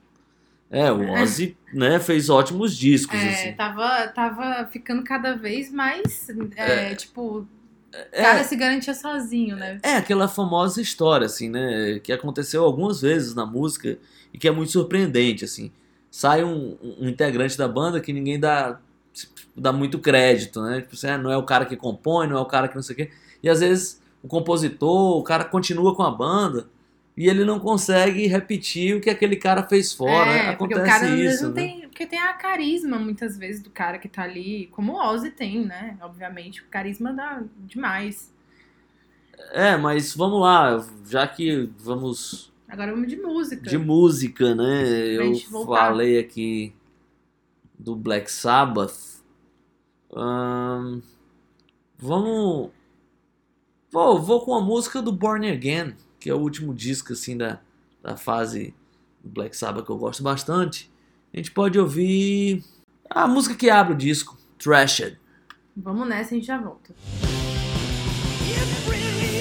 É, 0.75 0.91
o 0.91 1.13
Ozzy, 1.13 1.57
né, 1.73 2.01
fez 2.01 2.29
ótimos 2.29 2.77
discos, 2.77 3.19
é, 3.19 3.29
assim. 3.29 3.53
tava, 3.53 4.09
tava 4.09 4.67
ficando 4.67 5.05
cada 5.05 5.37
vez 5.37 5.71
mais, 5.71 6.29
é, 6.57 6.95
tipo, 6.97 7.47
O 7.93 8.17
cara 8.17 8.43
se 8.43 8.57
garantia 8.57 8.93
sozinho, 8.93 9.57
né? 9.57 9.79
É 9.85 9.95
aquela 9.95 10.27
famosa 10.27 10.81
história, 10.81 11.27
assim, 11.27 11.49
né? 11.49 12.01
Que 12.03 12.13
aconteceu 12.13 12.65
algumas 12.65 13.01
vezes 13.01 13.37
na 13.37 13.47
música 13.47 13.97
e 14.33 14.39
que 14.39 14.49
é 14.49 14.51
muito 14.51 14.73
surpreendente, 14.73 15.45
assim. 15.45 15.71
Sai 16.11 16.43
um, 16.43 16.77
um 17.01 17.09
integrante 17.09 17.57
da 17.57 17.69
banda 17.69 18.01
que 18.01 18.13
ninguém 18.13 18.41
dá, 18.41 18.81
dá 19.57 19.73
muito 19.73 20.01
crédito, 20.01 20.61
né? 20.61 20.81
Tipo 20.81 20.95
assim, 20.95 21.07
ah, 21.07 21.19
não 21.19 21.31
é 21.31 21.37
o 21.37 21.45
cara 21.45 21.67
que 21.67 21.77
compõe, 21.77 22.27
não 22.27 22.37
é 22.37 22.41
o 22.41 22.47
cara 22.47 22.67
que 22.67 22.75
não 22.75 22.83
sei 22.83 22.95
o 22.95 22.97
quê. 22.97 23.11
E 23.43 23.49
às 23.49 23.61
vezes 23.61 24.03
o 24.23 24.27
compositor, 24.27 25.19
o 25.19 25.23
cara 25.23 25.45
continua 25.45 25.95
com 25.95 26.03
a 26.03 26.11
banda 26.11 26.67
e 27.17 27.29
ele 27.29 27.45
não 27.45 27.61
consegue 27.61 28.27
repetir 28.27 28.97
o 28.97 29.01
que 29.01 29.09
aquele 29.09 29.37
cara 29.37 29.63
fez 29.63 29.93
fora. 29.93 30.31
é, 30.31 30.57
porque 30.57 30.75
Acontece 30.75 30.97
o 30.97 31.01
cara 31.01 31.13
às 31.13 31.19
vezes 31.19 31.35
isso, 31.35 31.45
não 31.45 31.55
né? 31.55 31.63
tem. 31.63 31.81
Porque 31.89 32.07
tem 32.07 32.19
a 32.19 32.33
carisma, 32.33 32.99
muitas 32.99 33.39
vezes, 33.39 33.63
do 33.63 33.71
cara 33.71 33.99
que 33.99 34.09
tá 34.09 34.23
ali, 34.23 34.69
como 34.73 34.95
o 34.95 34.97
Ozzy 34.97 35.31
tem, 35.31 35.65
né? 35.65 35.97
Obviamente, 36.01 36.61
o 36.63 36.67
carisma 36.67 37.13
dá 37.13 37.43
demais. 37.59 38.33
É, 39.53 39.77
mas 39.77 40.15
vamos 40.15 40.41
lá, 40.41 40.85
já 41.07 41.27
que 41.27 41.71
vamos 41.79 42.53
Agora 42.69 42.93
vamos 42.93 43.09
de 43.09 43.17
música. 43.17 43.71
de 43.71 43.79
música, 43.79 44.55
né? 44.55 44.85
Eu 45.17 45.37
falei 45.67 46.19
aqui 46.19 46.75
do 47.79 47.95
Black 47.95 48.31
Sabbath. 48.31 49.23
Vamos. 51.99 52.71
Vou, 53.91 54.21
vou 54.21 54.41
com 54.45 54.55
a 54.55 54.61
música 54.61 55.01
do 55.01 55.13
Born 55.13 55.49
Again, 55.49 55.95
que 56.25 56.31
é 56.31 56.35
o 56.35 56.39
último 56.39 56.73
disco 56.73 57.13
assim 57.13 57.37
da, 57.37 57.61
da 58.03 58.17
fase 58.17 58.75
do 59.23 59.29
Black 59.29 59.55
Sabbath 59.55 59.85
que 59.85 59.91
eu 59.91 59.99
gosto 59.99 60.23
bastante. 60.23 60.91
A 61.31 61.37
gente 61.37 61.51
pode 61.51 61.79
ouvir 61.79 62.65
a 63.11 63.29
música 63.29 63.55
que 63.55 63.69
abre 63.69 63.93
o 63.93 63.97
disco, 63.97 64.35
Trashed. 64.57 65.21
Vamos 65.77 66.09
nessa 66.09 66.33
e 66.33 66.39
a 66.39 66.39
gente 66.39 66.47
já 66.47 66.57
volta. 66.57 66.95
It 68.41 69.34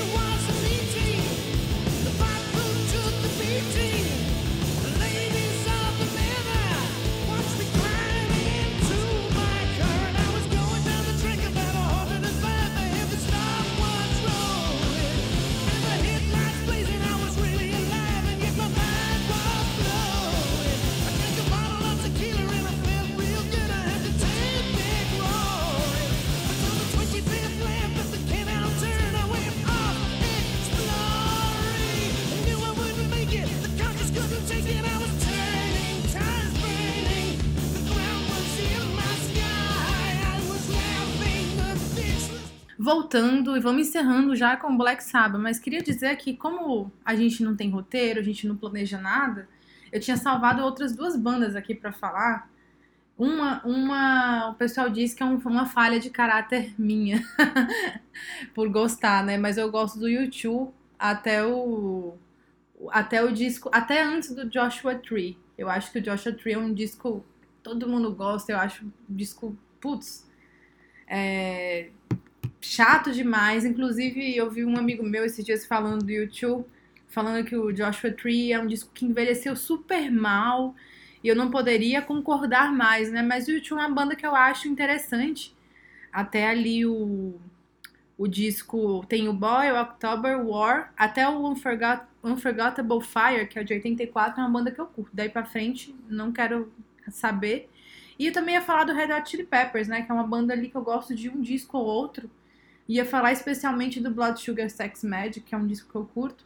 Voltando 42.94 43.58
e 43.58 43.60
vamos 43.60 43.88
encerrando 43.88 44.36
já 44.36 44.56
com 44.56 44.78
Black 44.78 45.04
Sabbath, 45.04 45.42
mas 45.42 45.58
queria 45.58 45.82
dizer 45.82 46.16
que 46.16 46.38
como 46.38 46.92
a 47.04 47.16
gente 47.16 47.44
não 47.44 47.56
tem 47.56 47.70
roteiro, 47.72 48.20
a 48.20 48.24
gente 48.24 48.48
não 48.48 48.56
planeja 48.56 49.00
nada, 49.02 49.50
eu 49.92 50.00
tinha 50.00 50.16
salvado 50.16 50.62
outras 50.62 50.96
duas 50.96 51.18
bandas 51.18 51.56
aqui 51.56 51.74
pra 51.74 51.92
falar. 51.92 52.48
Uma, 53.18 53.64
uma, 53.66 54.52
o 54.52 54.56
pessoal 54.56 54.90
diz 54.90 55.14
que 55.14 55.24
é 55.24 55.26
um- 55.26 55.38
uma 55.40 55.66
falha 55.66 56.00
de 56.00 56.10
caráter 56.12 56.74
minha, 56.80 57.24
por 58.54 58.70
gostar, 58.70 59.24
né? 59.24 59.38
Mas 59.38 59.58
eu 59.58 59.72
gosto 59.72 60.00
do 60.00 60.08
YouTube 60.08 60.72
até 60.98 61.46
o 61.46 62.16
até 62.92 63.24
o 63.24 63.32
disco, 63.32 63.70
até 63.74 64.04
antes 64.04 64.32
do 64.36 64.50
Joshua 64.50 64.96
Tree. 64.96 65.38
Eu 65.58 65.70
acho 65.70 65.92
que 65.92 66.00
o 66.00 66.02
Joshua 66.02 66.34
Tree 66.34 66.54
é 66.54 66.58
um 66.58 66.74
disco 66.74 67.26
todo 67.64 67.88
mundo 67.88 68.14
gosta, 68.14 68.52
eu 68.52 68.58
acho 68.60 68.86
um 68.86 68.92
disco, 69.10 69.58
putz, 69.82 70.28
é, 71.08 71.90
chato 72.64 73.12
demais. 73.12 73.66
Inclusive, 73.66 74.36
eu 74.36 74.50
vi 74.50 74.66
um 74.66 74.78
amigo 74.78 75.04
meu 75.04 75.26
esses 75.26 75.46
dias 75.46 75.66
falando 75.66 76.04
do 76.04 76.12
YouTube, 76.12 76.66
falando 77.08 77.46
que 77.46 77.56
o 77.56 77.72
Joshua 77.72 78.12
Tree 78.12 78.54
é 78.54 78.60
um 78.60 78.68
disco 78.68 78.92
que 78.94 79.06
envelheceu 79.06 79.56
super 79.56 80.12
mal. 80.12 80.74
E 81.24 81.28
eu 81.28 81.36
não 81.36 81.52
poderia 81.52 82.02
concordar 82.02 82.72
mais, 82.72 83.12
né? 83.12 83.22
Mas 83.22 83.48
o 83.48 83.52
YouTube 83.52 83.80
é 83.80 83.86
uma 83.86 83.96
banda 83.96 84.16
que 84.16 84.26
eu 84.26 84.36
acho 84.36 84.68
interessante. 84.68 85.56
Até 86.12 86.48
ali 86.48 86.86
o, 86.86 87.36
o 88.18 88.28
disco 88.28 89.06
tem 89.08 89.28
o 89.28 89.34
Boy, 89.34 89.72
o 89.72 89.82
October 89.82 90.46
War, 90.46 90.94
até 90.98 91.28
o 91.28 91.50
Unforgot, 91.50 92.04
Unforgettable 92.24 93.02
Fire, 93.02 93.48
que 93.48 93.60
é 93.60 93.64
de 93.64 93.74
84, 93.74 94.40
é 94.40 94.44
uma 94.44 94.50
banda 94.50 94.72
que 94.72 94.80
eu 94.80 94.86
curto. 94.86 95.12
Daí 95.14 95.30
pra 95.30 95.46
frente, 95.46 95.96
não 96.08 96.32
quero 96.32 96.72
saber. 97.10 97.70
E 98.18 98.28
eu 98.28 98.34
também 98.34 98.56
ia 98.56 98.62
falar 98.62 98.84
do 98.84 98.94
Red 98.94 99.12
Hot 99.14 99.30
Chili 99.30 99.44
Peppers, 99.44 99.88
né? 99.88 100.04
Que 100.04 100.12
é 100.12 100.14
uma 100.14 100.28
banda 100.28 100.54
ali 100.54 100.70
que 100.70 100.76
eu 100.76 100.84
gosto 100.84 101.16
de 101.16 101.30
um 101.30 101.42
disco 101.42 101.78
ou 101.78 101.86
outro. 101.86 102.30
Ia 102.88 103.06
falar 103.06 103.32
especialmente 103.32 104.00
do 104.02 104.12
Blood 104.12 104.40
Sugar 104.42 104.70
Sex 104.70 105.04
Magic, 105.04 105.42
que 105.42 105.56
é 105.56 105.58
um 105.58 105.66
disco 105.68 105.90
que 105.90 105.96
eu 105.96 106.06
curto. 106.06 106.46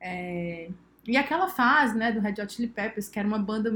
É, 0.00 0.68
E 1.06 1.16
aquela 1.16 1.48
fase, 1.48 1.96
né, 1.96 2.12
do 2.12 2.20
Red 2.20 2.34
Hot 2.42 2.52
Chili 2.52 2.68
Peppers, 2.68 3.08
que 3.08 3.18
era 3.18 3.26
uma 3.26 3.38
banda, 3.38 3.72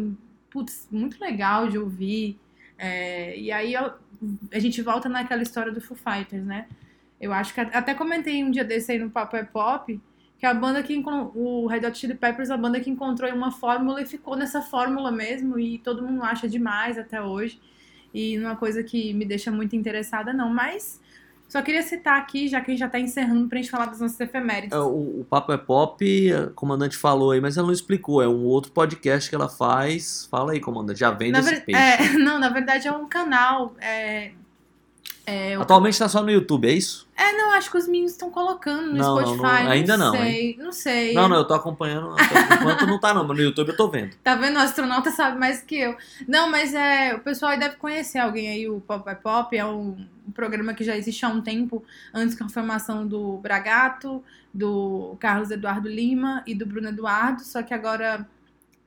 putz, 0.51 0.87
muito 0.91 1.19
legal 1.21 1.69
de 1.69 1.79
ouvir. 1.79 2.39
É, 2.79 3.37
E 3.39 3.51
aí 3.51 3.73
eu- 3.75 3.93
a 4.53 4.59
gente 4.59 4.81
volta 4.83 5.09
naquela 5.09 5.43
história 5.43 5.73
do 5.73 5.81
Foo 5.81 5.97
Fighters, 5.97 6.45
né? 6.45 6.67
Eu 7.21 7.33
acho 7.33 7.55
que 7.55 7.61
até 7.61 7.95
comentei 7.95 8.45
um 8.45 8.51
dia 8.51 8.65
desse 8.65 8.93
aí 8.93 8.99
no 8.99 9.11
Papo 9.11 9.37
é 9.37 9.45
Pop, 9.45 9.99
que 10.39 10.45
a 10.47 10.53
banda 10.53 10.83
que 10.83 11.03
o 11.35 11.67
Red 11.67 11.87
Hot 11.87 11.97
Chili 11.99 12.15
Peppers 12.15 12.51
a 12.51 12.57
banda 12.57 12.79
que 12.81 12.91
encontrou 12.91 13.33
uma 13.33 13.51
fórmula 13.51 14.03
e 14.03 14.07
ficou 14.07 14.37
nessa 14.37 14.61
fórmula 14.61 15.11
mesmo 15.11 15.59
e 15.59 15.79
todo 15.79 16.03
mundo 16.03 16.23
acha 16.23 16.47
demais 16.49 16.99
até 16.99 17.23
hoje. 17.23 17.59
E 18.13 18.37
não 18.39 18.49
é 18.49 18.51
uma 18.53 18.57
coisa 18.59 18.83
que 18.83 19.13
me 19.15 19.25
deixa 19.25 19.51
muito 19.51 19.75
interessada 19.75 20.33
não, 20.33 20.51
mas 20.53 21.01
só 21.59 21.63
queria 21.63 21.83
citar 21.83 22.19
aqui, 22.19 22.49
já 22.49 22.61
que 22.61 22.71
a 22.71 22.75
gente 22.75 22.81
já 22.81 22.89
tá 22.89 22.99
encerrando 22.99 23.49
pra 23.49 23.59
gente 23.59 23.71
falar 23.71 23.87
das 23.87 24.01
nossas 24.01 24.19
efemérides. 24.19 24.73
É, 24.73 24.79
O, 24.81 25.21
o 25.21 25.27
Papo 25.31 25.53
é 25.53 25.57
Pop, 25.57 26.33
a 26.33 26.49
comandante 26.51 26.97
falou 26.97 27.31
aí, 27.31 27.41
mas 27.41 27.57
ela 27.57 27.67
não 27.69 27.73
explicou. 27.73 28.21
É 28.21 28.27
um 28.27 28.43
outro 28.45 28.73
podcast 28.73 29.31
que 29.31 29.37
ela 29.37 29.49
faz. 29.49 30.27
Fala 30.31 30.51
aí, 30.53 30.61
comandante, 30.61 30.99
já 30.99 31.13
vende 31.13 31.33
Na 31.33 31.39
esse 31.39 31.51
ver- 31.51 31.65
peixe. 31.65 31.81
é, 31.81 32.13
não, 32.19 32.41
na 32.41 32.49
verdade 32.49 32.89
é 32.89 32.93
um 32.93 33.07
canal. 33.09 33.73
É, 33.81 34.33
é, 35.27 35.55
Atualmente 35.55 35.99
tá 35.99 36.09
só 36.09 36.23
no 36.23 36.31
YouTube, 36.31 36.69
é 36.69 36.73
isso? 36.73 37.09
é, 37.17 37.33
não, 37.33 37.53
acho 37.53 37.71
que 37.71 37.79
os 37.79 37.87
meninos 37.87 38.13
estão 38.13 38.31
colocando 38.31 38.89
no 38.89 38.97
Não, 38.97 39.15
não, 39.15 39.27
Spotify. 39.27 39.65
não, 39.65 39.71
ainda 39.71 39.97
não, 39.97 40.13
sei, 40.13 40.57
Não 40.59 40.73
sei. 40.73 41.15
Não, 41.15 41.29
não, 41.29 41.37
eu 41.37 41.45
tô 41.45 41.55
acompanhando. 41.55 42.15
Por 42.15 42.57
enquanto 42.61 42.87
não 42.87 42.99
tá, 42.99 43.15
não, 43.15 43.27
mas 43.27 43.37
no 43.37 43.43
YouTube 43.43 43.69
eu 43.69 43.77
tô 43.77 43.89
vendo. 43.89 44.15
Tá 44.23 44.35
vendo? 44.35 44.57
O 44.57 44.61
astronauta 44.61 45.11
sabe 45.11 45.39
mais 45.39 45.63
que 45.63 45.77
eu. 45.77 45.97
Não, 46.29 46.51
mas 46.51 46.75
é, 46.75 47.15
o 47.15 47.21
pessoal 47.21 47.53
aí 47.53 47.59
deve 47.59 47.77
conhecer 47.77 48.19
alguém 48.19 48.49
aí, 48.49 48.69
o 48.69 48.81
Pop 48.81 49.09
by 49.09 49.17
Pop. 49.21 49.57
É 49.57 49.65
um, 49.65 49.97
um 50.27 50.33
programa 50.33 50.75
que 50.75 50.85
já 50.85 50.97
existe 50.97 51.25
há 51.25 51.29
um 51.29 51.41
tempo, 51.41 51.83
antes 52.13 52.37
com 52.37 52.45
a 52.45 52.49
formação 52.49 53.07
do 53.07 53.39
Bragato, 53.39 54.23
do 54.53 55.17
Carlos 55.21 55.51
Eduardo 55.51 55.89
Lima 55.89 56.43
e 56.47 56.55
do 56.55 56.67
Bruno 56.67 56.89
Eduardo. 56.89 57.43
Só 57.43 57.63
que 57.63 57.73
agora 57.73 58.27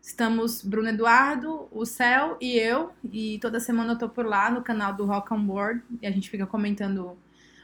estamos 0.08 0.64
Bruno 0.64 0.88
Eduardo, 0.88 1.68
o 1.70 1.86
Céu 1.86 2.38
e 2.40 2.58
eu. 2.58 2.94
E 3.12 3.38
toda 3.40 3.60
semana 3.60 3.92
eu 3.92 3.98
tô 3.98 4.08
por 4.08 4.26
lá 4.26 4.50
no 4.50 4.62
canal 4.62 4.94
do 4.94 5.06
Rock 5.06 5.34
on 5.34 5.44
Board. 5.44 5.84
E 6.02 6.08
a 6.08 6.12
gente 6.12 6.30
fica 6.30 6.48
comentando 6.48 7.18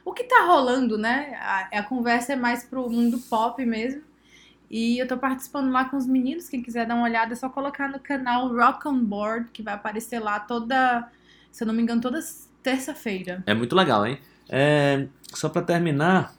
o 0.04 0.12
que 0.12 0.26
tá 0.26 0.46
rolando, 0.46 0.98
né? 0.98 1.38
A, 1.40 1.80
a 1.80 1.84
conversa 1.84 2.34
é 2.34 2.36
mais 2.36 2.66
pro 2.66 2.90
mundo 2.90 3.18
pop 3.30 3.66
mesmo. 3.66 4.02
E 4.70 5.00
eu 5.00 5.08
tô 5.08 5.18
participando 5.18 5.72
lá 5.72 5.86
com 5.86 5.96
os 5.96 6.06
meninos. 6.06 6.50
Quem 6.50 6.62
quiser 6.62 6.86
dar 6.86 6.96
uma 6.96 7.06
olhada, 7.06 7.32
é 7.32 7.36
só 7.36 7.48
colocar 7.48 7.88
no 7.88 8.00
canal 8.00 8.54
Rock 8.54 8.90
on 8.90 9.00
Board, 9.00 9.50
que 9.54 9.64
vai 9.64 9.76
aparecer 9.76 10.20
lá 10.20 10.38
toda, 10.38 11.10
se 11.50 11.64
eu 11.64 11.68
não 11.68 11.74
me 11.74 11.82
engano, 11.82 12.02
toda 12.02 12.20
terça-feira. 12.62 13.42
É 13.46 13.54
muito 13.54 13.74
legal, 13.74 14.06
hein? 14.06 14.20
É, 14.50 15.08
só 15.34 15.48
pra 15.48 15.62
terminar, 15.62 16.36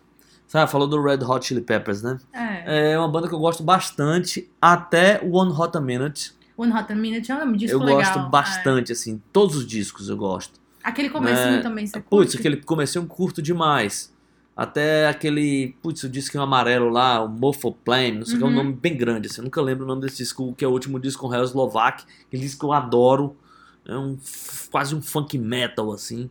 sabe, 0.47 0.71
falou 0.71 0.87
do 0.87 1.03
Red 1.03 1.19
Hot 1.25 1.47
Chili 1.47 1.61
Peppers, 1.61 2.03
né? 2.03 2.19
É. 2.33 2.93
É 2.93 2.99
uma 2.99 3.09
banda 3.09 3.29
que 3.29 3.35
eu 3.35 3.39
gosto 3.39 3.63
bastante, 3.63 4.51
até 4.61 5.21
o 5.23 5.33
One 5.37 5.53
Hot 5.53 5.77
a 5.77 5.81
Minute. 5.81 6.33
One 6.57 6.73
Hot 6.73 6.93
a 6.93 6.97
Minute 6.97 7.31
é 7.33 7.35
um 7.37 7.53
disco 7.53 7.77
eu 7.77 7.81
legal. 7.81 7.97
gosto 8.01 8.19
é. 8.19 8.29
bastante, 8.29 8.93
assim, 8.93 9.21
todos 9.33 9.57
os 9.57 9.67
discos 9.67 10.09
eu 10.09 10.17
gosto. 10.17 10.61
Aquele 10.83 11.09
comecinho 11.11 11.53
Né? 11.57 11.61
também, 11.63 11.87
você 11.87 11.99
Putz, 12.01 12.09
curte? 12.33 12.37
aquele 12.39 12.57
comecei 12.59 13.01
um 13.01 13.07
curto 13.07 13.41
demais. 13.43 14.13
Até 14.57 15.09
aquele, 15.09 15.75
putz, 15.83 16.05
o 16.05 16.09
disco 16.09 16.39
amarelo 16.39 16.89
lá, 16.89 17.21
o 17.25 17.29
Mofo 17.29 17.73
Plane, 17.73 18.19
não 18.19 18.25
sei 18.25 18.37
o 18.37 18.39
que, 18.39 18.45
é 18.45 18.47
um 18.47 18.51
Uhum. 18.51 18.57
nome 18.57 18.73
bem 18.75 18.97
grande, 18.97 19.27
assim, 19.27 19.41
eu 19.41 19.45
nunca 19.45 19.61
lembro 19.61 19.85
o 19.85 19.89
nome 19.89 20.03
desse 20.03 20.19
disco, 20.19 20.55
que 20.57 20.65
é 20.65 20.69
o 20.69 20.71
último 20.71 21.01
disco 21.01 21.27
com 21.27 21.35
Hell 21.35 21.43
Slovak, 21.43 22.05
aquele 22.29 22.43
disco 22.43 22.61
que 22.61 22.67
eu 22.67 22.73
adoro, 22.73 23.37
é 23.85 23.97
um, 23.97 24.17
quase 24.71 24.95
um 24.95 25.03
funk 25.03 25.37
metal, 25.39 25.91
assim. 25.93 26.31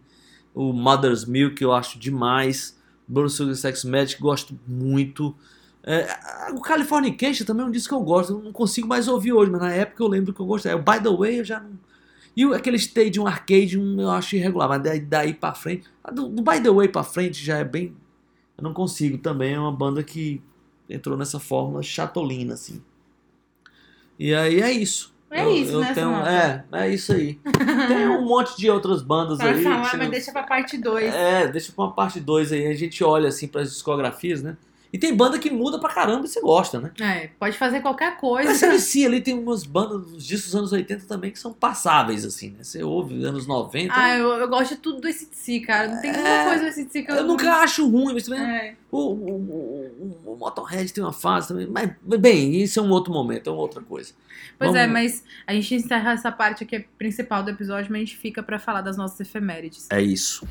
O 0.55 0.71
Mother's 0.71 1.25
Milk 1.25 1.61
eu 1.61 1.73
acho 1.73 1.99
demais, 1.99 2.77
Blood 3.07 3.31
Sugar 3.31 3.55
Sex 3.55 3.83
Magic 3.83 4.21
gosto 4.21 4.57
muito. 4.67 5.35
É, 5.83 6.07
o 6.53 6.61
Californication 6.61 7.45
também 7.45 7.65
é 7.65 7.67
um 7.67 7.71
disco 7.71 7.89
que 7.89 7.95
eu 7.95 8.05
gosto, 8.05 8.33
eu 8.33 8.39
não 8.39 8.53
consigo 8.53 8.87
mais 8.87 9.07
ouvir 9.07 9.33
hoje, 9.33 9.51
mas 9.51 9.61
na 9.61 9.71
época 9.71 10.01
eu 10.03 10.07
lembro 10.07 10.33
que 10.33 10.39
eu 10.39 10.45
gostei. 10.45 10.73
O 10.73 10.79
By 10.79 11.01
The 11.01 11.09
Way 11.09 11.39
eu 11.39 11.45
já 11.45 11.59
não... 11.59 11.71
E 12.35 12.43
aquele 12.45 12.77
Stadium 12.77 13.27
Arcade 13.27 13.77
eu 13.77 14.09
acho 14.09 14.35
irregular, 14.35 14.67
mas 14.67 14.81
daí, 14.81 14.99
daí 14.99 15.33
pra 15.33 15.53
frente... 15.53 15.87
Do, 16.11 16.29
do 16.29 16.41
By 16.41 16.61
The 16.61 16.71
Way 16.71 16.87
pra 16.87 17.03
frente 17.03 17.43
já 17.43 17.57
é 17.57 17.63
bem 17.63 17.95
eu 18.57 18.63
não 18.63 18.73
consigo 18.73 19.17
também. 19.17 19.53
É 19.53 19.59
uma 19.59 19.71
banda 19.71 20.03
que 20.03 20.41
entrou 20.89 21.17
nessa 21.17 21.39
fórmula 21.39 21.81
chatolina, 21.81 22.53
assim. 22.53 22.81
E 24.17 24.33
aí 24.33 24.61
é 24.61 24.71
isso. 24.71 25.12
É 25.33 25.43
Eu- 25.43 25.51
isso, 25.55 25.71
eu 25.73 25.79
né, 25.81 25.93
tenho-? 25.93 26.15
É, 26.25 26.63
é 26.73 26.89
isso 26.93 27.11
aí. 27.13 27.39
Tem 27.87 28.07
um 28.07 28.25
monte 28.25 28.55
de 28.57 28.69
outras 28.69 29.01
bandas 29.01 29.37
Pra 29.37 29.49
aí. 29.49 29.63
falar, 29.63 29.79
mas 29.79 29.93
não- 29.99 30.09
deixa 30.09 30.31
pra 30.31 30.43
parte 30.43 30.77
2. 30.77 31.13
É, 31.13 31.47
deixa 31.47 31.71
pra 31.71 31.85
uma 31.85 31.91
parte 31.93 32.19
2 32.19 32.51
aí. 32.51 32.67
A 32.67 32.73
gente 32.75 33.03
olha 33.03 33.29
assim 33.29 33.47
pras 33.47 33.71
discografias, 33.71 34.41
né? 34.43 34.55
E 34.91 34.97
tem 34.99 35.11
banda 35.15 35.39
que 35.39 35.49
muda 35.49 35.79
pra 35.79 35.89
caramba 35.89 36.23
e 36.27 36.29
você 36.29 36.39
gosta, 36.39 36.79
né? 36.79 36.91
É, 37.01 37.29
pode 37.39 37.57
fazer 37.57 37.81
qualquer 37.81 38.11
Mas 38.11 38.19
coisa. 38.19 38.53
você 38.53 38.67
inicia 38.67 39.07
ali, 39.07 39.21
tem 39.21 39.33
umas 39.33 39.63
bandas 39.63 40.01
dos 40.05 40.23
discos 40.23 40.51
dos 40.51 40.55
anos 40.55 40.71
80 40.71 41.05
também 41.07 41.31
que 41.31 41.39
são 41.39 41.51
passáveis, 41.51 42.23
assim, 42.23 42.51
né? 42.51 42.57
Você 42.63 42.83
ouve 42.83 43.25
anos 43.25 43.47
90. 43.47 43.91
Ah, 43.91 44.15
eu, 44.15 44.29
eu 44.33 44.47
gosto 44.47 44.75
de 44.75 44.81
tudo 44.81 45.01
do 45.01 45.07
ACDC, 45.07 45.61
cara. 45.61 45.87
Não 45.87 45.99
tem 45.99 46.11
É. 46.11 46.13
nenhuma 46.13 46.43
coisa 46.43 46.63
do 46.65 46.67
ACDC 46.69 47.01
que 47.01 47.11
eu... 47.11 47.15
eu 47.15 47.23
nunca 47.23 47.51
acho 47.53 47.89
ruim, 47.89 48.13
mas 48.13 48.25
também 48.25 48.41
É. 48.43 48.75
o, 48.91 48.99
o, 48.99 49.31
o, 49.31 50.21
o- 50.27 50.33
o 50.33 50.37
Motorhead 50.37 50.93
tem 50.93 51.03
uma 51.03 51.11
fase 51.11 51.47
também. 51.47 51.65
Mas, 51.65 51.89
bem, 52.19 52.61
isso 52.61 52.79
é 52.79 52.83
um 52.83 52.91
outro 52.91 53.11
momento, 53.11 53.49
é 53.49 53.51
uma 53.51 53.61
outra 53.63 53.81
coisa. 53.81 54.13
Pois 54.63 54.71
Vamos- 54.75 54.77
é, 54.77 54.87
mas 54.87 55.23
a 55.45 55.53
gente 55.53 55.75
encerra 55.75 56.13
essa 56.13 56.31
parte 56.31 56.63
aqui 56.63 56.79
principal 56.97 57.43
do 57.43 57.49
episódio, 57.49 57.91
mas 57.91 57.97
a 58.01 58.05
gente 58.05 58.17
fica 58.17 58.41
pra 58.41 58.57
falar 58.57 58.81
das 58.81 58.95
nossas 58.95 59.19
efemérides. 59.19 59.87
É 59.91 60.01
isso. 60.01 60.47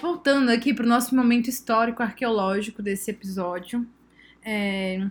Voltando 0.00 0.50
aqui 0.50 0.72
pro 0.72 0.86
nosso 0.86 1.14
momento 1.14 1.48
histórico 1.48 2.02
arqueológico 2.02 2.82
desse 2.82 3.10
episódio. 3.10 3.86
É... 4.44 5.06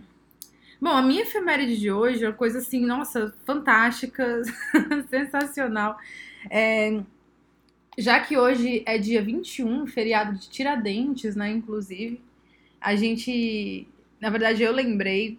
Bom, 0.80 0.90
a 0.90 1.02
minha 1.02 1.22
efeméride 1.22 1.76
de 1.78 1.90
hoje 1.90 2.24
é 2.24 2.28
uma 2.28 2.34
coisa 2.34 2.58
assim, 2.58 2.84
nossa, 2.86 3.34
fantástica, 3.44 4.42
sensacional. 5.10 5.98
É, 6.48 7.00
Já 7.98 8.20
que 8.20 8.36
hoje 8.38 8.82
é 8.86 8.96
dia 8.96 9.20
21, 9.20 9.86
feriado 9.88 10.38
de 10.38 10.48
Tiradentes, 10.48 11.34
né, 11.34 11.50
inclusive, 11.50 12.20
a 12.80 12.94
gente, 12.96 13.86
na 14.20 14.30
verdade 14.30 14.62
eu 14.62 14.72
lembrei, 14.72 15.38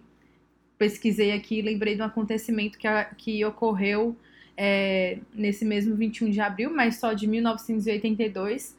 pesquisei 0.78 1.32
aqui, 1.32 1.62
lembrei 1.62 1.94
de 1.94 2.02
um 2.02 2.06
acontecimento 2.06 2.78
que, 2.78 2.88
que 3.16 3.44
ocorreu 3.44 4.16
é, 4.56 5.18
nesse 5.34 5.64
mesmo 5.64 5.94
21 5.96 6.30
de 6.30 6.40
abril, 6.40 6.70
mas 6.74 6.98
só 6.98 7.12
de 7.12 7.26
1982, 7.26 8.76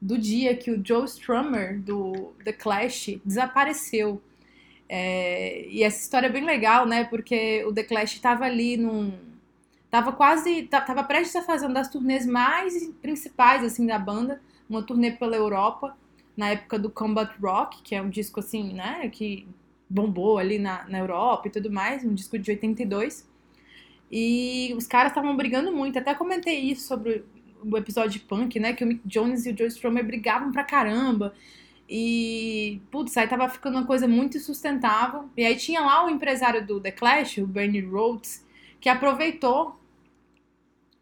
do 0.00 0.16
dia 0.18 0.56
que 0.56 0.70
o 0.70 0.80
Joe 0.84 1.04
Strummer, 1.06 1.80
do 1.80 2.32
The 2.44 2.52
Clash, 2.52 3.18
desapareceu. 3.24 4.22
É, 4.88 5.66
e 5.68 5.82
essa 5.82 6.00
história 6.02 6.28
é 6.28 6.30
bem 6.30 6.44
legal, 6.44 6.86
né? 6.86 7.04
Porque 7.04 7.64
o 7.64 7.72
The 7.72 7.84
Clash 7.84 8.14
estava 8.14 8.44
ali 8.44 8.76
num. 8.76 9.12
Tava 9.90 10.12
quase. 10.12 10.62
ta- 10.64 10.80
Tava 10.80 11.04
prestes 11.04 11.36
a 11.36 11.42
fazer 11.42 11.66
uma 11.66 11.74
das 11.74 11.88
turnês 11.88 12.26
mais 12.26 12.88
principais, 13.02 13.62
assim, 13.64 13.86
da 13.86 13.98
banda. 13.98 14.40
Uma 14.68 14.82
turnê 14.82 15.10
pela 15.12 15.36
Europa, 15.36 15.96
na 16.38 16.50
época 16.50 16.78
do 16.78 16.88
Combat 16.88 17.34
Rock, 17.42 17.82
que 17.82 17.96
é 17.96 18.00
um 18.00 18.08
disco, 18.08 18.38
assim, 18.38 18.72
né? 18.72 19.08
Que 19.08 19.44
bombou 19.90 20.38
ali 20.38 20.56
na, 20.56 20.86
na 20.88 21.00
Europa 21.00 21.48
e 21.48 21.50
tudo 21.50 21.68
mais. 21.68 22.04
Um 22.04 22.14
disco 22.14 22.38
de 22.38 22.52
82. 22.52 23.28
E 24.10 24.72
os 24.76 24.86
caras 24.86 25.10
estavam 25.10 25.36
brigando 25.36 25.72
muito. 25.72 25.98
Até 25.98 26.14
comentei 26.14 26.60
isso 26.60 26.86
sobre 26.86 27.24
o 27.60 27.76
episódio 27.76 28.12
de 28.12 28.20
punk, 28.20 28.60
né? 28.60 28.72
Que 28.72 28.84
o 28.84 28.86
Mick 28.86 29.00
Jones 29.04 29.46
e 29.46 29.50
o 29.50 29.58
Joe 29.58 29.66
Strummer 29.66 30.06
brigavam 30.06 30.52
pra 30.52 30.62
caramba. 30.62 31.34
E, 31.88 32.80
putz, 32.88 33.16
aí 33.16 33.26
tava 33.26 33.48
ficando 33.48 33.76
uma 33.76 33.86
coisa 33.86 34.06
muito 34.06 34.36
insustentável. 34.36 35.28
E 35.36 35.44
aí 35.44 35.56
tinha 35.56 35.80
lá 35.80 36.06
o 36.06 36.08
empresário 36.08 36.64
do 36.64 36.80
The 36.80 36.92
Clash, 36.92 37.38
o 37.38 37.48
Bernie 37.48 37.80
Rhodes, 37.80 38.46
que 38.80 38.88
aproveitou 38.88 39.76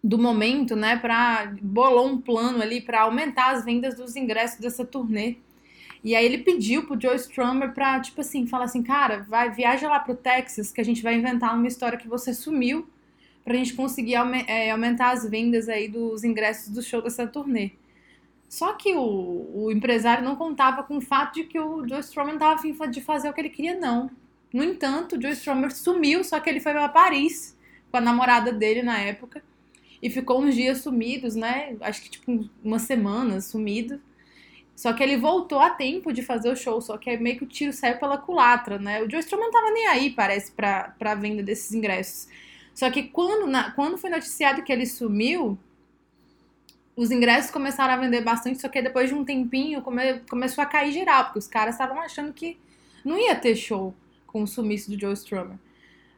do 0.06 0.18
momento, 0.18 0.76
né, 0.76 0.96
pra 0.96 1.52
bolou 1.60 2.06
um 2.06 2.20
plano 2.20 2.62
ali 2.62 2.80
pra 2.80 3.02
aumentar 3.02 3.50
as 3.50 3.64
vendas 3.64 3.96
dos 3.96 4.14
ingressos 4.14 4.60
dessa 4.60 4.84
turnê. 4.84 5.36
E 6.04 6.14
aí 6.14 6.24
ele 6.24 6.38
pediu 6.38 6.86
pro 6.86 7.00
Joe 7.00 7.16
Strummer 7.16 7.72
pra, 7.72 7.98
tipo 7.98 8.20
assim, 8.20 8.46
falar 8.46 8.66
assim, 8.66 8.84
cara, 8.84 9.26
vai, 9.28 9.50
viaja 9.50 9.88
lá 9.88 9.98
pro 9.98 10.14
Texas 10.14 10.70
que 10.70 10.80
a 10.80 10.84
gente 10.84 11.02
vai 11.02 11.16
inventar 11.16 11.56
uma 11.56 11.66
história 11.66 11.98
que 11.98 12.06
você 12.06 12.32
sumiu 12.32 12.86
pra 13.44 13.54
gente 13.54 13.74
conseguir 13.74 14.14
é, 14.46 14.70
aumentar 14.70 15.10
as 15.10 15.28
vendas 15.28 15.68
aí 15.68 15.88
dos 15.88 16.22
ingressos 16.22 16.72
do 16.72 16.82
show 16.82 17.02
dessa 17.02 17.26
turnê. 17.26 17.72
Só 18.48 18.74
que 18.74 18.94
o, 18.94 19.50
o 19.54 19.72
empresário 19.72 20.22
não 20.22 20.36
contava 20.36 20.84
com 20.84 20.98
o 20.98 21.00
fato 21.00 21.34
de 21.34 21.44
que 21.44 21.58
o 21.58 21.86
Joe 21.88 21.98
Strummer 21.98 22.34
não 22.34 22.38
estava 22.38 22.54
afim 22.54 22.72
de 22.90 23.00
fazer 23.00 23.28
o 23.28 23.32
que 23.32 23.40
ele 23.40 23.50
queria, 23.50 23.76
não. 23.76 24.08
No 24.52 24.62
entanto, 24.62 25.16
o 25.16 25.20
Joe 25.20 25.32
Strummer 25.32 25.74
sumiu, 25.74 26.22
só 26.22 26.38
que 26.38 26.48
ele 26.48 26.60
foi 26.60 26.72
para 26.72 26.88
Paris 26.88 27.56
com 27.90 27.96
a 27.96 28.00
namorada 28.00 28.52
dele 28.52 28.84
na 28.84 29.00
época 29.00 29.42
e 30.06 30.10
ficou 30.10 30.42
uns 30.42 30.54
dias 30.54 30.78
sumidos, 30.82 31.34
né? 31.34 31.76
Acho 31.80 32.02
que 32.02 32.10
tipo 32.10 32.48
uma 32.62 32.78
semana 32.78 33.40
sumido. 33.40 34.00
Só 34.74 34.92
que 34.92 35.02
ele 35.02 35.16
voltou 35.16 35.58
a 35.58 35.70
tempo 35.70 36.12
de 36.12 36.22
fazer 36.22 36.50
o 36.50 36.56
show, 36.56 36.80
só 36.80 36.98
que 36.98 37.16
meio 37.16 37.38
que 37.38 37.44
o 37.44 37.46
tiro 37.46 37.72
saiu 37.72 37.98
pela 37.98 38.18
culatra, 38.18 38.78
né? 38.78 39.02
O 39.02 39.10
Joe 39.10 39.20
Strummer 39.20 39.46
não 39.46 39.52
tava 39.52 39.70
nem 39.72 39.86
aí, 39.88 40.10
parece, 40.10 40.52
pra, 40.52 40.94
pra 40.98 41.14
venda 41.14 41.42
desses 41.42 41.72
ingressos. 41.72 42.28
Só 42.74 42.90
que 42.90 43.04
quando, 43.04 43.46
na- 43.46 43.70
quando 43.72 43.96
foi 43.98 44.10
noticiado 44.10 44.62
que 44.62 44.70
ele 44.72 44.86
sumiu, 44.86 45.58
os 46.94 47.10
ingressos 47.10 47.50
começaram 47.50 47.94
a 47.94 47.96
vender 47.96 48.22
bastante, 48.22 48.60
só 48.60 48.68
que 48.68 48.80
depois 48.82 49.08
de 49.08 49.14
um 49.14 49.24
tempinho 49.24 49.82
come- 49.82 50.20
começou 50.30 50.62
a 50.62 50.66
cair 50.66 50.92
geral, 50.92 51.24
porque 51.24 51.38
os 51.38 51.46
caras 51.46 51.74
estavam 51.74 52.00
achando 52.00 52.32
que 52.32 52.58
não 53.04 53.18
ia 53.18 53.34
ter 53.34 53.54
show 53.56 53.94
com 54.26 54.42
o 54.42 54.46
sumiço 54.46 54.90
do 54.90 54.98
Joe 55.00 55.12
Strummer. 55.14 55.58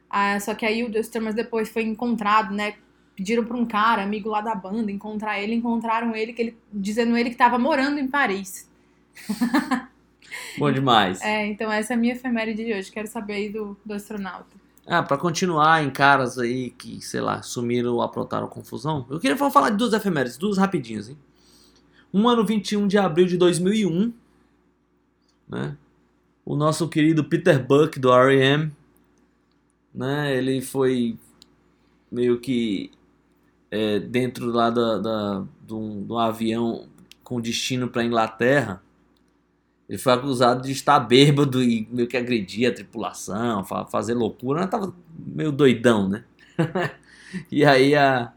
Ah, 0.09 0.39
só 0.39 0.55
que 0.55 0.65
aí 0.65 0.83
o 0.83 0.91
Joe 0.91 1.01
Strummer 1.01 1.33
depois 1.33 1.69
foi 1.69 1.83
encontrado, 1.83 2.53
né? 2.53 2.75
Pediram 3.19 3.43
pra 3.43 3.57
um 3.57 3.65
cara, 3.65 4.01
amigo 4.01 4.29
lá 4.29 4.39
da 4.39 4.55
banda, 4.55 4.89
encontrar 4.89 5.41
ele, 5.41 5.53
encontraram 5.53 6.15
ele, 6.15 6.31
que 6.31 6.41
ele 6.41 6.57
dizendo 6.71 7.17
ele 7.17 7.29
que 7.29 7.35
tava 7.35 7.59
morando 7.59 7.99
em 7.99 8.07
Paris. 8.07 8.65
Bom 10.57 10.71
demais. 10.71 11.21
É, 11.21 11.45
então 11.47 11.69
essa 11.69 11.91
é 11.91 11.95
a 11.95 11.99
minha 11.99 12.13
efeméride 12.13 12.63
de 12.63 12.73
hoje. 12.73 12.89
Quero 12.89 13.09
saber 13.09 13.33
aí 13.33 13.49
do, 13.49 13.75
do 13.85 13.93
astronauta. 13.93 14.47
Ah, 14.87 15.03
pra 15.03 15.17
continuar 15.17 15.83
em 15.83 15.89
caras 15.89 16.39
aí 16.39 16.69
que, 16.69 17.01
sei 17.01 17.19
lá, 17.19 17.41
sumiram 17.41 17.93
ou 17.95 18.01
aprontaram 18.01 18.47
confusão, 18.47 19.05
eu 19.09 19.19
queria 19.19 19.35
fa- 19.35 19.51
falar 19.51 19.71
de 19.71 19.75
duas 19.75 19.91
efemérides, 19.91 20.37
duas 20.37 20.57
rapidinhas, 20.57 21.09
hein? 21.09 21.17
Uma 22.13 22.37
no 22.37 22.45
21 22.45 22.87
de 22.87 22.97
abril 22.97 23.27
de 23.27 23.35
2001, 23.35 24.13
né? 25.49 25.75
O 26.45 26.55
nosso 26.55 26.87
querido 26.87 27.21
Peter 27.25 27.61
Buck 27.61 27.99
do 27.99 28.13
R.E.M., 28.13 28.71
né? 29.93 30.33
Ele 30.37 30.61
foi 30.61 31.17
meio 32.09 32.39
que 32.39 32.89
é, 33.71 33.99
dentro 33.99 34.47
lá 34.51 34.69
da, 34.69 34.97
da, 34.97 35.43
de, 35.65 35.73
um, 35.73 36.03
de 36.05 36.11
um 36.13 36.17
avião 36.19 36.87
com 37.23 37.41
destino 37.41 37.87
pra 37.89 38.03
Inglaterra. 38.03 38.81
Ele 39.87 39.97
foi 39.97 40.13
acusado 40.13 40.61
de 40.63 40.71
estar 40.71 40.99
bêbado 40.99 41.63
e 41.63 41.87
meio 41.91 42.07
que 42.07 42.15
agredir 42.15 42.69
a 42.69 42.73
tripulação, 42.73 43.63
fa- 43.65 43.85
fazer 43.85 44.13
loucura. 44.13 44.61
Ele 44.61 44.67
tava 44.69 44.93
meio 45.17 45.51
doidão, 45.51 46.07
né? 46.07 46.23
e 47.51 47.65
aí 47.65 47.95
a, 47.95 48.31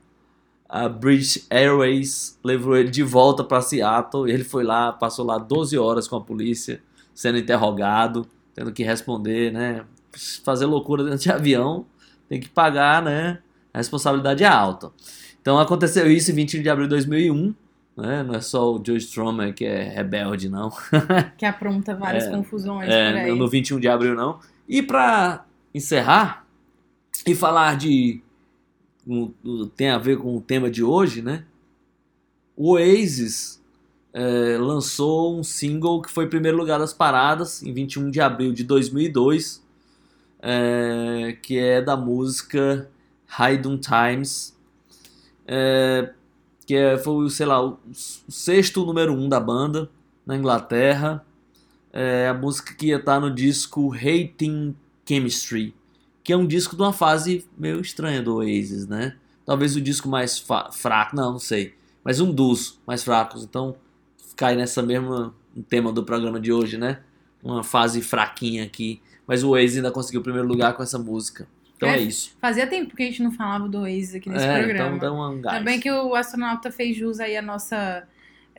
a 0.69 0.89
British 0.89 1.47
Airways 1.51 2.39
levou 2.45 2.77
ele 2.77 2.91
de 2.91 3.03
volta 3.03 3.45
para 3.45 3.63
Seattle. 3.63 4.31
E 4.31 4.33
ele 4.35 4.45
foi 4.45 4.65
lá, 4.65 4.93
passou 4.93 5.27
lá 5.27 5.39
12 5.39 5.79
horas 5.79 6.09
com 6.09 6.17
a 6.17 6.23
polícia, 6.23 6.83
sendo 7.15 7.39
interrogado, 7.39 8.27
tendo 8.55 8.73
que 8.73 8.85
responder, 8.85 9.53
né? 9.53 9.85
Fazer 10.45 10.67
loucura 10.67 11.05
dentro 11.05 11.21
de 11.21 11.33
avião, 11.33 11.87
tem 12.29 12.41
que 12.41 12.49
pagar, 12.49 13.03
né? 13.03 13.41
A 13.75 13.79
responsabilidade 13.79 14.45
é 14.45 14.49
alta. 14.49 14.93
Então 15.43 15.59
aconteceu 15.59 16.11
isso 16.11 16.31
em 16.31 16.35
21 16.35 16.63
de 16.63 16.71
abril 16.71 16.87
de 16.87 16.91
2001. 16.91 17.55
Né? 17.95 18.23
Não 18.23 18.35
é 18.37 18.41
só 18.41 18.73
o 18.75 18.83
Joe 18.83 18.97
Strummer 18.97 19.53
que 19.53 19.67
é 19.67 19.83
rebelde, 19.83 20.49
não. 20.49 20.73
Que 21.37 21.45
apronta 21.45 21.95
várias 21.95 22.25
É, 22.25 22.31
confusões 22.31 22.87
por 22.87 22.95
É, 22.95 23.25
aí. 23.25 23.35
no 23.39 23.47
21 23.49 23.79
de 23.79 23.89
abril 23.89 24.15
não. 24.15 24.39
E 24.67 24.81
pra 24.83 25.45
encerrar 25.75 26.47
e 27.27 27.35
falar 27.35 27.77
de 27.77 28.23
um, 29.07 29.31
tem 29.77 29.91
a 29.91 29.99
ver 29.99 30.17
com 30.17 30.37
o 30.37 30.41
tema 30.41 30.71
de 30.71 30.83
hoje, 30.83 31.21
né? 31.21 31.45
O 32.57 32.73
Oasis 32.75 33.61
é, 34.15 34.57
lançou 34.59 35.39
um 35.39 35.43
single 35.43 36.01
que 36.01 36.11
foi 36.11 36.25
em 36.25 36.29
primeiro 36.31 36.57
lugar 36.57 36.79
das 36.79 36.93
paradas 36.95 37.63
em 37.63 37.73
21 37.75 38.11
de 38.11 38.21
abril 38.21 38.53
de 38.53 38.63
2002, 38.65 39.63
é, 40.41 41.37
que 41.43 41.59
é 41.59 41.83
da 41.83 41.97
música 41.97 42.89
Haydn 43.37 43.77
Times, 43.79 44.57
é, 45.55 46.11
que 46.65 46.75
é, 46.75 46.97
foi, 46.97 47.29
sei 47.29 47.45
lá, 47.45 47.63
o, 47.63 47.79
sexto 47.93 48.87
número 48.87 49.13
um 49.13 49.29
da 49.29 49.39
banda 49.39 49.91
na 50.25 50.35
Inglaterra. 50.35 51.25
É 51.93 52.29
a 52.29 52.33
música 52.33 52.73
que 52.73 52.87
ia 52.87 52.97
estar 52.97 53.21
no 53.21 53.31
disco 53.31 53.93
Hating 53.95 54.75
Chemistry, 55.07 55.75
que 56.25 56.33
é 56.33 56.37
um 56.37 56.47
disco 56.47 56.75
de 56.75 56.81
uma 56.81 56.93
fase 56.93 57.47
meio 57.59 57.83
estranha 57.83 58.23
do 58.23 58.37
Oasis, 58.37 58.87
né? 58.87 59.15
Talvez 59.45 59.77
o 59.77 59.81
disco 59.81 60.09
mais 60.09 60.43
fraco, 60.73 61.15
não, 61.15 61.33
não 61.33 61.39
sei, 61.39 61.75
mas 62.03 62.19
um 62.19 62.33
dos 62.33 62.81
mais 62.87 63.05
fracos. 63.05 63.45
Então 63.45 63.77
cai 64.35 64.57
nessa 64.57 64.83
mesma 64.83 65.35
tema 65.69 65.93
do 65.93 66.03
programa 66.03 66.41
de 66.41 66.51
hoje, 66.51 66.79
né? 66.79 67.01
Uma 67.43 67.63
fase 67.63 68.01
fraquinha 68.01 68.65
aqui, 68.65 69.03
mas 69.27 69.45
o 69.45 69.51
Oasis 69.51 69.77
ainda 69.77 69.91
conseguiu 69.91 70.21
o 70.21 70.25
primeiro 70.25 70.49
lugar 70.49 70.73
com 70.75 70.83
essa 70.83 70.99
música. 70.99 71.47
Então 71.83 71.95
é 71.95 71.99
É, 71.99 72.01
isso. 72.01 72.37
Fazia 72.41 72.67
tempo 72.67 72.95
que 72.95 73.03
a 73.03 73.07
gente 73.07 73.23
não 73.23 73.33
falava 73.33 73.69
do 73.69 73.79
Oasis 73.81 74.15
aqui 74.15 74.31
nesse 74.31 74.45
É, 74.45 74.59
programa. 74.63 74.97
então 74.97 74.99
dá 74.99 75.13
um 75.29 75.41
gás. 75.41 75.65
Bem 75.65 75.81
que 75.81 75.91
o 75.91 76.15
astronauta 76.15 76.71
fez 76.71 76.97
jus 76.97 77.19
aí 77.19 77.37
a 77.37 77.43
nossa 77.43 78.05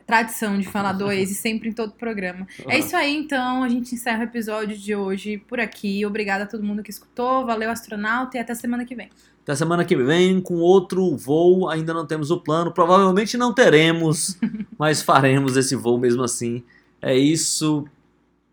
tradição 0.06 0.58
de 0.58 0.66
falar 0.68 0.92
do 0.92 1.06
Oasis 1.06 1.38
sempre 1.38 1.70
em 1.70 1.72
todo 1.72 1.92
programa. 1.92 2.46
É 2.68 2.78
isso 2.78 2.94
aí, 2.94 3.16
então. 3.16 3.62
A 3.62 3.68
gente 3.70 3.94
encerra 3.94 4.20
o 4.20 4.24
episódio 4.24 4.76
de 4.76 4.94
hoje 4.94 5.38
por 5.48 5.58
aqui. 5.58 6.04
Obrigada 6.04 6.44
a 6.44 6.46
todo 6.46 6.62
mundo 6.62 6.82
que 6.82 6.90
escutou. 6.90 7.46
Valeu, 7.46 7.70
astronauta, 7.70 8.36
e 8.36 8.40
até 8.40 8.54
semana 8.54 8.84
que 8.84 8.94
vem. 8.94 9.08
Até 9.42 9.54
semana 9.54 9.84
que 9.84 9.96
vem 9.96 10.40
com 10.40 10.56
outro 10.56 11.16
voo. 11.16 11.68
Ainda 11.70 11.94
não 11.94 12.06
temos 12.06 12.30
o 12.30 12.38
plano. 12.38 12.72
Provavelmente 12.72 13.36
não 13.38 13.54
teremos, 13.54 14.38
mas 14.78 15.00
faremos 15.02 15.56
esse 15.56 15.74
voo 15.74 15.98
mesmo 15.98 16.22
assim. 16.22 16.62
É 17.00 17.16
isso. 17.16 17.86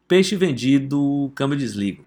Peixe 0.08 0.36
vendido, 0.38 1.30
câmbio 1.36 1.58
desligo. 1.58 2.06